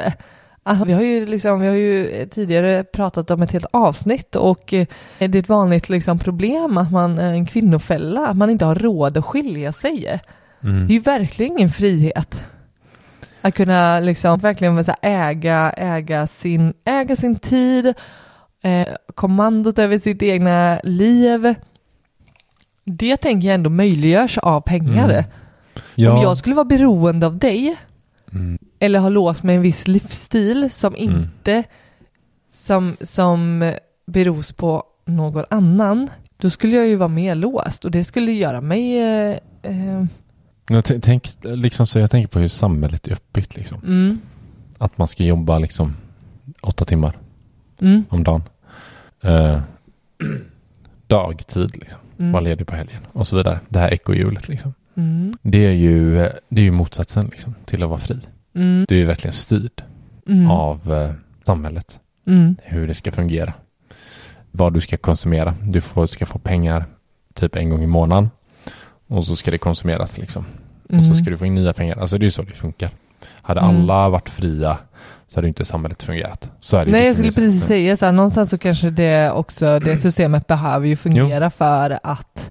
Ah, 0.63 0.85
Vi 0.85 0.93
har 0.93 1.03
ju 1.03 1.27
liksom, 1.27 1.61
vi 1.61 1.67
har 1.67 1.75
ju 1.75 2.27
tidigare 2.31 2.85
pratat 2.85 3.31
om 3.31 3.43
ett 3.43 3.53
helt 3.53 3.67
avsnitt 3.71 4.37
och 4.37 4.75
eh, 4.75 4.87
det 5.19 5.25
är 5.25 5.37
ett 5.37 5.49
vanligt 5.49 5.89
liksom 5.89 6.19
problem 6.19 6.79
att 6.79 6.93
man, 6.93 7.19
eh, 7.19 7.25
en 7.33 7.47
kvinnofälla, 7.47 8.27
att 8.27 8.37
man 8.37 8.51
inte 8.51 8.65
har 8.65 8.75
råd 8.75 9.17
att 9.17 9.25
skilja 9.25 9.73
sig. 9.73 10.21
Mm. 10.63 10.87
Det 10.87 10.93
är 10.93 10.95
ju 10.95 11.01
verkligen 11.01 11.53
ingen 11.53 11.71
frihet. 11.71 12.43
Att 13.41 13.55
kunna 13.55 14.01
liksom 14.01 14.39
verkligen 14.39 14.85
äga, 15.03 15.73
äga, 15.77 16.27
sin, 16.27 16.75
äga 16.85 17.17
sin 17.17 17.37
tid, 17.37 17.87
eh, 18.63 18.89
kommandot 19.15 19.79
över 19.79 19.99
sitt 19.99 20.23
egna 20.23 20.81
liv. 20.85 21.55
Det 22.89 23.17
tänker 23.17 23.49
jag 23.49 23.55
ändå 23.55 23.71
möjliggörs 23.71 24.39
av 24.39 24.61
pengar. 24.61 25.09
Mm. 25.11 25.25
Ja. 25.95 26.13
Om 26.13 26.23
jag 26.23 26.37
skulle 26.39 26.55
vara 26.55 26.65
beroende 26.65 27.27
av 27.27 27.39
dig 27.39 27.77
Mm. 28.33 28.59
eller 28.79 28.99
ha 28.99 29.09
låst 29.09 29.43
med 29.43 29.57
en 29.57 29.63
viss 29.63 29.89
livsstil 29.89 30.71
som 30.73 30.95
Mm. 30.95 31.09
inte 31.09 31.65
som, 32.53 32.97
som 33.01 33.73
beros 34.07 34.53
på 34.53 34.83
någon 35.07 35.45
annan, 35.51 36.09
då 36.37 36.51
skulle 36.51 36.77
jag 36.77 36.87
ju 36.89 36.97
vara 36.97 37.09
mer 37.09 37.35
låst 37.35 37.85
och 37.85 37.91
det 37.91 38.05
skulle 38.05 38.33
göra 38.33 38.61
mig 38.61 38.99
eh, 38.99 39.37
eh, 39.63 40.05
Jag 40.69 40.85
tänk, 41.03 41.31
liksom, 41.43 41.87
så 41.87 41.99
jag 41.99 42.11
tänker 42.11 42.29
på 42.29 42.39
hur 42.39 42.49
samhället 42.49 43.07
är 43.09 43.13
uppbyggt. 43.13 43.57
Liksom. 43.57 43.79
mm, 43.87 44.19
Att 44.79 44.99
man 44.99 45.09
ska 45.09 45.25
jobba 45.25 45.59
liksom, 45.59 45.97
åtta 46.63 46.85
timmar 46.85 47.19
mm, 47.81 48.05
om 48.09 48.25
dagen. 48.25 48.43
Eh, 49.23 49.61
dagtid, 51.07 51.77
liksom. 51.77 52.01
Mm, 52.21 52.33
vara 52.33 52.43
ledig 52.43 52.67
på 52.67 52.77
helgen 52.77 53.07
och 53.13 53.27
så 53.27 53.37
vidare. 53.37 53.61
Det 53.69 53.79
här 53.79 53.95
ekohjulet. 53.95 54.49
Liksom. 54.49 54.75
mm, 54.95 55.37
Det, 55.43 55.67
är 55.67 55.73
ju, 55.73 56.15
det 56.49 56.61
är 56.61 56.65
ju 56.65 56.71
motsatsen 56.71 57.27
liksom, 57.33 57.55
till 57.65 57.83
att 57.83 57.89
vara 57.89 57.99
fri. 58.01 58.17
mm, 58.55 58.85
Du 58.89 58.95
är 58.95 58.99
ju 58.99 59.07
verkligen 59.07 59.33
styrd 59.33 59.83
mm, 60.29 60.51
av 60.51 60.93
eh, 60.93 61.11
samhället. 61.47 62.01
mm, 62.27 62.57
Hur 62.63 62.87
det 62.89 62.95
ska 62.95 63.13
fungera. 63.13 63.53
Vad 64.51 64.75
du 64.75 64.81
ska 64.81 64.97
konsumera. 64.97 65.55
Du 65.63 65.81
får, 65.81 66.07
ska 66.07 66.27
få 66.27 66.39
pengar 66.39 66.85
typ 67.35 67.57
en 67.57 67.71
gång 67.71 67.83
i 67.83 67.87
månaden. 67.87 68.31
Och 69.07 69.25
så 69.27 69.37
ska 69.37 69.51
det 69.51 69.59
konsumeras 69.59 70.19
liksom. 70.19 70.45
Och 70.85 70.91
så 71.07 71.13
mm. 71.13 71.15
ska 71.15 71.31
du 71.31 71.39
få 71.39 71.47
in 71.47 71.55
nya 71.55 71.73
pengar. 71.73 71.97
Alltså 71.99 72.19
det 72.19 72.23
är 72.23 72.27
ju 72.27 72.31
så 72.31 72.43
det 72.43 72.53
funkar. 72.53 72.91
Hade 73.43 73.61
alla 73.61 74.09
varit 74.09 74.29
fria 74.31 74.79
så 75.29 75.35
hade 75.37 75.49
inte 75.49 75.65
samhället 75.65 76.03
fungerat. 76.03 76.51
Nej, 76.93 77.07
jag 77.07 77.15
skulle 77.17 77.33
precis 77.33 77.67
säga 77.67 77.97
så 77.97 78.05
här, 78.05 78.13
någonstans 78.13 78.51
så 78.51 78.59
kanske 78.59 78.91
det 78.91 79.31
också, 79.31 79.79
det 79.79 79.97
systemet 79.97 80.47
behöver 80.47 80.87
ju 80.87 80.97
fungera 80.97 81.51
för 81.51 81.99
att, 82.03 82.51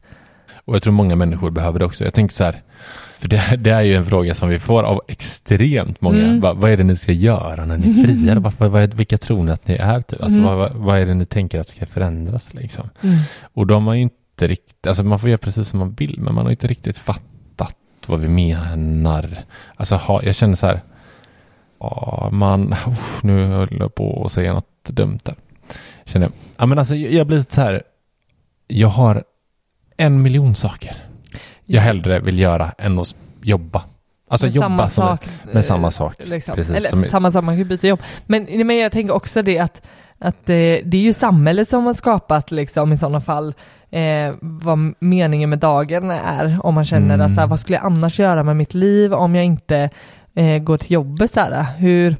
Och 0.66 0.76
jag 0.76 0.82
tror 0.82 0.94
många 0.94 1.16
människor 1.16 1.52
behöver 1.52 1.80
det 1.80 1.86
också. 1.86 2.04
Jag 2.04 2.14
tänker 2.14 2.36
så 2.36 2.44
här, 2.44 2.62
för 3.20 3.28
det, 3.28 3.56
det 3.60 3.70
är 3.72 3.82
ju 3.82 3.96
en 3.96 4.06
fråga 4.06 4.34
som 4.34 4.50
vi 4.50 4.60
får 4.60 4.84
av 4.84 5.02
extremt 5.08 6.02
många. 6.02 6.24
Mm. 6.24 6.40
Va, 6.40 6.54
vad 6.54 6.72
är 6.72 6.78
det 6.78 6.84
ni 6.84 6.96
ska 6.96 7.12
göra 7.12 7.66
när 7.66 7.78
ni 7.78 7.88
är 8.02 8.06
fria? 8.06 8.70
vad, 8.70 8.94
vilka 8.94 9.18
tror 9.18 9.44
ni 9.44 9.52
att 9.52 9.68
ni 9.68 9.76
är? 9.76 10.02
Typ? 10.02 10.22
Alltså, 10.24 10.40
Mm. 10.40 10.56
vad, 10.58 10.72
vad, 10.74 11.00
är 11.00 11.06
det 11.06 11.14
ni 11.14 11.26
tänker 11.26 11.60
att 11.60 11.68
ska 11.68 11.86
förändras? 11.86 12.54
Liksom? 12.54 12.90
mm, 13.02 13.18
Och 13.54 13.68
då 13.68 13.74
har 13.74 13.82
man 13.82 13.96
ju 13.98 14.02
inte 14.04 14.48
riktigt, 14.48 14.88
alltså 14.88 15.04
man 15.04 15.20
får 15.20 15.30
göra 15.30 15.38
precis 15.38 15.68
som 15.70 15.80
man 15.80 15.94
vill, 15.94 16.16
men 16.20 16.34
man 16.36 16.46
har 16.46 16.52
inte 16.52 16.68
riktigt 16.68 16.98
fattat 16.98 17.76
vad 18.08 18.20
vi 18.20 18.28
menar. 18.28 19.30
Alltså 19.76 19.96
ha, 19.96 20.24
jag 20.24 20.36
känner 20.36 20.56
så 20.56 20.66
här, 20.68 20.82
man, 22.32 22.76
usch, 22.88 23.24
nu 23.24 23.46
höll 23.46 23.78
jag 23.80 23.96
på 23.96 24.24
att 24.26 24.32
säga 24.32 24.54
något 24.54 24.84
dumt 24.90 25.20
där. 25.24 25.36
Känner 26.06 26.26
jag. 26.26 26.32
Ja 26.58 26.66
men 26.66 26.80
alltså 26.80 26.96
jag, 26.96 27.28
blir 27.28 27.46
så 27.50 27.62
här, 27.62 27.84
jag 28.68 28.88
har 28.88 29.24
en 29.98 30.22
miljon 30.22 30.56
saker 30.56 31.04
jag 31.66 31.82
hellre 31.82 32.20
vill 32.20 32.40
göra 32.40 32.72
än 32.78 33.00
att 33.00 33.16
jobba. 33.42 33.84
Alltså 34.30 34.46
med 34.48 34.56
jobba 34.56 34.66
samma 34.68 34.90
sak. 34.90 35.28
med 35.54 35.66
samma 35.66 35.92
sak. 35.92 36.16
Liksom. 36.26 36.56
Precis, 36.56 36.76
Eller 36.76 36.90
som- 36.90 37.04
samma 37.04 37.32
sak, 37.32 37.44
man 37.44 37.54
kan 37.54 37.60
ju 37.60 37.66
byta 37.66 37.88
jobb. 37.88 38.00
Men, 38.26 38.48
men 38.68 38.78
jag 38.78 38.92
tänker 38.92 39.14
också 39.14 39.42
det 39.42 39.60
att, 39.60 39.82
att 40.20 40.50
eh, 40.50 40.56
det 40.84 40.94
är 40.94 41.02
ju 41.02 41.14
samhället 41.14 41.70
som 41.70 41.86
har 41.86 41.94
skapat 41.94 42.52
liksom 42.52 42.94
i 42.94 42.98
sådana 42.98 43.22
fall 43.22 43.54
eh, 43.92 44.36
vad 44.42 44.94
meningen 45.00 45.50
med 45.50 45.60
dagen 45.60 46.12
är. 46.12 46.60
Om 46.64 46.74
man 46.76 46.86
känner 46.86 47.16
Mm. 47.16 47.26
att 47.28 47.36
så 47.36 47.40
här, 47.42 47.48
vad 47.48 47.60
skulle 47.60 47.78
jag 47.78 47.86
annars 47.86 48.20
göra 48.20 48.44
med 48.44 48.56
mitt 48.56 48.74
liv 48.74 49.14
om 49.14 49.36
jag 49.36 49.46
inte 49.46 49.90
eh, 50.38 50.58
går 50.60 50.78
till 50.78 50.92
jobbet 50.92 51.34
så 51.34 51.40
här. 51.40 51.66
Hur, 51.78 52.16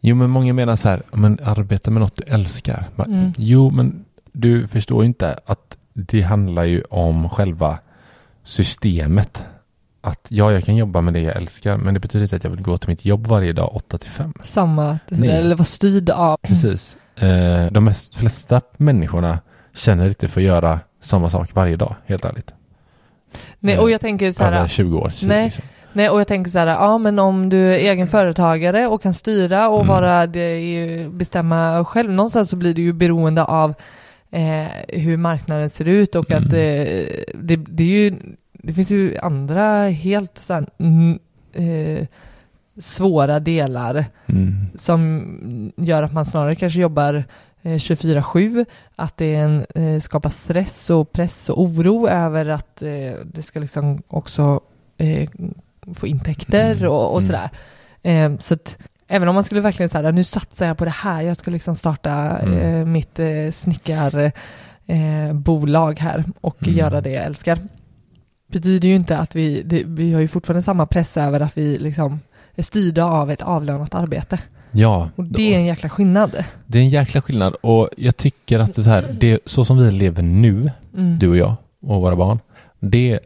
Jo 0.00 0.16
men 0.16 0.30
många 0.30 0.52
menar 0.52 0.76
så 0.76 0.88
här, 0.88 1.02
men 1.12 1.38
arbeta 1.44 1.90
med 1.90 2.00
något 2.02 2.16
du 2.16 2.34
älskar. 2.34 2.88
Bara, 2.96 3.04
Mm. 3.04 3.32
Jo 3.36 3.70
men 3.70 4.04
du 4.32 4.68
förstår 4.68 5.02
ju 5.02 5.06
inte 5.06 5.38
att 5.46 5.76
det 5.92 6.22
handlar 6.22 6.64
ju 6.64 6.82
om 6.90 7.28
själva 7.30 7.78
systemet. 8.44 9.46
Att 10.00 10.26
ja, 10.28 10.52
jag 10.52 10.64
kan 10.64 10.76
jobba 10.76 11.00
med 11.00 11.14
det 11.14 11.20
jag 11.20 11.36
älskar, 11.36 11.76
men 11.76 11.94
det 11.94 12.00
betyder 12.00 12.22
inte 12.22 12.36
att 12.36 12.44
jag 12.44 12.50
vill 12.50 12.62
gå 12.62 12.78
till 12.78 12.88
mitt 12.88 13.04
jobb 13.04 13.26
varje 13.26 13.52
dag 13.52 13.76
8 13.76 13.98
till 13.98 14.10
5. 14.10 14.32
samma, 14.42 14.98
Nej. 15.08 15.30
eller 15.30 15.56
vara 15.56 15.64
styrd 15.64 16.10
av. 16.10 16.36
Precis. 16.42 16.96
Eh, 17.16 17.66
de 17.72 17.84
mest, 17.84 18.14
flesta 18.14 18.60
människorna 18.76 19.38
känner 19.74 20.08
inte 20.08 20.28
för 20.28 20.40
att 20.40 20.46
göra 20.46 20.80
samma 21.00 21.30
sak 21.30 21.54
varje 21.54 21.76
dag, 21.76 21.94
helt 22.06 22.24
ärligt. 22.24 22.52
Nej, 23.58 23.78
och 23.78 23.90
jag 23.90 24.00
tänker 24.00 24.32
så 24.32 24.42
här, 24.42 24.52
Över 24.52 24.68
20 24.68 24.98
år. 24.98 25.10
20, 25.14 25.28
Nej. 25.28 25.44
liksom. 25.44 25.64
Nej, 25.92 26.08
och 26.10 26.20
jag 26.20 26.28
tänker 26.28 26.50
så 26.50 26.58
här, 26.58 26.66
ja 26.66 26.98
men 26.98 27.18
om 27.18 27.48
du 27.48 27.58
är 27.74 27.78
egen 27.92 28.06
företagare 28.06 28.86
och 28.86 29.02
kan 29.02 29.14
styra 29.14 29.68
och 29.68 29.80
Mm. 29.80 29.88
vara, 29.88 30.26
det 30.26 31.06
bestämma 31.10 31.84
själv, 31.84 32.10
någonstans 32.12 32.50
så 32.50 32.56
blir 32.56 32.74
du 32.74 32.82
ju 32.82 32.92
beroende 32.92 33.44
av 33.44 33.74
eh, 34.30 34.66
hur 34.88 35.16
marknaden 35.16 35.70
ser 35.70 35.88
ut 35.88 36.14
och 36.14 36.30
att 36.30 36.52
Mm. 36.52 36.86
eh, 36.86 37.06
det, 37.34 37.56
det 37.56 37.82
är 37.82 37.88
ju, 37.88 38.14
det 38.52 38.72
finns 38.72 38.90
ju 38.90 39.18
andra 39.18 39.88
helt 39.88 40.38
så 40.38 40.52
här, 40.54 40.66
eh, 41.52 42.06
svåra 42.78 43.40
delar 43.40 44.04
Mm. 44.28 44.52
som 44.76 45.72
gör 45.76 46.02
att 46.02 46.12
man 46.12 46.24
snarare 46.24 46.54
kanske 46.54 46.80
jobbar 46.80 47.24
eh, 47.62 47.72
24-7, 47.78 48.64
att 48.96 49.16
det 49.16 49.34
är 49.34 49.44
en, 49.44 49.66
eh, 49.74 50.00
skapar 50.00 50.30
stress 50.30 50.90
och 50.90 51.12
press 51.12 51.48
och 51.50 51.60
oro 51.62 52.08
över 52.08 52.46
att 52.48 52.82
eh, 52.82 53.12
det 53.24 53.42
ska 53.42 53.60
liksom 53.60 54.02
också 54.08 54.60
eh, 54.98 55.28
få 55.94 56.06
intäkter 56.06 56.72
Mm, 56.76 56.88
och, 56.88 57.12
och 57.14 57.22
mm. 57.22 57.26
sådär. 57.26 57.50
Eh, 58.02 58.38
så 58.38 58.54
att 58.54 58.76
även 59.08 59.28
om 59.28 59.34
man 59.34 59.44
skulle 59.44 59.60
verkligen 59.60 59.88
säga 59.88 60.10
nu 60.10 60.24
satsar 60.24 60.66
jag 60.66 60.78
på 60.78 60.84
det 60.84 60.90
här, 60.90 61.22
jag 61.22 61.36
ska 61.36 61.50
liksom 61.50 61.76
starta 61.76 62.10
Mm. 62.38 62.58
eh, 62.58 62.84
mitt 62.86 63.18
eh, 63.18 63.50
snickarbolag 63.52 64.32
eh, 65.98 66.02
här 66.04 66.24
och 66.40 66.56
Mm. 66.68 66.78
göra 66.78 67.00
det 67.00 67.10
jag 67.10 67.24
älskar. 67.24 67.58
Betyder 68.52 68.88
ju 68.88 68.94
inte 68.94 69.18
att 69.18 69.36
vi, 69.36 69.62
det, 69.62 69.82
vi 69.86 70.12
har 70.12 70.20
ju 70.20 70.28
fortfarande 70.28 70.62
samma 70.62 70.86
press 70.86 71.16
över 71.16 71.40
att 71.40 71.58
vi 71.58 71.78
liksom 71.78 72.20
är 72.54 72.62
styrda 72.62 73.04
av 73.04 73.30
ett 73.30 73.42
avlönat 73.42 73.94
arbete. 73.94 74.38
Ja, 74.70 75.08
Och 75.16 75.24
det 75.24 75.54
är 75.54 75.58
en 75.58 75.66
jäkla 75.66 75.88
skillnad. 75.88 76.44
det 76.66 76.78
är 76.78 76.82
en 76.82 76.88
jäkla 76.88 77.22
skillnad 77.22 77.54
och 77.60 77.88
jag 77.96 78.16
tycker 78.16 78.60
att 78.60 78.74
det 78.74 78.84
här, 78.84 79.16
det, 79.20 79.38
så 79.46 79.64
som 79.64 79.78
vi 79.78 79.90
lever 79.90 80.22
nu, 80.22 80.70
Mm. 80.96 81.14
du 81.18 81.28
och 81.28 81.36
jag 81.36 81.54
och 81.82 82.00
våra 82.00 82.16
barn, 82.16 82.38
det, 82.80 83.20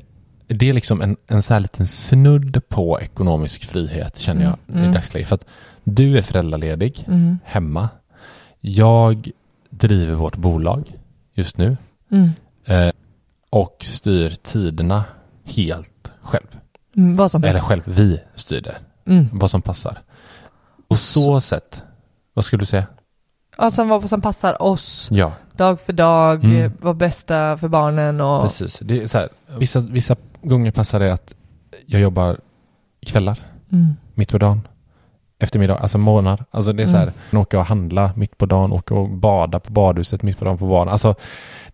det 0.46 0.68
är 0.68 0.72
liksom 0.72 1.02
en, 1.02 1.16
en 1.26 1.42
så 1.42 1.52
här 1.54 1.60
liten 1.60 1.86
snudd 1.86 2.68
på 2.68 3.00
ekonomisk 3.00 3.64
frihet 3.64 4.18
känner 4.18 4.42
jag 4.44 4.56
Mm, 4.68 4.78
mm. 4.80 4.90
i 4.90 4.94
dagsläget. 4.94 5.28
För 5.28 5.34
att 5.34 5.44
du 5.84 6.18
är 6.18 6.22
föräldraledig 6.22 7.04
Mm. 7.08 7.38
hemma. 7.44 7.88
Jag 8.60 9.30
driver 9.70 10.14
vårt 10.14 10.36
bolag 10.36 10.92
just 11.34 11.58
nu 11.58 11.76
Mm. 12.10 12.30
eh, 12.64 12.92
och 13.50 13.76
styr 13.88 14.30
tiderna 14.42 15.04
helt 15.44 16.12
själv. 16.22 16.46
Mm, 16.96 17.16
vad 17.16 17.30
som 17.30 17.44
Eller 17.44 17.60
själv, 17.60 17.82
vi 17.84 18.20
styr 18.34 18.60
det. 18.60 18.76
Mm. 19.06 19.28
Vad 19.32 19.50
som 19.50 19.62
passar. 19.62 20.02
På 20.88 20.96
så 20.96 21.40
sätt, 21.40 21.82
vad 22.34 22.44
skulle 22.44 22.62
du 22.62 22.66
säga? 22.66 22.86
Ja, 23.58 23.70
som 23.70 23.88
vad 23.88 24.08
som 24.08 24.20
passar 24.20 24.62
oss 24.62 25.08
Ja, 25.10 25.32
dag 25.56 25.80
för 25.80 25.92
dag, 25.92 26.44
Mm. 26.44 26.72
vad 26.80 26.96
bästa 26.96 27.56
för 27.56 27.68
barnen 27.68 28.20
och... 28.20 28.42
precis. 28.42 28.78
Det 28.82 29.02
är 29.02 29.08
så 29.08 29.18
här, 29.18 29.28
vissa, 29.58 29.80
vissa 29.80 30.16
gånger 30.42 30.70
passar 30.70 31.00
det 31.00 31.12
att 31.12 31.34
jag 31.86 32.00
jobbar 32.00 32.36
kvällar, 33.06 33.38
Mm. 33.72 33.94
mitt 34.14 34.30
på 34.30 34.38
dagen, 34.38 34.68
eftermiddag, 35.38 35.76
alltså 35.76 35.98
morgnar. 35.98 36.44
Alltså 36.50 36.72
det 36.72 36.82
är 36.82 36.86
så 36.86 36.96
här, 36.96 37.12
Mm. 37.30 37.40
åka 37.42 37.58
och 37.58 37.66
handla 37.66 38.10
mitt 38.16 38.38
på 38.38 38.46
dagen, 38.46 38.72
åka 38.72 38.94
och 38.94 39.08
bada 39.10 39.60
på 39.60 39.72
badhuset 39.72 40.22
mitt 40.22 40.38
på 40.38 40.44
dagen 40.44 40.58
på 40.58 40.66
vardagen. 40.66 40.88
Alltså 40.92 41.14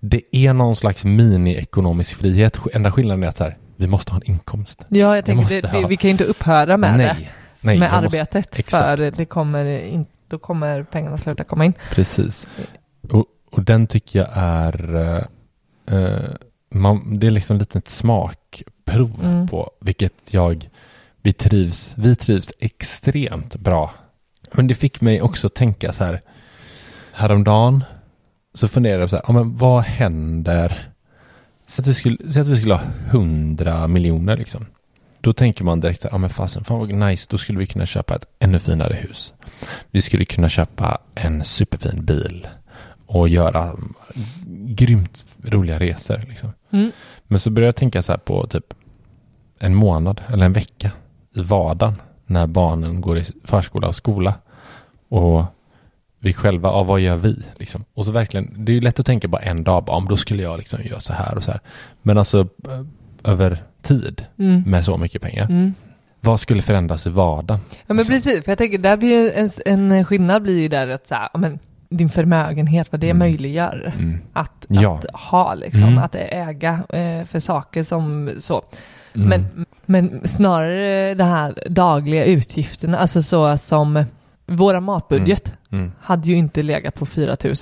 det 0.01 0.21
är 0.37 0.53
någon 0.53 0.77
slags 0.77 1.05
mini-ekonomisk 1.05 2.15
frihet. 2.17 2.59
Enda 2.75 2.93
skillnaden 2.93 3.23
är 3.25 3.29
att 3.29 3.37
så 3.37 3.45
här, 3.45 3.57
vi 3.77 3.87
måste 3.87 4.13
ha 4.13 4.17
en 4.25 4.31
inkomst. 4.31 4.85
Ja, 4.89 5.17
jag 5.17 5.25
tänker, 5.25 5.43
måste 5.43 5.61
det, 5.61 5.81
det, 5.81 5.87
vi 5.89 5.97
kan 5.97 6.09
ju 6.09 6.13
inte 6.13 6.25
upphöra 6.25 6.77
med 6.77 6.91
det, 6.93 6.97
nej, 6.97 7.31
nej, 7.61 7.79
med 7.79 7.91
måste- 7.91 8.07
arbetet, 8.07 8.59
exakt. 8.59 8.85
för 8.85 8.97
det 9.11 9.25
kommer 9.25 9.79
in, 9.85 10.05
då 10.29 10.39
kommer 10.39 10.83
pengarna 10.85 11.19
sluta 11.19 11.45
komma 11.45 11.65
in. 11.65 11.73
Precis. 11.91 12.49
Och, 13.11 13.25
och 13.53 13.63
den 13.65 13.87
tycker 13.87 14.19
jag 14.19 14.29
är, 14.33 15.17
eh, 15.91 16.25
man, 16.73 17.19
det 17.19 17.27
är 17.27 17.31
liksom 17.31 17.59
lite 17.59 17.79
ett 17.79 17.89
smakprov 17.89 19.21
Mm. 19.23 19.49
på 19.49 19.71
vilket 19.81 20.15
jag, 20.31 20.69
vi 21.23 21.33
trivs, 21.33 21.95
vi 21.99 22.17
trivs 22.17 22.53
extremt 22.61 23.57
bra. 23.57 23.95
Men 24.53 24.67
det 24.67 24.75
fick 24.75 25.01
mig 25.01 25.23
också 25.23 25.49
tänka 25.49 25.93
så 25.93 26.05
här, 26.05 26.21
häromdagen 27.13 27.85
så 28.55 28.69
funderade 28.69 29.01
jag 29.01 29.11
så 29.11 29.17
här, 29.17 29.25
ja, 29.27 29.33
men 29.33 29.57
vad 29.57 29.83
händer, 29.83 30.89
så 31.67 31.83
att 31.83 31.87
vi 31.89 31.95
skulle, 31.95 32.33
så 32.33 32.41
att 32.41 32.49
vi 32.49 32.57
skulle 32.57 32.75
ha 32.75 32.85
hundra 33.11 33.89
miljoner 33.89 34.37
liksom. 34.37 34.67
Då 35.21 35.33
tänker 35.33 35.65
man 35.65 35.81
direkt 35.81 36.01
så 36.01 36.09
här, 36.09 36.15
ja 36.15 36.19
men 36.19 36.31
fasen, 36.31 36.65
fan 36.65 36.79
vad 36.79 36.89
nice, 36.95 37.27
då 37.31 37.39
skulle 37.39 37.59
vi 37.59 37.67
kunna 37.67 37.87
köpa 37.87 38.17
ett 38.17 38.27
ännu 38.39 38.59
finare 38.59 38.95
hus. 38.95 39.35
Vi 39.91 40.03
skulle 40.03 40.25
kunna 40.25 40.49
köpa 40.49 40.99
en 41.15 41.45
superfin 41.45 42.05
bil 42.05 42.49
och 43.07 43.29
göra 43.29 43.77
grymt 44.67 45.25
roliga 45.45 45.79
resor. 45.79 46.21
Liksom. 46.29 46.53
Mm. 46.73 46.93
Men 47.25 47.39
så 47.39 47.51
började 47.51 47.69
jag 47.69 47.77
tänka 47.77 48.03
så 48.03 48.13
här 48.13 48.19
på 48.19 48.47
typ 48.47 48.75
en 49.59 49.75
månad 49.75 50.21
eller 50.29 50.47
en 50.47 50.53
vecka 50.53 50.91
i 51.35 51.41
vardagen 51.43 51.95
när 52.27 52.47
barnen 52.47 53.01
går 53.01 53.19
i 53.19 53.25
förskola 53.45 53.89
och 53.89 53.97
skola. 53.97 54.35
Och 55.09 55.45
vi 56.19 56.33
själva, 56.33 56.69
ja, 56.69 56.83
vad 56.83 57.01
gör 57.01 57.17
vi? 57.17 57.43
Liksom. 57.57 57.85
Och 57.95 58.07
så 58.07 58.13
verkligen, 58.13 58.65
det 58.65 58.73
är 58.73 58.75
ju 58.75 58.81
lätt 58.81 59.01
att 59.01 59.07
tänka 59.07 59.29
bara 59.29 59.43
en 59.43 59.65
dag, 59.65 59.85
bara, 59.85 59.97
om 59.97 60.09
då 60.09 60.17
skulle 60.17 60.43
jag 60.43 60.59
liksom 60.59 60.81
göra 60.83 61.01
så 61.01 61.13
här 61.13 61.37
och 61.37 61.43
så 61.43 61.51
här. 61.51 61.61
Men 62.03 62.19
alltså 62.19 62.41
eh, 62.41 63.31
över 63.33 63.63
tid 63.83 64.27
Mm. 64.39 64.63
med 64.67 64.85
så 64.85 64.97
mycket 64.97 65.23
pengar. 65.23 65.45
Mm. 65.45 65.75
Vad 66.21 66.41
skulle 66.41 66.63
förändras 66.63 67.07
i 67.07 67.11
vardagen? 67.11 67.61
Ja 67.71 67.77
men 67.87 67.97
Liksom. 67.97 68.15
precis, 68.15 68.45
för 68.45 68.51
jag 68.51 68.59
tänker 68.59 68.79
där 68.79 68.97
blir 68.97 69.09
ju 69.09 69.31
en, 69.31 69.51
en 69.93 70.05
skillnad 70.05 70.43
blir 70.43 70.61
ju 70.61 70.69
där 70.69 70.89
att 70.89 71.07
så 71.07 71.15
här, 71.15 71.29
men 71.39 71.59
din 71.97 72.09
förmögenhet, 72.09 72.93
vad 72.93 73.01
det 73.01 73.07
Mm. 73.11 73.19
möjliggör 73.19 73.93
Mm. 73.99 74.19
att, 74.33 74.67
Ja. 74.69 74.99
att 74.99 75.21
ha 75.21 75.55
liksom, 75.55 75.83
Mm. 75.83 75.99
att 75.99 76.15
äga 76.15 76.83
eh, 76.89 77.25
för 77.25 77.41
saker 77.41 77.83
som 77.83 78.31
så. 78.39 78.63
Mm. 79.15 79.29
Men, 79.29 79.67
men 79.87 80.29
snarare 80.29 81.15
det 81.15 81.25
här 81.25 81.55
dagliga 81.69 82.25
utgifterna, 82.25 82.99
alltså 82.99 83.23
så 83.23 83.59
som 83.59 84.05
våra 84.47 84.81
matbudget 84.81 85.53
Mm. 85.73 85.93
hade 86.01 86.29
ju 86.29 86.37
inte 86.37 86.63
legat 86.63 86.95
på 86.95 87.07
4 87.07 87.37
000. 87.45 87.55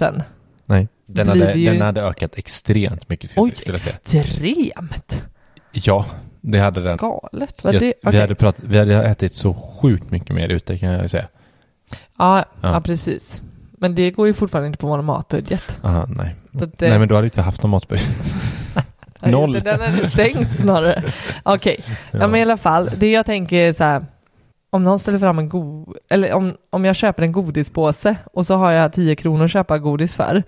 Nej, 0.67 0.89
den 1.07 1.29
hade, 1.29 1.53
ju- 1.53 1.71
den 1.73 1.81
hade 1.81 2.03
ökat 2.03 2.39
extremt 2.39 3.09
mycket 3.09 3.31
Oj, 3.37 3.53
extremt 3.67 5.23
Ja, 5.73 6.07
det 6.41 6.59
hade 6.59 6.83
den. 6.83 6.97
galet. 6.97 7.61
Jag, 7.65 7.73
det, 7.75 7.79
vi, 7.81 7.93
okej. 8.05 8.21
hade 8.21 8.35
pratat, 8.35 8.65
vi 8.65 8.79
hade 8.79 9.05
ätit 9.05 9.35
så 9.35 9.55
sjukt 9.55 10.11
mycket 10.11 10.35
mer 10.37 10.49
ute 10.49 10.79
kan 10.79 10.89
jag 10.93 11.11
säga. 11.11 11.27
ja, 12.19 12.39
Ja. 12.39 12.45
ja. 12.73 12.81
precis. 12.81 13.43
Men 13.81 13.95
det 13.95 14.11
går 14.11 14.27
ju 14.27 14.33
fortfarande 14.35 14.67
inte 14.67 14.79
på 14.79 14.87
vår 14.87 15.03
matbudget. 15.03 15.79
Aha, 15.83 16.07
nej. 16.09 16.35
Så 16.59 16.65
att, 16.65 16.83
eh, 16.83 16.89
Nej 16.89 16.99
men 16.99 17.09
då 17.09 17.15
hade 17.15 17.23
vi 17.23 17.27
inte 17.27 17.43
haft 17.43 17.63
någon 17.63 17.71
matbudget. 17.71 18.11
Ja, 19.23 19.29
just 19.29 19.33
Noll. 19.33 19.53
det, 19.53 19.61
Den 19.61 19.81
är 19.81 20.09
sänkt 20.09 20.53
snarare. 20.57 21.03
Okej, 21.43 21.85
ja. 22.11 22.19
men 22.19 22.35
i 22.35 22.43
alla 22.43 22.57
fall, 22.57 22.91
det 22.97 23.11
jag 23.11 23.27
tänker 23.27 23.73
så 23.73 23.85
här, 23.85 24.05
om 24.71 24.85
någon 24.85 24.99
ställer 24.99 25.19
fram 25.19 25.39
en 25.39 25.49
god, 25.49 25.97
eller 26.11 26.33
om, 26.33 26.55
om 26.71 26.85
jag 26.85 26.97
köper 26.97 27.23
en 27.23 27.33
godispåse 27.33 28.17
och 28.33 28.47
så 28.47 28.55
har 28.55 28.71
jag 28.71 28.93
10 28.93 29.17
kronor 29.17 29.45
att 29.45 29.51
köpa 29.51 29.79
godis 29.79 30.15
för, 30.15 30.43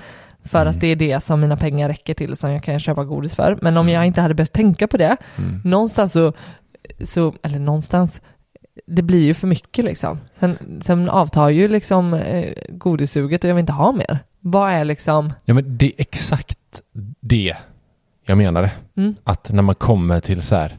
för 0.45 0.61
Mm. 0.63 0.71
att 0.71 0.81
det 0.81 0.87
är 0.87 0.97
det 0.97 1.25
som 1.25 1.41
mina 1.41 1.57
pengar 1.57 1.89
räcker 1.89 2.15
till 2.15 2.37
som 2.37 2.51
jag 2.51 2.63
kan 2.63 2.81
köpa 2.81 3.05
godis 3.05 3.35
för. 3.35 3.59
Men 3.63 3.77
om 3.77 3.89
jag 3.89 4.07
inte 4.07 4.21
hade 4.21 4.35
behövt 4.35 4.53
tänka 4.53 4.89
på 4.89 4.97
det, 4.97 5.17
Mm. 5.39 5.61
någonstans 5.65 6.13
så, 6.13 6.33
så 7.05 7.35
eller 7.43 7.59
någonstans, 7.59 8.21
det 8.87 9.03
blir 9.03 9.25
ju 9.25 9.35
för 9.35 9.47
mycket 9.47 9.85
liksom. 9.85 10.19
Sen, 10.41 10.81
sen 10.85 11.09
avtar 11.11 11.49
ju 11.49 11.69
liksom 11.69 12.15
eh, 12.15 12.53
godissuget 12.69 13.45
och 13.45 13.51
jag 13.51 13.55
vill 13.55 13.61
inte 13.61 13.73
ha 13.73 13.93
mer. 13.93 14.19
Vad 14.41 14.71
är 14.73 14.85
liksom, 14.85 15.33
Ja 15.45 15.55
men 15.55 15.79
det 15.79 15.87
är 15.87 15.93
exakt 15.99 16.59
det 17.21 17.57
jag 18.25 18.39
menade. 18.39 18.71
mm, 18.97 19.15
Att 19.25 19.53
när 19.53 19.63
man 19.63 19.75
kommer 19.75 20.21
till 20.21 20.43
så 20.43 20.57
här, 20.57 20.77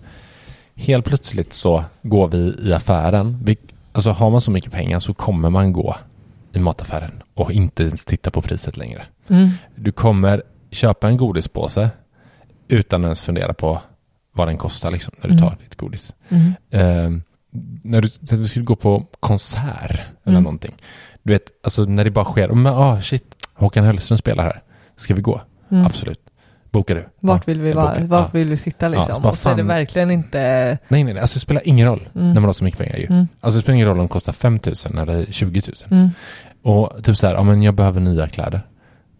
helt 0.75 1.05
plötsligt 1.05 1.53
så 1.53 1.83
går 2.01 2.27
vi 2.27 2.55
i 2.69 2.73
affären. 2.73 3.39
Vi, 3.45 3.57
alltså 3.91 4.11
har 4.11 4.29
man 4.29 4.41
så 4.41 4.51
mycket 4.51 4.71
pengar 4.71 4.99
så 4.99 5.13
kommer 5.13 5.49
man 5.49 5.73
gå 5.73 5.95
i 6.53 6.59
mataffären 6.59 7.23
och 7.33 7.51
inte 7.51 7.83
ens 7.83 8.05
titta 8.05 8.31
på 8.31 8.41
priset 8.41 8.77
längre. 8.77 9.05
mm, 9.27 9.49
Du 9.75 9.91
kommer 9.91 10.43
köpa 10.71 11.07
en 11.07 11.17
godispåse 11.17 11.89
utan 12.67 13.03
ens 13.03 13.21
fundera 13.21 13.53
på 13.53 13.81
vad 14.31 14.47
den 14.47 14.57
kostar 14.57 14.91
liksom, 14.91 15.13
när 15.21 15.27
du 15.29 15.35
Mm. 15.35 15.49
tar 15.49 15.57
ditt 15.63 15.75
godis. 15.75 16.15
mm, 16.29 16.53
Eh, 16.69 17.09
när 17.83 18.01
du, 18.01 18.07
att 18.07 18.31
vi 18.39 18.47
skulle 18.47 18.65
gå 18.65 18.75
på 18.75 19.05
konsert 19.19 19.91
eller 19.91 20.01
Mm. 20.25 20.43
någonting. 20.43 20.75
Du 21.23 21.33
vet, 21.33 21.43
alltså 21.63 21.83
när 21.83 22.03
det 22.03 22.11
bara 22.11 22.25
sker, 22.25 22.49
men 22.49 22.73
ah 22.73 23.01
shit, 23.01 23.23
Håkan 23.53 23.85
Hellström 23.85 24.17
spelar 24.17 24.43
här. 24.43 24.61
Ska 24.95 25.13
vi 25.13 25.21
gå? 25.21 25.41
mm. 25.71 25.85
Absolut. 25.85 26.19
Bokar 26.71 26.95
du? 26.95 27.05
Vart 27.19 27.41
Ja, 27.47 27.53
vill 27.53 27.61
vi 27.61 27.69
jag 27.69 27.75
vara? 27.75 27.99
Vart 27.99 28.21
Ja. 28.25 28.29
vill 28.33 28.49
vi 28.49 28.57
sitta 28.57 28.85
Ja, 28.85 28.89
liksom? 28.89 29.15
så 29.15 29.21
bara 29.21 29.31
och 29.31 29.37
så 29.37 29.49
är 29.49 29.53
det 29.55 29.61
fan- 29.61 29.67
verkligen 29.67 30.11
inte... 30.11 30.39
Nej, 30.87 31.03
nej, 31.03 31.13
nej. 31.13 31.19
Alltså 31.21 31.35
det 31.35 31.39
spelar 31.39 31.67
ingen 31.67 31.87
roll 31.87 32.09
Mm. 32.15 32.27
när 32.27 32.33
man 32.33 32.43
har 32.43 32.53
så 32.53 32.63
mycket 32.63 32.79
pengar 32.79 32.97
ju. 32.97 33.05
Mm. 33.05 33.27
Alltså 33.41 33.57
det 33.59 33.63
spelar 33.63 33.75
ingen 33.75 33.87
roll 33.87 33.97
om 33.99 34.05
det 34.05 34.09
kostar 34.11 34.33
5 34.33 34.59
000 34.85 34.97
eller 34.97 35.25
20 35.31 35.61
000. 35.91 35.99
Mm. 35.99 36.09
Och 36.63 37.03
typ 37.03 37.17
så 37.17 37.27
här, 37.27 37.33
ja 37.33 37.43
men 37.43 37.61
jag 37.63 37.73
behöver 37.73 37.99
nya 38.01 38.27
kläder. 38.29 38.61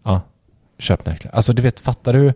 Ja, 0.04 0.20
köp 0.78 1.06
nya 1.06 1.16
kläder. 1.16 1.36
Alltså 1.36 1.52
du 1.52 1.62
vet, 1.62 1.80
fattar 1.80 2.12
du? 2.12 2.32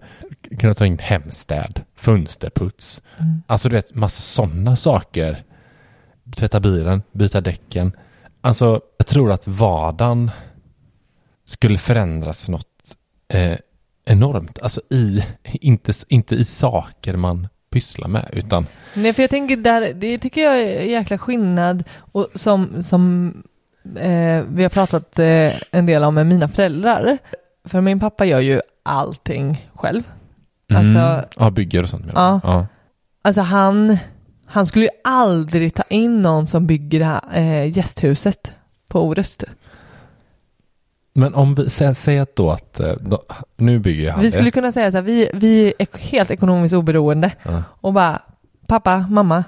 Kunna 0.59 0.75
ta 0.75 0.87
in 0.87 0.99
hemstäd, 0.99 1.81
fönsterputs. 1.97 3.03
Mm. 3.19 3.43
Alltså 3.47 3.69
du 3.69 3.77
vet, 3.77 3.95
massa 3.95 4.23
sådana 4.23 4.77
saker. 4.77 5.43
Tvätta 6.37 6.61
bilen, 6.61 7.03
byta 7.13 7.41
däcken. 7.41 7.93
Alltså 8.41 8.81
jag 8.97 9.07
tror 9.07 9.33
att 9.33 9.47
vardagen 9.47 10.31
skulle 11.45 11.79
förändras 11.79 12.49
något 12.49 12.97
eh, 13.35 13.59
enormt. 14.07 14.59
Alltså 14.63 14.81
i, 14.91 15.25
inte, 15.45 15.93
inte 16.09 16.35
i 16.35 16.45
saker 16.45 17.17
man 17.17 17.49
pysslar 17.71 18.09
med, 18.09 18.29
utan 18.33 18.67
Nej, 18.95 19.13
för 19.13 19.23
jag 19.23 19.31
tänker 19.31 19.57
där, 19.57 19.93
det 19.95 20.19
tycker 20.19 20.41
jag 20.41 20.61
är 20.61 20.83
jäkla 20.83 21.19
skillnad 21.19 21.85
och 21.97 22.29
som, 22.35 22.83
som 22.83 23.33
eh, 23.97 24.45
vi 24.49 24.63
har 24.63 24.69
pratat 24.69 25.19
eh, 25.19 25.53
en 25.71 25.87
del 25.87 26.05
om 26.05 26.15
med 26.15 26.27
mina 26.27 26.49
föräldrar. 26.49 27.19
För 27.65 27.81
min 27.81 28.01
pappa 28.01 28.25
gör 28.25 28.41
ju 28.41 28.61
allting 28.83 29.69
själv. 29.75 30.03
Alltså, 30.75 30.99
mm, 30.99 31.25
ja, 31.37 31.51
bygger 31.51 31.83
och 31.83 31.89
sånt. 31.89 32.05
Ja. 32.15 32.41
ja. 32.43 32.67
Alltså 33.23 33.41
han, 33.41 33.99
Han 34.49 34.67
skulle 34.67 34.85
ju 34.85 34.91
aldrig 35.05 35.75
ta 35.75 35.83
in 35.89 36.23
någon 36.23 36.47
som 36.47 36.67
bygger 36.67 36.99
det 36.99 37.05
här 37.05 37.21
eh, 37.33 37.77
gästhuset 37.79 38.53
på 38.89 39.03
Orust. 39.09 39.45
Men 41.15 41.35
om 41.35 41.55
vi 41.55 41.71
säger, 41.71 41.93
säger 41.93 42.23
att 42.23 42.37
då 42.37 42.51
att, 42.51 42.81
eh, 42.81 42.93
då, 43.01 43.23
nu 43.57 43.79
bygger 43.79 44.11
han 44.13 44.21
Vi 44.21 44.27
det. 44.27 44.33
skulle 44.33 44.51
kunna 44.51 44.73
säga 44.73 44.91
så 44.91 44.97
här, 44.97 45.03
vi, 45.03 45.31
vi 45.35 45.73
är 45.79 45.99
helt 45.99 46.31
ekonomiskt 46.31 46.75
oberoende 46.75 47.33
Ja. 47.43 47.63
och 47.81 47.93
bara, 47.93 48.23
pappa, 48.67 48.99
mamma, 49.11 49.45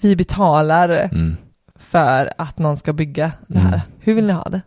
vi 0.00 0.16
betalar 0.16 0.88
Mm. 0.88 1.36
för 1.76 2.32
att 2.38 2.58
någon 2.58 2.76
ska 2.76 2.92
bygga 2.92 3.32
det 3.46 3.58
här. 3.58 3.68
Mm. 3.68 3.80
Hur 4.00 4.14
vill 4.14 4.26
ni 4.26 4.32
ha 4.32 4.44
det? 4.48 4.60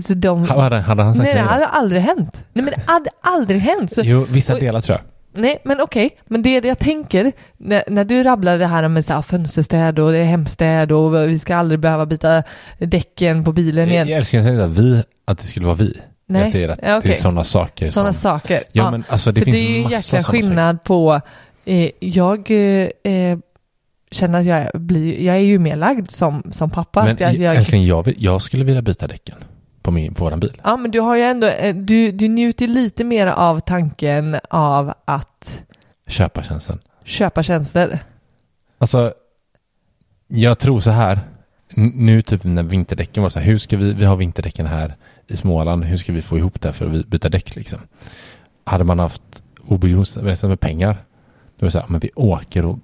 Så 0.00 0.14
de, 0.14 0.44
Hade, 0.48 0.80
hade 0.80 1.02
han 1.02 1.14
sagt 1.14 1.24
nej, 1.24 1.34
det 1.34 1.40
då? 1.40 1.46
hade 1.48 1.66
aldrig 1.66 2.02
hänt. 2.02 2.44
Nej, 2.52 2.64
men 2.64 2.74
det 2.76 2.92
hade 2.92 3.10
aldrig 3.20 3.60
hänt. 3.60 3.92
Så, 3.92 4.00
Jo, 4.04 4.26
vissa 4.30 4.52
och- 4.54 4.60
delar 4.60 4.80
tror 4.80 4.98
jag. 4.98 5.04
Nej, 5.34 5.58
men 5.64 5.80
okej. 5.80 6.10
Men 6.26 6.42
det 6.42 6.56
är 6.56 6.60
det 6.60 6.68
jag 6.68 6.78
tänker, 6.78 7.32
när, 7.56 7.82
när 7.88 8.04
du 8.04 8.22
rabblar 8.22 8.58
det 8.58 8.66
här 8.66 8.88
med 8.88 9.04
så 9.04 9.12
här 9.12 9.22
fönsterstäd 9.22 9.98
och 9.98 10.12
det 10.12 10.18
är 10.18 10.24
hemstäd 10.24 10.92
och 10.92 11.14
vi 11.28 11.38
ska 11.38 11.56
aldrig 11.56 11.80
behöva 11.80 12.06
byta 12.06 12.42
däcken 12.78 13.44
på 13.44 13.52
bilen 13.52 13.84
Jag, 13.84 13.94
igen. 13.94 14.08
jag 14.08 14.18
älskar 14.18 14.38
inte 14.38 14.64
att 14.64 14.70
vi, 14.70 15.02
att 15.24 15.38
det 15.38 15.44
skulle 15.44 15.66
vara 15.66 15.76
vi. 15.76 16.00
Nej. 16.26 16.40
Jag 16.40 16.50
säger 16.50 16.68
att 16.68 16.78
Ja, 16.82 16.98
okej. 16.98 17.10
det 17.10 17.16
är 17.16 17.20
sådana 17.20 17.44
saker 17.44 17.90
Sådana 17.90 18.12
som... 18.12 18.20
saker. 18.22 18.62
Ja, 18.72 18.90
men 18.90 19.04
alltså 19.08 19.32
det 19.32 19.40
För 19.40 19.44
finns 19.44 19.56
det 19.56 19.62
är 19.64 19.78
ju 19.88 19.90
jäkla 19.90 20.20
skillnad 20.22 20.84
på, 20.84 21.20
eh, 21.64 21.90
jag 22.00 22.50
eh, 22.50 23.38
känner 24.10 24.40
att 24.40 24.46
jag 24.46 24.70
blir, 24.74 25.20
jag 25.20 25.36
är 25.36 25.40
ju 25.40 25.58
mer 25.58 25.76
lagd 25.76 26.10
som, 26.10 26.42
som 26.52 26.70
pappa. 26.70 27.04
Men 27.04 27.12
att 27.14 27.20
jag, 27.20 27.34
jag, 27.34 27.56
älskling, 27.56 27.84
jag, 27.86 28.14
jag 28.18 28.42
skulle 28.42 28.64
vilja 28.64 28.82
byta 28.82 29.06
däcken 29.06 29.36
på 29.84 29.90
min, 29.90 30.14
på 30.14 30.24
våran 30.24 30.40
bil. 30.40 30.60
ja 30.64 30.76
men 30.76 30.90
du 30.90 31.00
har 31.00 31.16
ju 31.16 31.22
ändå, 31.22 31.46
eh, 31.46 31.74
du, 31.76 32.12
du 32.12 32.28
njuter 32.28 32.66
lite 32.68 33.04
mer 33.04 33.26
av 33.26 33.60
tanken 33.60 34.36
av 34.50 34.92
att 35.04 35.62
Köpa 36.06 36.42
tjänsten. 36.42 36.78
köpa 37.04 37.42
tjänster. 37.42 37.98
Alltså, 38.78 39.12
jag 40.28 40.58
tror 40.58 40.80
så 40.80 40.90
här. 40.90 41.20
N- 41.76 41.92
Nu 41.94 42.22
typ 42.22 42.44
när 42.44 42.62
vinterdäcken 42.62 43.22
var 43.22 43.30
så 43.30 43.38
här, 43.38 43.46
hur 43.46 43.58
ska 43.58 43.76
vi, 43.76 43.92
vi 43.92 44.04
har 44.04 44.16
vinterdäcken 44.16 44.66
här 44.66 44.96
i 45.26 45.36
Småland, 45.36 45.84
hur 45.84 45.96
ska 45.96 46.12
vi 46.12 46.22
få 46.22 46.38
ihop 46.38 46.60
det 46.60 46.72
för 46.72 46.86
att 47.00 47.06
byta 47.06 47.28
däck 47.28 47.56
liksom? 47.56 47.78
Hade 48.64 48.84
man 48.84 48.98
haft 48.98 49.22
obegränsat 49.66 50.48
med 50.48 50.60
pengar, 50.60 50.96
då 51.58 51.64
är 51.64 51.66
det 51.66 51.70
så 51.70 51.78
här, 51.78 51.86
men 51.88 52.00
vi 52.00 52.10
åker 52.14 52.64
och 52.64 52.78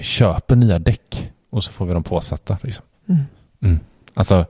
köper 0.00 0.56
nya 0.56 0.78
däck 0.78 1.30
och 1.50 1.64
så 1.64 1.72
får 1.72 1.86
vi 1.86 1.92
dem 1.92 2.02
påsatta 2.02 2.58
liksom. 2.62 2.84
Mm. 3.08 3.22
Mm. 3.62 3.78
Alltså, 4.14 4.46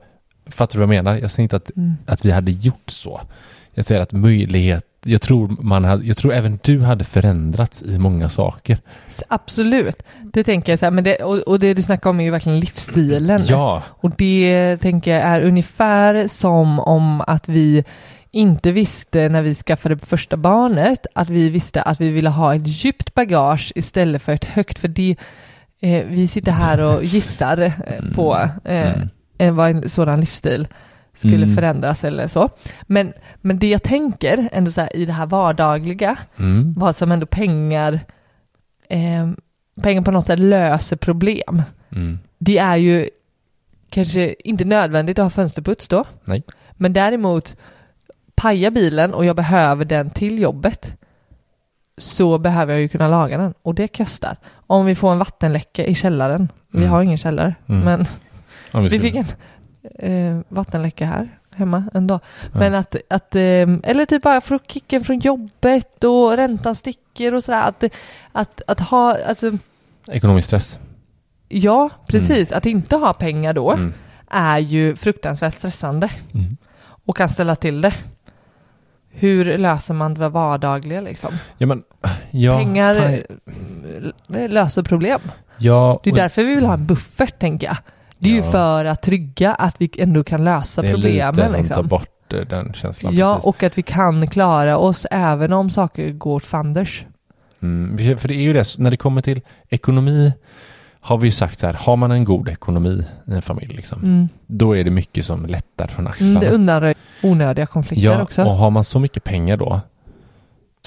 fattar 0.51 0.79
du 0.79 0.85
vad 0.85 0.95
jag 0.95 1.03
menar? 1.03 1.17
Jag 1.17 1.31
säger 1.31 1.43
inte 1.43 1.55
att, 1.55 1.71
Mm. 1.77 1.93
att 2.07 2.25
vi 2.25 2.31
hade 2.31 2.51
gjort 2.51 2.89
så. 2.89 3.21
Jag 3.73 3.85
säger 3.85 4.01
att 4.01 4.11
möjlighet, 4.11 4.85
jag 5.05 5.21
tror 5.21 5.47
man 5.61 5.83
hade, 5.85 6.05
jag 6.05 6.17
tror 6.17 6.33
även 6.33 6.59
du 6.63 6.79
hade 6.81 7.03
förändrats 7.03 7.83
i 7.83 7.97
många 7.97 8.29
saker. 8.29 8.77
Absolut, 9.27 10.01
det 10.33 10.43
tänker 10.43 10.71
jag 10.71 10.79
så 10.79 10.85
här, 10.85 10.91
men 10.91 11.03
det, 11.03 11.15
och, 11.15 11.37
och 11.37 11.59
det 11.59 11.73
du 11.73 11.83
snackar 11.83 12.09
om 12.09 12.19
är 12.19 12.23
ju 12.23 12.31
verkligen 12.31 12.59
livsstilen. 12.59 13.43
Ja, 13.47 13.83
Och 13.89 14.11
det 14.17 14.77
tänker 14.77 15.11
jag 15.11 15.21
är 15.21 15.41
ungefär 15.41 16.27
som 16.27 16.79
om 16.79 17.21
att 17.27 17.49
vi 17.49 17.83
inte 18.31 18.71
visste 18.71 19.29
när 19.29 19.41
vi 19.41 19.55
skaffade 19.55 19.97
första 19.97 20.37
barnet 20.37 21.05
att 21.15 21.29
vi 21.29 21.49
visste 21.49 21.81
att 21.81 22.01
vi 22.01 22.09
ville 22.09 22.29
ha 22.29 22.55
ett 22.55 22.67
djupt 22.67 23.13
bagage 23.13 23.71
istället 23.75 24.21
för 24.21 24.33
ett 24.33 24.45
högt. 24.45 24.79
För 24.79 24.87
det, 24.87 25.15
eh, 25.81 26.05
vi 26.07 26.27
sitter 26.27 26.51
här 26.51 26.81
och 26.81 27.03
gissar 27.03 27.57
eh, 27.61 28.13
på 28.15 28.49
eh, 28.65 28.93
Mm. 28.95 29.09
Eh, 29.41 29.53
vad 29.53 29.69
en 29.69 29.89
sådan 29.89 30.19
livsstil 30.19 30.67
skulle 31.13 31.35
Mm. 31.43 31.55
förändras 31.55 32.03
eller 32.03 32.27
så. 32.27 32.49
Men, 32.81 33.13
men 33.41 33.59
det 33.59 33.69
jag 33.69 33.83
tänker 33.83 34.49
ändå 34.51 34.71
så 34.71 34.81
här, 34.81 34.95
i 34.95 35.05
det 35.05 35.13
här 35.13 35.25
vardagliga, 35.25 36.17
mm. 36.39 36.73
vad 36.77 36.95
som 36.95 37.11
ändå 37.11 37.25
pengar, 37.25 37.99
eh, 38.89 39.29
pengar 39.81 40.01
på 40.01 40.11
något 40.11 40.27
sätt 40.27 40.39
löser 40.39 40.95
problem 40.95 41.63
Mm. 41.95 42.19
det 42.37 42.57
är 42.57 42.75
ju 42.77 43.09
kanske 43.89 44.35
inte 44.43 44.65
nödvändigt 44.65 45.19
att 45.19 45.23
ha 45.25 45.29
fönsterputs 45.29 45.87
då. 45.87 46.05
Nej. 46.25 46.43
Men 46.73 46.93
däremot 46.93 47.55
paja 48.35 48.71
bilen 48.71 49.13
och 49.13 49.25
jag 49.25 49.35
behöver 49.35 49.85
den 49.85 50.09
till 50.09 50.39
jobbet 50.39 50.93
så 51.97 52.37
behöver 52.37 52.73
jag 52.73 52.81
ju 52.81 52.87
kunna 52.87 53.07
laga 53.07 53.37
den 53.37 53.53
och 53.61 53.75
det 53.75 53.87
kostar. 53.97 54.37
Om 54.67 54.85
vi 54.85 54.95
får 54.95 55.11
en 55.11 55.19
vattenläcka 55.19 55.85
i 55.85 55.95
källaren, 55.95 56.51
vi 56.71 56.77
Mm. 56.77 56.89
har 56.89 57.01
ingen 57.01 57.17
källare, 57.17 57.55
Mm. 57.67 57.81
men 57.85 58.05
Om 58.71 58.83
vi 58.83 58.89
ska- 58.89 58.99
fick 58.99 59.15
en 59.15 59.25
eh, 59.99 60.41
vattenläcka 60.47 61.05
här 61.05 61.37
hemma 61.55 61.83
en 61.93 62.07
dag. 62.07 62.19
Ja. 62.53 62.59
Men 62.59 62.75
att, 62.75 62.95
att 63.09 63.35
eh, 63.35 63.41
eller 63.83 64.05
typ 64.05 64.23
bara 64.23 64.41
få 64.41 64.59
kicken 64.67 65.03
från 65.03 65.19
jobbet 65.19 66.03
och 66.03 66.31
räntan 66.37 66.75
sticker 66.75 67.33
och 67.35 67.43
sådär. 67.43 67.61
Att, 67.61 67.83
att, 68.31 68.61
att 68.67 68.79
ha, 68.79 69.17
alltså 69.27 69.51
Ekonomisk 70.07 70.47
stress. 70.47 70.79
ja 71.49 71.89
precis, 72.07 72.51
att 72.51 72.65
inte 72.65 72.95
ha 72.95 73.13
pengar 73.13 73.53
då 73.53 73.71
Mm. 73.71 73.93
är 74.27 74.59
ju 74.59 74.95
fruktansvärt 74.95 75.53
stressande 75.53 76.09
Mm. 76.33 76.57
och 77.05 77.17
kan 77.17 77.29
ställa 77.29 77.55
till 77.55 77.81
det. 77.81 77.93
Hur 79.09 79.57
löser 79.57 79.93
man 79.93 80.13
det 80.13 80.29
vardagliga 80.29 81.01
liksom? 81.01 81.33
Ja, 81.57 81.67
men, 81.67 81.83
ja, 82.31 82.57
Pengar 82.57 82.95
fan, 82.95 83.13
eh, 84.41 84.49
löser 84.49 84.83
problem. 84.83 85.21
ja, 85.57 85.99
Det 86.03 86.09
är 86.09 86.15
därför 86.15 86.43
vi 86.43 86.55
vill 86.55 86.65
ha 86.65 86.73
en 86.73 86.85
buffert 86.85 87.39
tänker 87.39 87.67
jag. 87.67 87.77
Det 88.21 88.29
är 88.29 88.33
ju 88.33 88.37
Ja. 88.45 88.51
för 88.51 88.85
att 88.85 89.01
trygga 89.01 89.53
att 89.53 89.75
vi 89.77 89.89
ändå 89.97 90.23
kan 90.23 90.43
lösa 90.43 90.81
det 90.81 90.87
är 90.87 90.91
problemen. 90.93 91.35
lite 91.35 91.43
som 91.47 91.53
tar 91.53 91.63
Liksom. 91.63 91.87
bort 91.87 92.33
eh, 92.33 92.39
den 92.39 92.73
känslan. 92.73 93.15
Ja, 93.15 93.33
precis. 93.33 93.45
och 93.47 93.63
att 93.63 93.77
vi 93.77 93.81
kan 93.81 94.27
klara 94.27 94.77
oss 94.77 95.05
även 95.11 95.53
om 95.53 95.69
saker 95.69 96.11
går 96.11 96.35
åt 96.35 96.45
fanders. 96.45 97.05
Mm, 97.61 98.17
för- 98.17 98.27
det 98.27 98.35
är 98.35 98.41
ju 98.41 98.53
det, 98.53 98.65
när 98.77 98.91
det 98.91 98.97
kommer 98.97 99.21
till 99.21 99.41
ekonomi 99.69 100.33
har 101.03 101.17
vi 101.17 101.27
ju 101.27 101.31
sagt 101.31 101.59
så 101.59 101.65
här, 101.65 101.73
har 101.73 101.95
man 101.95 102.11
en 102.11 102.23
god 102.23 102.49
ekonomi 102.49 103.05
i 103.27 103.31
en 103.33 103.41
familj, 103.41 103.75
liksom, 103.75 103.99
Mm. 104.03 104.29
då 104.47 104.77
är 104.77 104.83
det 104.83 104.89
mycket 104.91 105.25
som 105.25 105.45
lättar 105.45 105.87
från 105.87 106.07
axlarna. 106.07 106.31
Mm, 106.31 106.41
det 106.41 106.49
undanröjer 106.49 106.95
onödiga 107.23 107.65
konflikter 107.65 108.05
ja, 108.07 108.21
också. 108.21 108.43
och 108.43 108.51
har 108.53 108.69
man 108.69 108.83
så 108.83 108.99
mycket 108.99 109.23
pengar 109.23 109.57
då, 109.57 109.81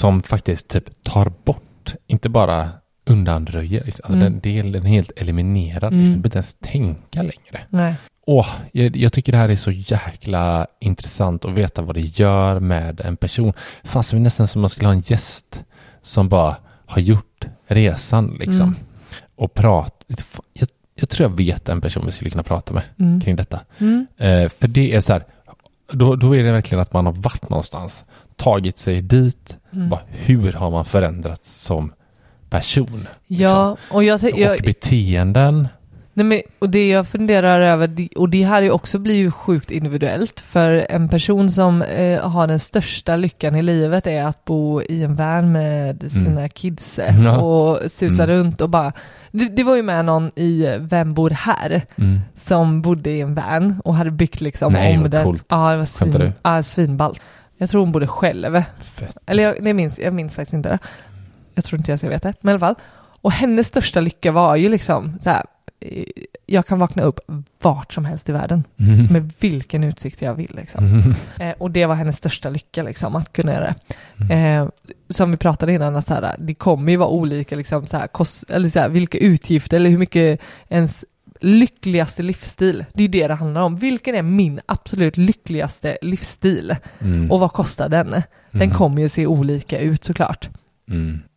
som 0.00 0.22
faktiskt 0.22 0.68
typ 0.68 1.02
tar 1.04 1.32
bort, 1.44 1.94
inte 2.06 2.28
bara 2.28 2.68
undanröjer, 3.06 3.84
liksom, 3.84 4.02
alltså 4.04 4.18
Mm. 4.18 4.32
den 4.32 4.40
delen 4.40 4.86
är 4.86 4.90
helt 4.90 5.12
eliminerad, 5.16 5.92
Mm. 5.92 6.04
liksom, 6.04 6.24
inte 6.24 6.38
ens 6.38 6.54
tänka 6.54 7.22
längre. 7.22 7.60
Nej. 7.68 7.94
Åh, 8.26 8.46
jag, 8.72 8.96
jag 8.96 9.12
tycker 9.12 9.32
det 9.32 9.38
här 9.38 9.48
är 9.48 9.56
så 9.56 9.70
jäkla 9.70 10.66
intressant 10.80 11.44
att 11.44 11.52
veta 11.52 11.82
vad 11.82 11.94
det 11.96 12.00
gör 12.18 12.60
med 12.60 13.00
en 13.00 13.16
person. 13.16 13.52
Fast 13.84 14.10
det 14.10 14.16
är 14.16 14.20
nästan 14.20 14.48
som 14.48 14.60
man 14.60 14.70
skulle 14.70 14.88
ha 14.88 14.94
en 14.94 15.00
gäst 15.06 15.64
som 16.02 16.28
bara 16.28 16.56
har 16.86 17.00
gjort 17.00 17.46
resan 17.66 18.36
liksom. 18.38 18.60
Mm. 18.60 18.74
Och 19.36 19.54
prat. 19.54 20.04
Jag, 20.52 20.68
jag 20.94 21.08
tror 21.08 21.30
jag 21.30 21.36
vet 21.36 21.68
en 21.68 21.80
person 21.80 22.02
vi 22.06 22.12
skulle 22.12 22.30
kunna 22.30 22.42
prata 22.42 22.72
med 22.72 22.82
Mm. 23.00 23.20
kring 23.20 23.36
detta. 23.36 23.60
Mm. 23.78 24.06
Eh, 24.18 24.48
för 24.48 24.68
det 24.68 24.94
är 24.94 25.00
så 25.00 25.12
här, 25.12 25.24
då, 25.92 26.16
då 26.16 26.36
är 26.36 26.42
det 26.42 26.52
verkligen 26.52 26.82
att 26.82 26.92
man 26.92 27.06
har 27.06 27.12
varit 27.12 27.48
någonstans, 27.48 28.04
tagit 28.36 28.78
sig 28.78 29.02
dit, 29.02 29.58
Mm. 29.72 29.88
bara, 29.88 30.00
hur 30.08 30.52
har 30.52 30.70
man 30.70 30.84
förändrats 30.84 31.62
som 31.64 31.92
person? 32.58 33.08
Ja, 33.26 33.76
och 33.90 34.04
jag, 34.04 34.22
liksom? 34.22 34.40
jag, 34.42 34.56
Och 34.56 34.62
beteenden. 34.64 35.68
Nej, 36.16 36.26
men, 36.26 36.40
och 36.58 36.70
det 36.70 36.88
jag 36.88 37.08
funderar 37.08 37.60
över, 37.60 38.08
och 38.16 38.28
det 38.28 38.44
här 38.44 38.62
är 38.62 38.70
också 38.70 38.98
blir 38.98 39.14
ju 39.14 39.30
sjukt 39.30 39.70
individuellt, 39.70 40.40
för 40.40 40.86
en 40.88 41.08
person 41.08 41.50
som 41.50 41.82
eh, 41.82 42.20
har 42.28 42.46
den 42.46 42.60
största 42.60 43.16
lyckan 43.16 43.56
i 43.56 43.62
livet 43.62 44.06
är 44.06 44.24
att 44.24 44.44
bo 44.44 44.82
i 44.82 45.02
en 45.02 45.16
van 45.16 45.52
med 45.52 46.10
sina 46.12 46.48
kids 46.48 46.98
eh, 46.98 47.38
och 47.44 47.90
susa 47.90 48.24
Mm. 48.24 48.36
runt 48.36 48.60
och 48.60 48.70
bara, 48.70 48.92
det, 49.30 49.48
det 49.48 49.64
var 49.64 49.76
ju 49.76 49.82
med 49.82 50.04
någon 50.04 50.30
i 50.36 50.76
Vem 50.80 51.14
bor 51.14 51.30
här? 51.30 51.82
Mm. 51.96 52.20
som 52.34 52.82
bodde 52.82 53.10
i 53.10 53.20
en 53.20 53.34
van 53.34 53.80
och 53.84 53.94
hade 53.94 54.10
byggt 54.10 54.40
liksom 54.40 54.72
Nej, 54.72 54.94
om 54.96 55.02
vad 55.02 55.10
den. 55.10 55.24
coolt. 55.24 55.46
Ja, 55.48 55.70
det 55.70 55.76
var 55.76 55.84
svin, 55.84 56.32
ja, 56.42 56.62
svinballt. 56.62 57.20
Jag 57.58 57.70
tror 57.70 57.80
hon 57.80 57.92
bodde 57.92 58.06
själv. 58.06 58.62
Fett. 58.94 59.16
Eller 59.26 59.42
jag, 59.42 59.74
minns, 59.74 59.98
jag 59.98 60.14
minns 60.14 60.34
faktiskt 60.34 60.54
inte 60.54 60.68
det. 60.68 60.78
Jag 61.54 61.64
tror 61.64 61.78
inte 61.80 61.90
jag 61.92 61.98
ska 61.98 62.08
veta 62.08 62.28
det, 62.28 62.34
men 62.40 62.50
i 62.50 62.52
alla 62.52 62.60
fall. 62.60 62.74
Och 63.20 63.32
hennes 63.32 63.66
största 63.66 64.00
lycka 64.00 64.32
var 64.32 64.56
ju 64.56 64.68
liksom 64.68 65.18
så 65.22 65.30
här, 65.30 65.42
jag 66.46 66.66
kan 66.66 66.78
vakna 66.78 67.02
upp 67.02 67.20
vart 67.62 67.92
som 67.92 68.04
helst 68.04 68.28
i 68.28 68.32
världen 68.32 68.64
Mm. 68.80 69.06
med 69.06 69.32
vilken 69.40 69.84
utsikt 69.84 70.22
jag 70.22 70.34
vill. 70.34 70.52
Liksom. 70.56 70.84
Mm. 70.84 71.14
Eh, 71.38 71.54
och 71.58 71.70
det 71.70 71.86
var 71.86 71.94
hennes 71.94 72.16
största 72.16 72.50
lycka, 72.50 72.82
liksom, 72.82 73.16
att 73.16 73.32
kunna 73.32 73.52
göra 73.52 73.74
det. 73.74 73.94
Mm. 74.24 74.62
Eh, 74.62 74.68
som 75.08 75.30
vi 75.30 75.36
pratade 75.36 75.72
innan, 75.72 75.96
att 75.96 76.06
så 76.06 76.14
här, 76.14 76.34
det 76.38 76.54
kommer 76.54 76.92
ju 76.92 76.98
vara 76.98 77.08
olika, 77.08 77.56
liksom, 77.56 77.86
så 77.86 77.96
här, 77.96 78.06
kost, 78.06 78.50
eller 78.50 78.68
så 78.68 78.78
här, 78.80 78.88
vilka 78.88 79.18
utgifter 79.18 79.76
eller 79.76 79.90
hur 79.90 79.98
mycket 79.98 80.40
ens 80.68 81.04
lyckligaste 81.40 82.22
livsstil. 82.22 82.84
Det 82.92 83.02
är 83.02 83.06
ju 83.06 83.08
det 83.20 83.28
det 83.28 83.34
handlar 83.34 83.60
om. 83.60 83.76
Vilken 83.76 84.14
är 84.14 84.22
min 84.22 84.60
absolut 84.66 85.16
lyckligaste 85.16 85.98
livsstil? 86.02 86.76
Mm. 87.00 87.30
Och 87.30 87.40
vad 87.40 87.52
kostar 87.52 87.88
den? 87.88 88.10
Den 88.50 88.62
Mm. 88.62 88.74
kommer 88.74 89.02
ju 89.02 89.08
se 89.08 89.26
olika 89.26 89.78
ut 89.78 90.04
såklart. 90.04 90.48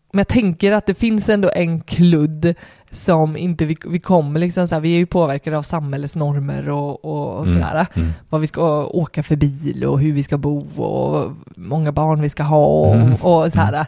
Mm. 0.08 0.14
Men 0.14 0.20
jag 0.20 0.28
tänker 0.28 0.72
att 0.72 0.86
det 0.86 0.94
finns 0.94 1.30
ändå 1.30 1.52
en 1.56 1.82
kludd 1.82 2.54
som 2.92 3.38
inte 3.38 3.66
vi, 3.66 3.78
vi 3.88 4.00
kommer 4.00 4.40
liksom 4.40 4.68
så 4.68 4.76
här, 4.76 4.82
vi 4.82 4.94
är 4.94 4.98
ju 4.98 5.06
påverkade 5.06 5.58
av 5.58 5.62
samhällets 5.62 6.16
normer 6.16 6.70
och, 6.70 7.06
och, 7.06 7.38
och 7.40 7.46
Mm. 7.48 7.60
sådär. 7.62 7.88
Mm. 7.96 8.12
Vad 8.30 8.42
vi 8.42 8.48
ska 8.48 8.86
åka 8.86 9.24
för 9.24 9.36
bil 9.36 9.86
och 9.86 10.00
hur 10.00 10.14
vi 10.14 10.24
ska 10.24 10.38
bo 10.38 10.60
och 10.84 11.32
många 11.56 11.92
barn 11.92 12.22
vi 12.22 12.30
ska 12.30 12.44
ha 12.44 12.66
och, 12.66 12.96
Mm. 12.96 13.14
och 13.16 13.52
så 13.52 13.60
här. 13.60 13.86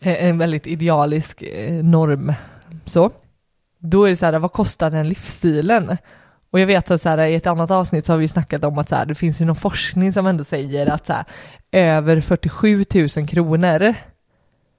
eh, 0.00 0.24
En 0.24 0.38
väldigt 0.38 0.66
idealisk 0.66 1.42
eh, 1.42 1.84
norm. 1.84 2.32
Så. 2.84 3.10
då 3.78 4.04
är 4.04 4.10
det 4.10 4.16
så 4.16 4.26
här, 4.26 4.38
vad 4.38 4.52
kostar 4.52 4.90
den 4.90 5.08
livsstilen? 5.08 5.96
Och 6.50 6.60
jag 6.60 6.66
vet 6.66 6.90
att 6.90 7.02
så 7.02 7.08
här, 7.08 7.18
i 7.26 7.34
ett 7.34 7.46
annat 7.46 7.70
avsnitt 7.70 8.06
så 8.06 8.12
har 8.12 8.18
vi 8.18 8.28
snackat 8.28 8.64
om 8.64 8.78
att 8.78 8.88
så 8.88 8.94
här, 8.94 9.06
det 9.06 9.14
finns 9.14 9.40
ju 9.40 9.44
någon 9.44 9.56
forskning 9.56 10.12
som 10.12 10.26
ändå 10.26 10.44
säger 10.44 10.86
att 10.86 11.06
så 11.06 11.12
här, 11.12 11.24
över 11.72 12.20
47 12.20 12.84
000 13.16 13.28
kronor 13.28 13.94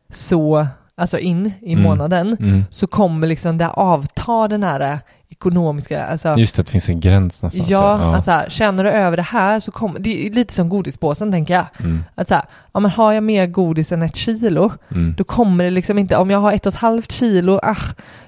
så, 0.10 0.68
alltså 0.96 1.20
in 1.20 1.52
i 1.62 1.72
Mm. 1.74 1.84
månaden, 1.84 2.38
Mm. 2.40 2.64
så 2.72 2.88
kommer 2.88 3.28
liksom 3.28 3.58
det 3.58 3.70
avta 3.70 4.48
den 4.48 4.64
här 4.64 4.80
eh, 4.92 4.98
ekonomiska, 5.30 6.06
alltså 6.06 6.36
Just 6.38 6.56
det, 6.56 6.64
det 6.64 6.72
finns 6.72 6.90
en 6.90 7.00
gräns 7.00 7.42
någonstans. 7.42 7.70
Ja, 7.70 7.82
alltså 8.16 8.32
här, 8.32 8.50
tjänar 8.50 8.84
du 8.84 8.90
över 8.90 9.18
det 9.18 9.24
här 9.24 9.60
så 9.60 9.72
kommer, 9.72 10.00
det 10.00 10.28
är 10.28 10.32
lite 10.32 10.54
som 10.54 10.70
godispåsen 10.70 11.32
tänker 11.32 11.54
jag. 11.54 11.66
Mm. 11.80 12.04
Att 12.16 12.28
så 12.28 12.34
här, 12.34 12.44
ja 12.74 12.80
men 12.80 12.92
har 12.92 13.14
jag 13.14 13.24
mer 13.24 13.48
godis 13.48 13.92
än 13.92 14.02
ett 14.02 14.16
kilo, 14.16 14.72
Mm. 14.92 15.14
då 15.18 15.24
kommer 15.24 15.64
det 15.64 15.70
liksom 15.70 15.98
inte, 15.98 16.18
om 16.18 16.30
jag 16.30 16.40
har 16.40 16.54
ett 16.54 16.66
och 16.66 16.74
ett 16.74 16.80
halvt 16.80 17.12
kilo, 17.12 17.60
ah, 17.64 17.76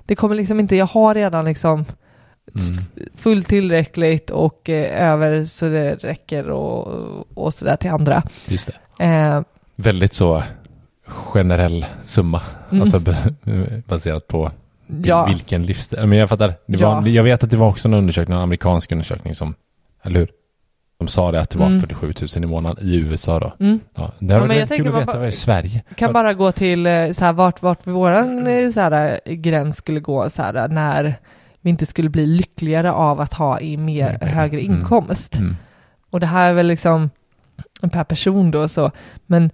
det 0.06 0.16
kommer 0.16 0.36
liksom 0.36 0.60
inte, 0.60 0.76
jag 0.76 0.86
har 0.86 1.16
redan 1.16 1.46
liksom 1.46 1.86
Mm. 2.56 2.84
fullt 3.18 3.48
tillräckligt 3.48 4.30
och 4.30 4.70
eh, 4.70 5.12
över 5.12 5.46
så 5.46 5.66
det 5.66 5.96
räcker 5.96 6.50
och, 6.50 6.88
och 7.38 7.54
sådär 7.54 7.76
till 7.76 7.90
andra. 7.90 8.24
Just 8.48 8.70
det. 8.98 9.06
Eh, 9.06 9.42
Väldigt 9.76 10.14
så 10.14 10.44
generell 11.10 11.86
summa. 12.06 12.42
Mm. 12.72 12.82
Alltså 12.82 13.02
baserat 13.88 14.28
på 14.28 14.52
ja, 15.04 15.26
vilken 15.26 15.66
livsstil. 15.66 16.06
Men 16.06 16.18
jag 16.18 16.30
fattar. 16.30 16.54
Det 16.66 16.78
var, 16.78 17.02
Ja. 17.02 17.08
Jag 17.08 17.24
vet 17.24 17.44
att 17.44 17.50
det 17.52 17.58
var 17.58 17.68
också 17.68 17.88
en 17.88 17.94
undersökning, 17.94 18.38
en 18.38 18.44
amerikansk 18.44 18.92
undersökning 18.92 19.36
som, 19.36 19.54
eller 20.04 20.20
hur? 20.20 20.30
De 21.00 21.08
sa 21.08 21.32
det 21.32 21.42
att 21.42 21.50
det 21.50 21.60
var 21.60 21.68
Mm. 21.68 21.80
47 21.82 22.14
000 22.36 22.44
i 22.44 22.48
månaden 22.48 22.86
i 22.88 22.96
USA 22.96 23.40
då. 23.40 23.54
mm. 23.60 23.80
Ja, 23.96 24.12
det 24.20 24.34
har 24.34 24.42
Ja, 24.42 24.48
varit 24.48 24.70
kul 24.70 24.88
att 24.88 24.94
veta 25.02 25.14
bara- 25.14 25.28
i 25.28 25.32
Sverige. 25.32 25.84
kan 25.96 26.14
bara 26.14 26.34
gå 26.34 26.52
till 26.52 26.86
eh, 26.88 27.12
så 27.12 27.26
här, 27.26 27.34
vart, 27.34 27.62
vart 27.62 27.88
våran 27.88 28.48
eh, 28.48 28.72
så 28.72 28.80
här, 28.80 29.20
eh, 29.26 29.34
gräns 29.34 29.78
skulle 29.78 30.00
gå 30.00 30.30
så 30.30 30.42
här, 30.42 30.68
när 30.68 31.16
vi 31.62 31.70
inte 31.70 31.86
skulle 31.86 32.10
bli 32.10 32.26
lyckligare 32.26 32.92
av 32.92 33.20
att 33.22 33.34
ha 33.34 33.60
i 33.60 33.78
mer, 33.78 34.18
pengar. 34.18 34.34
högre 34.34 34.60
Mm. 34.60 34.74
inkomst. 34.80 35.36
Mm. 35.36 35.56
Och 36.10 36.20
det 36.20 36.28
här 36.28 36.50
är 36.50 36.54
väl 36.54 36.68
liksom 36.68 37.10
per 37.92 38.04
person 38.04 38.52
då 38.52 38.68
så, 38.68 38.92
men 39.26 39.52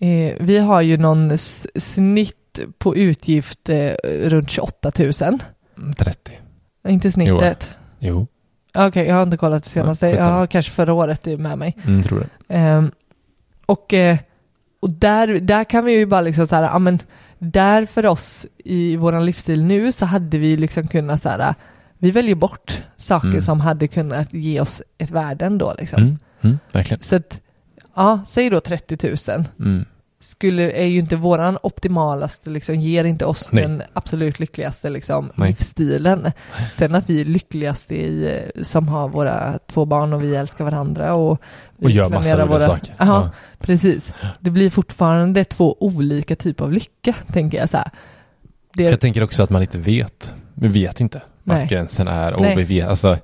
eh, 0.00 0.36
vi 0.40 0.58
har 0.58 0.80
ju 0.82 0.96
någon 0.96 1.38
snitt 1.38 2.58
på 2.78 2.96
utgift 2.96 3.68
eh, 3.68 3.92
runt 4.04 4.50
28 4.50 4.92
000. 4.98 5.12
30. 5.98 6.38
Inte 6.88 7.12
snittet. 7.12 7.70
Jo, 7.98 8.26
Okej, 8.74 9.06
jag 9.06 9.14
har 9.14 9.22
inte 9.22 9.36
kollat 9.36 9.64
det 9.64 9.70
senaste. 9.70 10.08
Ja, 10.08 10.14
jag 10.16 10.24
har 10.24 10.46
kanske 10.46 10.72
förra 10.72 10.92
året 10.92 11.26
med 11.26 11.58
mig. 11.58 11.76
mm, 11.86 12.02
tror 12.02 12.20
det. 12.20 12.54
Ehm, 12.54 12.90
och 13.66 13.94
eh, 13.94 14.18
och 14.80 14.92
där, 14.92 15.26
där 15.28 15.64
kan 15.64 15.84
vi 15.84 15.92
ju 15.92 16.06
bara 16.06 16.20
liksom 16.20 16.46
så 16.46 16.54
här, 16.56 16.62
ja 16.62 16.78
men 16.78 16.98
där 17.38 17.86
för 17.86 18.06
oss 18.06 18.46
i 18.64 18.96
våran 18.96 19.26
livsstil 19.26 19.64
nu 19.64 19.92
så 19.92 20.06
hade 20.06 20.38
vi 20.38 20.56
liksom 20.56 20.88
kunnat 20.88 21.22
så 21.22 21.28
här, 21.28 21.54
vi 21.98 22.10
väljer 22.10 22.34
bort 22.34 22.82
saker 22.96 23.28
Mm. 23.28 23.42
som 23.42 23.60
hade 23.60 23.88
kunnat 23.88 24.32
ge 24.34 24.60
oss 24.60 24.82
ett 24.98 25.10
värde 25.10 25.44
ändå 25.44 25.74
liksom. 25.78 26.02
Mm. 26.02 26.18
Mm, 26.42 26.58
verkligen. 26.72 27.02
Så 27.02 27.16
att, 27.16 27.40
ja, 27.98 28.20
säg 28.26 28.50
då 28.50 28.60
30 28.60 29.08
000. 29.28 29.44
Mm. 29.60 29.84
Skulle, 30.20 30.70
är 30.70 30.86
ju 30.86 30.98
inte 30.98 31.16
våran 31.16 31.58
optimalaste, 31.62 32.50
liksom, 32.50 32.74
ger 32.74 33.04
inte 33.04 33.24
oss 33.24 33.52
Nej. 33.52 33.62
den 33.64 33.82
absolut 33.92 34.38
lyckligaste 34.38 34.90
liksom, 34.90 35.32
Nej. 35.34 35.48
livsstilen. 35.48 36.32
Sen 36.72 36.94
att 36.94 37.10
vi 37.10 37.20
är 37.20 37.24
lyckligast 37.24 37.92
i, 37.92 38.40
som 38.62 38.88
har 38.88 39.08
våra 39.08 39.58
två 39.66 39.84
barn 39.84 40.12
och 40.12 40.22
vi 40.22 40.36
älskar 40.36 40.64
varandra 40.64 41.14
och, 41.14 41.40
vi 41.76 41.86
Och 41.86 41.90
gör 41.90 42.08
massa 42.08 42.32
roliga 42.32 42.46
våra, 42.46 42.66
saker. 42.66 42.94
Ja, 42.98 43.30
precis. 43.58 44.12
Det 44.40 44.50
blir 44.50 44.70
fortfarande 44.70 45.44
två 45.44 45.76
olika 45.80 46.36
typer 46.36 46.64
av 46.64 46.72
lycka, 46.72 47.14
tänker 47.32 47.58
jag 47.58 47.70
så. 47.70 47.78
Det, 48.74 48.82
Jag 48.82 49.00
tänker 49.00 49.22
också 49.22 49.42
att 49.42 49.50
man 49.50 49.62
inte 49.62 49.78
vet. 49.78 50.32
Vi 50.54 50.68
vet 50.68 51.00
inte 51.00 51.22
Nej. 51.44 51.66
gränsen 51.66 52.08
är. 52.08 52.32
Och 52.32 52.42
Nej. 52.42 52.56
vi 52.56 52.64
vet, 52.64 52.88
alltså, 52.88 53.18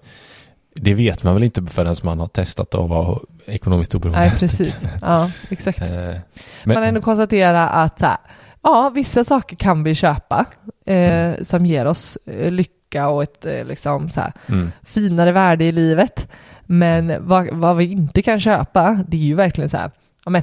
det 0.75 0.95
vet 0.95 1.23
man 1.23 1.35
väl 1.35 1.43
inte 1.43 1.63
förrän 1.63 1.97
man 2.03 2.21
har 2.21 2.27
testat 2.27 2.75
att 2.75 2.89
vara 2.89 3.19
ekonomiskt 3.47 3.95
oberoende. 3.95 4.21
nej, 4.21 4.39
precis. 4.39 4.83
Ja, 5.03 5.31
exakt. 5.49 5.81
Eh, 5.81 5.89
man 5.89 6.21
men, 6.65 6.83
ändå 6.83 7.01
konstatera 7.01 7.69
att 7.69 8.01
här, 8.01 8.17
ja, 8.63 8.91
vissa 8.95 9.25
saker 9.25 9.57
kan 9.57 9.85
vi 9.85 9.95
köpa 9.95 10.45
eh, 10.87 11.33
som 11.43 11.67
ger 11.67 11.87
oss 11.87 12.19
eh, 12.27 12.51
lycka 12.51 13.09
och 13.09 13.23
ett 13.23 13.47
eh, 13.47 13.65
liksom, 13.65 14.09
så 14.09 14.21
här, 14.21 14.33
mm, 14.47 14.73
finare 14.83 15.33
värde 15.33 15.65
i 15.65 15.73
livet. 15.73 16.29
Men 16.67 17.29
vad, 17.29 17.49
vad 17.53 17.77
vi 17.77 17.85
inte 17.85 18.23
kan 18.23 18.41
köpa, 18.41 19.05
det 19.09 19.17
är 19.17 19.21
ju 19.21 19.35
verkligen 19.35 19.71
så 19.71 19.77
här, 19.77 19.91
ja 20.25 20.31
men, 20.31 20.43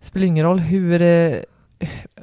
spelar 0.00 0.26
ingen 0.26 0.46
roll 0.46 0.58
hur, 0.58 1.02
eh, 1.02 1.36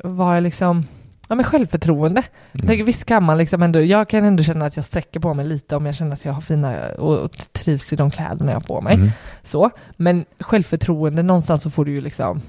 vad 0.04 0.36
jag 0.36 0.44
liksom, 0.44 0.86
ja 1.28 1.36
men 1.36 1.46
självförtroende. 1.46 2.24
Mm, 2.54 2.68
tänker, 2.68 2.84
visst 2.84 3.06
kan 3.06 3.24
man 3.24 3.38
liksom 3.38 3.64
ändå, 3.64 3.82
jag 3.82 4.10
kan 4.10 4.24
ändå 4.24 4.44
känna 4.44 4.66
att 4.66 4.76
jag 4.76 4.86
sträcker 4.86 5.20
på 5.20 5.34
mig 5.34 5.46
lite 5.46 5.76
om 5.76 5.86
jag 5.86 5.96
känner 5.96 6.14
att 6.14 6.26
jag 6.26 6.34
har 6.34 6.42
fina 6.42 6.76
och, 6.98 7.32
trivs 7.54 7.94
i 7.94 7.96
de 7.96 8.12
kläderna 8.12 8.52
jag 8.52 8.56
har 8.60 8.62
på 8.68 8.82
mig. 8.82 8.96
mm, 8.96 9.10
Så, 9.44 9.70
men 9.98 10.26
självförtroende, 10.40 11.24
någonstans 11.24 11.62
så 11.62 11.70
får 11.70 11.86
du 11.86 11.92
ju 11.92 12.02
liksom 12.02 12.42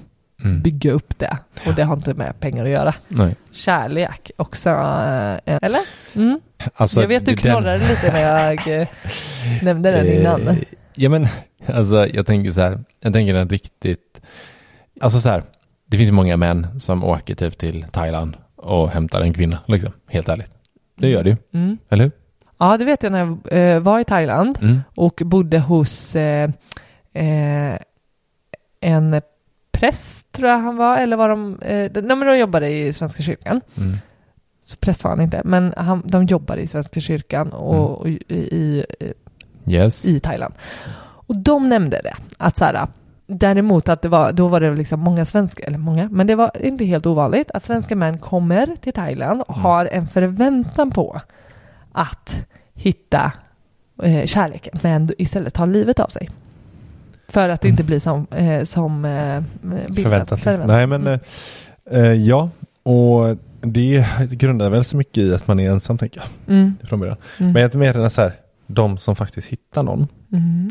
mm. 0.43 0.61
bygga 0.61 0.91
upp 0.91 1.19
det. 1.19 1.37
Och 1.67 1.73
det 1.75 1.83
har 1.83 1.93
inte 1.95 2.13
med 2.13 2.39
pengar 2.39 2.65
att 2.65 2.71
göra. 2.71 2.93
Nej. 3.07 3.35
Kärlek 3.51 4.31
också, 4.37 4.69
eh, 4.69 5.57
eller? 5.61 5.79
Mm. 6.15 6.39
Alltså, 6.75 7.01
jag 7.01 7.07
vet 7.07 7.25
du 7.25 7.31
den- 7.31 7.37
knorrade 7.37 7.87
lite 7.87 8.11
när 8.13 8.21
jag 8.21 8.81
eh, 8.81 8.87
nämnde 9.61 9.91
den 9.91 10.07
innan. 10.07 10.47
Eh, 10.47 10.55
Ja 10.95 11.09
men, 11.09 11.27
alltså 11.67 12.07
jag 12.07 12.25
tänker 12.25 12.51
så 12.51 12.61
här, 12.61 12.83
jag 12.99 13.13
tänker 13.13 13.33
en 13.33 13.49
riktigt, 13.49 14.21
alltså 15.01 15.19
så 15.21 15.29
här, 15.29 15.43
det 15.85 15.97
finns 15.97 16.11
många 16.11 16.37
män 16.37 16.79
som 16.79 17.03
åker 17.03 17.35
typ 17.35 17.57
till 17.57 17.85
Thailand 17.91 18.37
och 18.59 18.89
hämtar 18.89 19.21
en 19.21 19.33
kvinna, 19.33 19.57
liksom, 19.67 19.91
helt 20.07 20.29
ärligt. 20.29 20.51
Det 20.95 21.09
gör 21.09 21.23
det 21.23 21.29
ju, 21.29 21.37
Mm. 21.53 21.77
eller 21.89 22.03
hur? 22.03 22.11
Ja, 22.57 22.77
det 22.77 22.85
vet 22.85 23.03
jag 23.03 23.11
när 23.11 23.19
jag 23.19 23.37
eh, 23.75 23.79
var 23.79 23.99
i 23.99 24.03
Thailand 24.03 24.57
Mm. 24.61 24.79
och 24.95 25.21
bodde 25.25 25.59
hos 25.59 26.15
eh, 26.15 26.49
eh, 27.13 27.79
en 28.81 29.21
präst, 29.71 30.31
tror 30.31 30.49
jag 30.49 30.57
han 30.57 30.77
var, 30.77 30.97
eller 30.97 31.17
var 31.17 31.29
de, 31.29 31.59
eh, 31.61 31.91
de, 31.91 32.01
nej, 32.01 32.17
men 32.17 32.27
de 32.27 32.37
jobbade 32.37 32.69
i 32.69 32.93
Svenska 32.93 33.23
kyrkan. 33.23 33.61
Mm. 33.77 33.97
Så 34.63 34.77
präst 34.77 35.03
var 35.03 35.11
han 35.11 35.21
inte, 35.21 35.41
men 35.45 35.73
han, 35.77 36.01
de 36.05 36.25
jobbade 36.25 36.61
i 36.61 36.67
Svenska 36.67 36.99
kyrkan 36.99 37.49
och, 37.49 37.97
och 38.01 38.09
i, 38.09 38.19
i, 38.35 38.85
Yes. 39.67 40.05
i 40.07 40.19
Thailand. 40.19 40.53
Och 41.01 41.35
de 41.37 41.69
nämnde 41.69 42.01
det, 42.03 42.13
att 42.37 42.57
så 42.57 42.65
här, 42.65 42.87
däremot 43.29 43.89
att 43.89 44.01
det 44.01 44.09
var, 44.09 44.31
då 44.31 44.47
var 44.47 44.59
det 44.61 44.75
liksom 44.75 44.99
många 44.99 45.25
svenska, 45.25 45.63
eller 45.63 45.77
många, 45.77 46.09
men 46.11 46.27
det 46.27 46.35
var 46.35 46.51
inte 46.65 46.85
helt 46.85 47.05
ovanligt 47.05 47.51
att 47.51 47.63
svenska 47.63 47.95
män 47.95 48.17
kommer 48.19 48.75
till 48.81 48.93
Thailand 48.93 49.41
och 49.41 49.49
Mm. 49.55 49.61
har 49.61 49.85
en 49.85 50.07
förväntan 50.07 50.91
på 50.91 51.21
att 51.91 52.41
hitta 52.73 53.31
eh, 54.03 54.25
kärleken, 54.25 54.79
men 54.83 55.09
istället 55.17 55.53
tar 55.53 55.67
livet 55.67 55.99
av 55.99 56.07
sig. 56.07 56.29
För 57.27 57.49
att 57.49 57.61
det 57.61 57.69
inte 57.69 57.83
blir 57.83 57.99
som, 57.99 58.27
eh, 58.31 58.63
som 58.63 59.05
eh, 59.05 59.43
Förväntat. 59.95 60.39
förväntat. 60.39 60.67
Nej 60.67 60.87
men 60.87 61.01
Mm. 61.07 61.19
eh, 61.91 61.99
eh, 61.99 62.13
ja, 62.13 62.49
och 62.83 63.37
det 63.61 64.05
grundar 64.31 64.69
väl 64.69 64.83
så 64.85 64.97
mycket 64.97 65.17
i 65.17 65.33
att 65.33 65.47
man 65.47 65.59
är 65.59 65.69
ensam 65.71 65.97
tänker 65.97 66.19
jag. 66.21 66.55
Mm. 66.55 66.75
Från 66.83 66.99
början. 66.99 67.17
Mm. 67.39 67.51
Men 67.51 67.61
jag 67.61 67.75
menar 67.75 68.09
så 68.09 68.21
här, 68.21 68.33
de 68.67 68.97
som 68.97 69.15
faktiskt 69.15 69.47
hittar 69.47 69.83
någon. 69.83 70.07
Mm. 70.31 70.69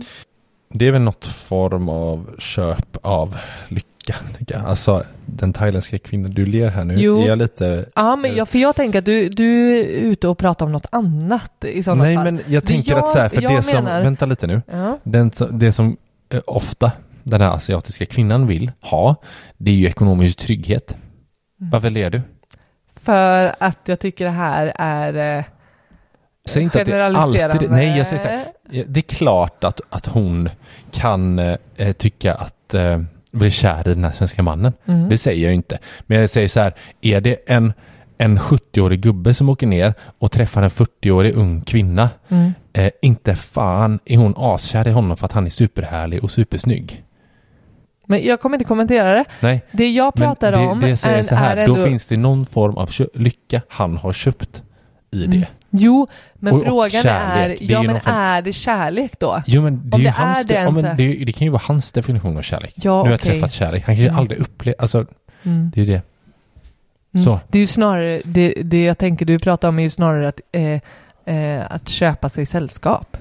Det 0.70 0.86
är 0.86 0.90
väl 0.92 1.02
något 1.02 1.26
form 1.26 1.88
av 1.88 2.30
köp 2.38 2.96
av 3.02 3.36
lycka. 3.68 4.14
Tänker 4.36 4.54
jag. 4.54 4.64
Alltså 4.66 5.04
den 5.26 5.52
thailändska 5.52 5.98
kvinnan, 5.98 6.30
du 6.30 6.46
ler 6.46 6.68
här 6.68 6.84
nu. 6.84 6.94
Jo. 6.98 7.22
Är 7.22 7.26
jag 7.26 7.38
lite... 7.38 7.84
Ja, 7.94 8.16
men 8.16 8.36
jag, 8.36 8.48
för 8.48 8.58
jag 8.58 8.76
tänker 8.76 8.98
att 8.98 9.04
du, 9.04 9.28
du 9.28 9.78
är 9.78 9.84
ute 9.84 10.28
och 10.28 10.38
pratar 10.38 10.66
om 10.66 10.72
något 10.72 10.86
annat 10.92 11.64
i 11.64 11.82
sådana 11.82 12.02
Nej 12.04 12.14
fall. 12.16 12.24
men 12.24 12.40
jag 12.46 12.64
tänker 12.64 12.90
jag- 12.90 12.98
att 12.98 13.08
så 13.08 13.18
här, 13.18 13.28
för 13.28 13.40
det 13.40 13.62
som, 13.62 13.84
menar- 13.84 14.02
vänta 14.02 14.26
lite 14.26 14.46
nu. 14.46 14.62
Ja. 14.72 14.98
Den, 15.02 15.30
det 15.50 15.72
som 15.72 15.96
eh, 16.28 16.40
ofta 16.46 16.92
den 17.22 17.40
här 17.40 17.48
asiatiska 17.50 18.06
kvinnan 18.06 18.46
vill 18.46 18.72
ha, 18.80 19.16
det 19.56 19.70
är 19.70 19.74
ju 19.74 19.86
ekonomisk 19.86 20.38
trygghet. 20.38 20.96
Mm. 21.60 21.70
Varför 21.70 21.90
ler 21.90 22.10
du? 22.10 22.20
För 23.02 23.54
att 23.60 23.78
jag 23.84 24.00
tycker 24.00 24.24
det 24.24 24.30
här 24.30 24.72
är 24.78 25.44
eh, 26.48 26.52
Säg 26.52 26.62
inte 26.62 26.80
att 26.80 26.86
det 26.86 27.06
alltid... 27.06 27.70
Nej, 27.70 27.98
jag 27.98 28.06
säger 28.06 28.22
så 28.22 28.28
här, 28.28 28.84
Det 28.86 29.00
är 29.00 29.14
klart 29.14 29.64
att, 29.64 29.80
att 29.90 30.06
hon 30.06 30.48
kan 30.92 31.38
eh, 31.38 31.92
tycka 31.98 32.34
att 32.34 32.74
eh, 32.74 33.00
bli 33.32 33.50
kär 33.50 33.88
i 33.88 33.94
den 33.94 34.04
här 34.04 34.12
svenska 34.12 34.42
mannen. 34.42 34.72
Mm. 34.86 35.08
Det 35.08 35.18
säger 35.18 35.44
jag 35.44 35.54
inte. 35.54 35.78
Men 36.06 36.20
jag 36.20 36.30
säger 36.30 36.48
så 36.48 36.60
här, 36.60 36.74
är 37.00 37.20
det 37.20 37.36
en, 37.46 37.72
en 38.18 38.38
70-årig 38.38 39.00
gubbe 39.00 39.34
som 39.34 39.48
åker 39.48 39.66
ner 39.66 39.94
och 40.18 40.32
träffar 40.32 40.62
en 40.62 40.70
40-årig 40.70 41.34
ung 41.34 41.60
kvinna, 41.60 42.10
Mm. 42.28 42.52
eh, 42.72 42.90
inte 43.02 43.36
fan 43.36 43.98
är 44.04 44.16
hon 44.16 44.34
askär 44.36 44.88
i 44.88 44.90
honom 44.90 45.16
för 45.16 45.24
att 45.26 45.32
han 45.32 45.46
är 45.46 45.50
superhärlig 45.50 46.24
och 46.24 46.30
supersnygg. 46.30 47.04
Men 48.06 48.24
jag 48.24 48.40
kommer 48.40 48.56
inte 48.56 48.64
kommentera 48.64 49.14
det. 49.14 49.24
Nej, 49.40 49.62
Det 49.72 49.90
jag 49.90 50.14
pratar 50.14 50.52
det, 50.52 50.58
om 50.58 50.80
det 50.80 50.96
säger 50.96 51.18
är, 51.18 51.22
så 51.22 51.34
här, 51.34 51.56
är 51.56 51.66
då 51.66 51.74
ändå... 51.74 51.86
finns 51.86 52.06
det 52.06 52.16
någon 52.16 52.46
form 52.46 52.76
av 52.76 52.90
lycka 53.14 53.62
han 53.68 53.96
har 53.96 54.12
köpt 54.12 54.62
i 55.10 55.24
Mm. 55.24 55.40
det. 55.40 55.46
Jo, 55.70 56.06
men 56.34 56.52
Och- 56.52 56.58
och 56.60 56.64
frågan 56.66 56.90
kärlek, 56.90 57.60
är, 57.62 57.66
det 57.66 57.72
är 57.72 57.76
ja 57.76 57.82
ju 57.82 57.86
men 57.88 58.00
form- 58.00 58.14
är 58.14 58.42
det 58.42 58.52
kärlek 58.52 59.12
då? 59.20 59.42
Jo 59.46 59.62
men 59.62 59.80
det 59.90 59.94
är 59.94 59.98
Om 59.98 60.02
det 60.04 60.10
hans, 60.10 60.38
är 60.40 60.44
det 60.48 60.54
ja, 60.54 60.60
en 60.60 60.74
men 60.74 60.96
det, 60.96 61.24
det 61.24 61.32
kan 61.32 61.44
ju 61.46 61.50
vara 61.50 61.62
hans 61.64 61.92
definition 61.92 62.36
av 62.36 62.42
kärlek. 62.42 62.72
Ja, 62.76 62.96
nu 62.96 63.02
har 63.02 63.10
jag 63.10 63.20
träffat 63.20 63.52
kärlek, 63.52 63.82
han 63.86 63.94
kanske 63.96 64.08
Mm. 64.08 64.18
aldrig 64.18 64.40
upplevt, 64.40 64.76
alltså 64.80 65.06
Mm. 65.42 65.70
det 65.74 65.80
är 65.80 65.84
ju 65.84 65.92
det. 65.92 66.02
Mm. 67.14 67.24
Så. 67.24 67.40
Det 67.48 67.58
är 67.58 67.60
ju 67.60 67.66
snarare, 67.66 68.20
det, 68.24 68.54
det 68.64 68.84
jag 68.84 68.98
tänker 68.98 69.26
du 69.26 69.38
pratar 69.38 69.68
om 69.68 69.78
är 69.78 69.82
ju 69.82 69.90
snarare 69.90 70.28
att, 70.28 70.40
eh, 70.52 70.80
eh, 71.36 71.62
att 71.70 71.88
köpa 71.88 72.28
sig 72.28 72.46
sällskap. 72.46 73.16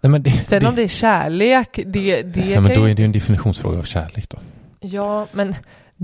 Nej, 0.00 0.10
men 0.10 0.22
det, 0.22 0.30
Sen 0.30 0.60
det, 0.62 0.68
om 0.68 0.74
det 0.74 0.82
är 0.82 0.88
kärlek, 0.88 1.80
det, 1.86 2.22
det 2.22 2.54
kan 2.54 2.62
men 2.62 2.74
då 2.74 2.84
är 2.84 2.94
det 2.94 3.00
ju 3.02 3.04
en 3.04 3.12
definitionsfråga 3.12 3.78
av 3.78 3.82
kärlek 3.82 4.28
då. 4.28 4.38
Ja, 4.80 5.26
men 5.32 5.54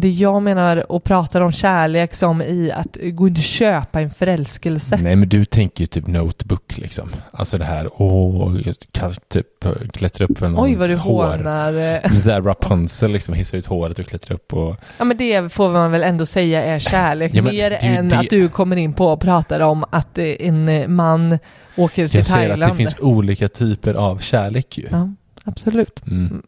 det 0.00 0.08
jag 0.10 0.42
menar 0.42 0.92
och 0.92 1.04
pratar 1.04 1.40
om 1.40 1.52
kärlek 1.52 2.14
som 2.14 2.42
i 2.42 2.72
att 2.74 2.96
gå 3.12 3.28
inte 3.28 3.40
köpa 3.40 4.00
en 4.00 4.10
förälskelse. 4.10 4.98
Nej 5.02 5.16
men 5.16 5.28
du 5.28 5.44
tänker 5.44 5.80
ju 5.82 5.86
typ 5.86 6.06
notebook 6.06 6.78
liksom. 6.78 7.10
Alltså 7.32 7.58
det 7.58 7.64
här, 7.64 7.88
åh, 8.02 8.56
jag 8.64 8.74
kan 8.92 9.14
typ 9.28 9.64
eh, 9.64 9.72
klättra 9.92 10.24
upp 10.26 10.38
för 10.38 10.48
någons 10.48 10.64
Oj 10.70 10.76
vad 10.76 10.88
du 10.90 10.96
hår. 10.96 11.26
hånar. 11.36 12.08
Sådär 12.20 12.42
Rapunzel 12.42 13.12
liksom, 13.12 13.34
hissa 13.34 13.56
ut 13.56 13.66
håret 13.66 13.98
och 13.98 14.06
klättra 14.06 14.34
upp 14.34 14.52
och... 14.54 14.76
Ja 14.98 15.04
men 15.04 15.16
det 15.16 15.52
får 15.52 15.70
man 15.70 15.90
väl 15.92 16.02
ändå 16.02 16.26
säga 16.26 16.62
är 16.64 16.78
kärlek. 16.78 17.34
Ja, 17.34 17.42
mer 17.42 17.78
än 17.80 18.08
det- 18.08 18.18
att 18.18 18.30
du 18.30 18.48
kommer 18.48 18.76
in 18.76 18.92
på 18.94 19.06
och 19.06 19.20
pratar 19.20 19.60
om 19.60 19.84
att 19.90 20.18
eh, 20.18 20.24
en 20.38 20.68
eh, 20.68 20.88
man 20.88 21.38
åker 21.76 22.08
till 22.08 22.16
Jag 22.18 22.26
säger 22.26 22.48
Thailand. 22.48 22.62
att 22.62 22.70
det 22.70 22.76
finns 22.76 22.96
olika 23.00 23.48
typer 23.48 23.94
av 23.94 24.18
kärlek 24.18 24.78
ju. 24.78 24.86
Ja, 24.90 25.08
absolut. 25.44 26.06
Mm. 26.06 26.42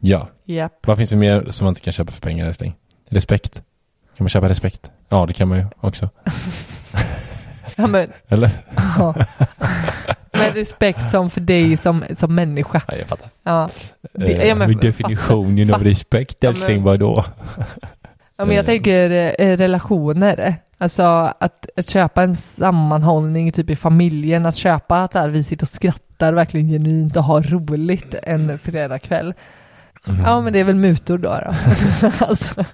Ja. 0.00 0.28
Japp. 0.44 0.86
Vad 0.86 0.98
finns 0.98 1.10
det 1.10 1.16
mer 1.16 1.46
som 1.50 1.64
man 1.64 1.70
inte 1.70 1.80
kan 1.80 1.92
köpa 1.92 2.12
för 2.12 2.20
pengar 2.20 2.46
älskling? 2.46 2.74
Respekt. 3.12 3.54
Kan 4.16 4.24
man 4.24 4.28
köpa 4.28 4.48
respekt? 4.48 4.90
Ja, 5.08 5.26
det 5.26 5.32
kan 5.32 5.48
man 5.48 5.58
ju 5.58 5.66
också. 5.80 6.08
Ja, 7.76 7.86
men, 7.86 8.08
Eller? 8.28 8.50
ja. 8.98 9.14
Med 10.32 10.54
respekt 10.54 11.10
som 11.10 11.30
för 11.30 11.40
dig 11.40 11.76
som, 11.76 12.04
som 12.18 12.34
människa. 12.34 12.82
Ja, 12.88 12.94
jag 12.96 13.06
fattar. 13.08 13.28
Ja. 13.42 13.68
Det- 14.12 14.32
Eh, 14.42 14.48
ja, 14.48 14.54
men 14.54 14.70
med 14.70 14.78
definitionen 14.80 15.68
fatt- 15.68 15.74
av 15.76 15.84
respekt 15.84 16.36
Ja, 16.40 16.48
älskling, 16.50 16.76
men- 16.76 16.84
vad 16.84 16.98
då? 17.00 17.24
Ja, 18.36 18.44
men 18.44 18.56
jag 18.56 18.62
Eh. 18.62 18.66
tänker 18.66 19.34
eh, 19.38 19.56
relationer. 19.56 20.54
Alltså 20.78 21.02
att, 21.40 21.66
att 21.76 21.90
köpa 21.90 22.22
en 22.22 22.36
sammanhållning 22.36 23.52
typ 23.52 23.70
i 23.70 23.76
familjen, 23.76 24.46
att 24.46 24.56
köpa 24.56 24.98
att 25.02 25.30
vi 25.30 25.44
sitter 25.44 25.64
och 25.64 25.68
skrattar 25.68 26.32
verkligen 26.32 26.68
genuint 26.68 27.16
och 27.16 27.24
har 27.24 27.42
roligt 27.42 28.14
en 28.22 28.58
fredagkväll. 28.58 29.34
Mm. 30.06 30.20
Ja 30.20 30.40
men 30.40 30.52
det 30.52 30.60
är 30.60 30.64
väl 30.64 30.74
mutor 30.74 31.18
då. 31.18 31.28
då. 31.28 31.54
alltså, 32.26 32.64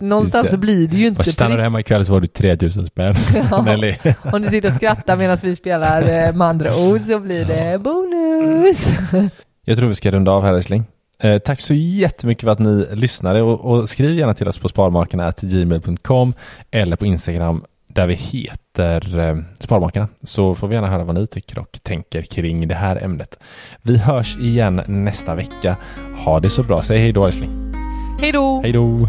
någonstans 0.00 0.50
blir 0.50 0.88
det 0.88 0.96
ju 0.96 1.06
inte 1.06 1.18
Vad 1.18 1.26
stannar 1.26 1.56
du 1.56 1.62
hemma 1.62 1.80
ikväll 1.80 2.06
så 2.06 2.12
var 2.12 2.20
du 2.20 2.26
3000 2.26 2.86
spänn. 2.86 3.14
Ja. 3.50 4.14
Om 4.32 4.42
du 4.42 4.48
sitter 4.48 4.68
och 4.68 4.74
skrattar 4.74 5.16
medan 5.16 5.38
vi 5.42 5.56
spelar 5.56 6.02
eh, 6.02 6.34
med 6.34 6.48
andra 6.48 6.76
ord 6.76 7.00
så 7.06 7.18
blir 7.20 7.44
det 7.44 7.78
bonus. 7.78 8.78
Jag 9.64 9.76
tror 9.76 9.88
vi 9.88 9.94
ska 9.94 10.10
runda 10.10 10.32
av 10.32 10.44
här 10.44 10.54
älskling. 10.54 10.84
Eh, 11.22 11.38
tack 11.38 11.60
så 11.60 11.74
jättemycket 11.74 12.44
för 12.44 12.50
att 12.50 12.58
ni 12.58 12.86
lyssnade 12.92 13.42
och, 13.42 13.60
och 13.60 13.88
skriv 13.88 14.18
gärna 14.18 14.34
till 14.34 14.48
oss 14.48 14.58
på 14.58 14.68
sparmakarna.gmail.com 14.68 16.34
eller 16.70 16.96
på 16.96 17.06
Instagram 17.06 17.64
där 17.94 18.06
vi 18.06 18.14
heter 18.14 19.18
eh, 19.18 19.36
Sparmakarna 19.60 20.08
så 20.22 20.54
får 20.54 20.68
vi 20.68 20.74
gärna 20.74 20.88
höra 20.88 21.04
vad 21.04 21.14
ni 21.14 21.26
tycker 21.26 21.58
och 21.58 21.78
tänker 21.82 22.22
kring 22.22 22.68
det 22.68 22.74
här 22.74 23.04
ämnet. 23.04 23.38
Vi 23.82 23.98
hörs 23.98 24.36
igen 24.36 24.82
nästa 24.86 25.34
vecka. 25.34 25.76
Ha 26.24 26.40
det 26.40 26.50
så 26.50 26.62
bra. 26.62 26.82
Säg 26.82 26.98
hej 26.98 27.12
då 27.12 27.26
älskling. 27.26 27.74
Hej 28.20 28.32
då! 28.32 28.60
Hej 28.62 28.72
då! 28.72 29.08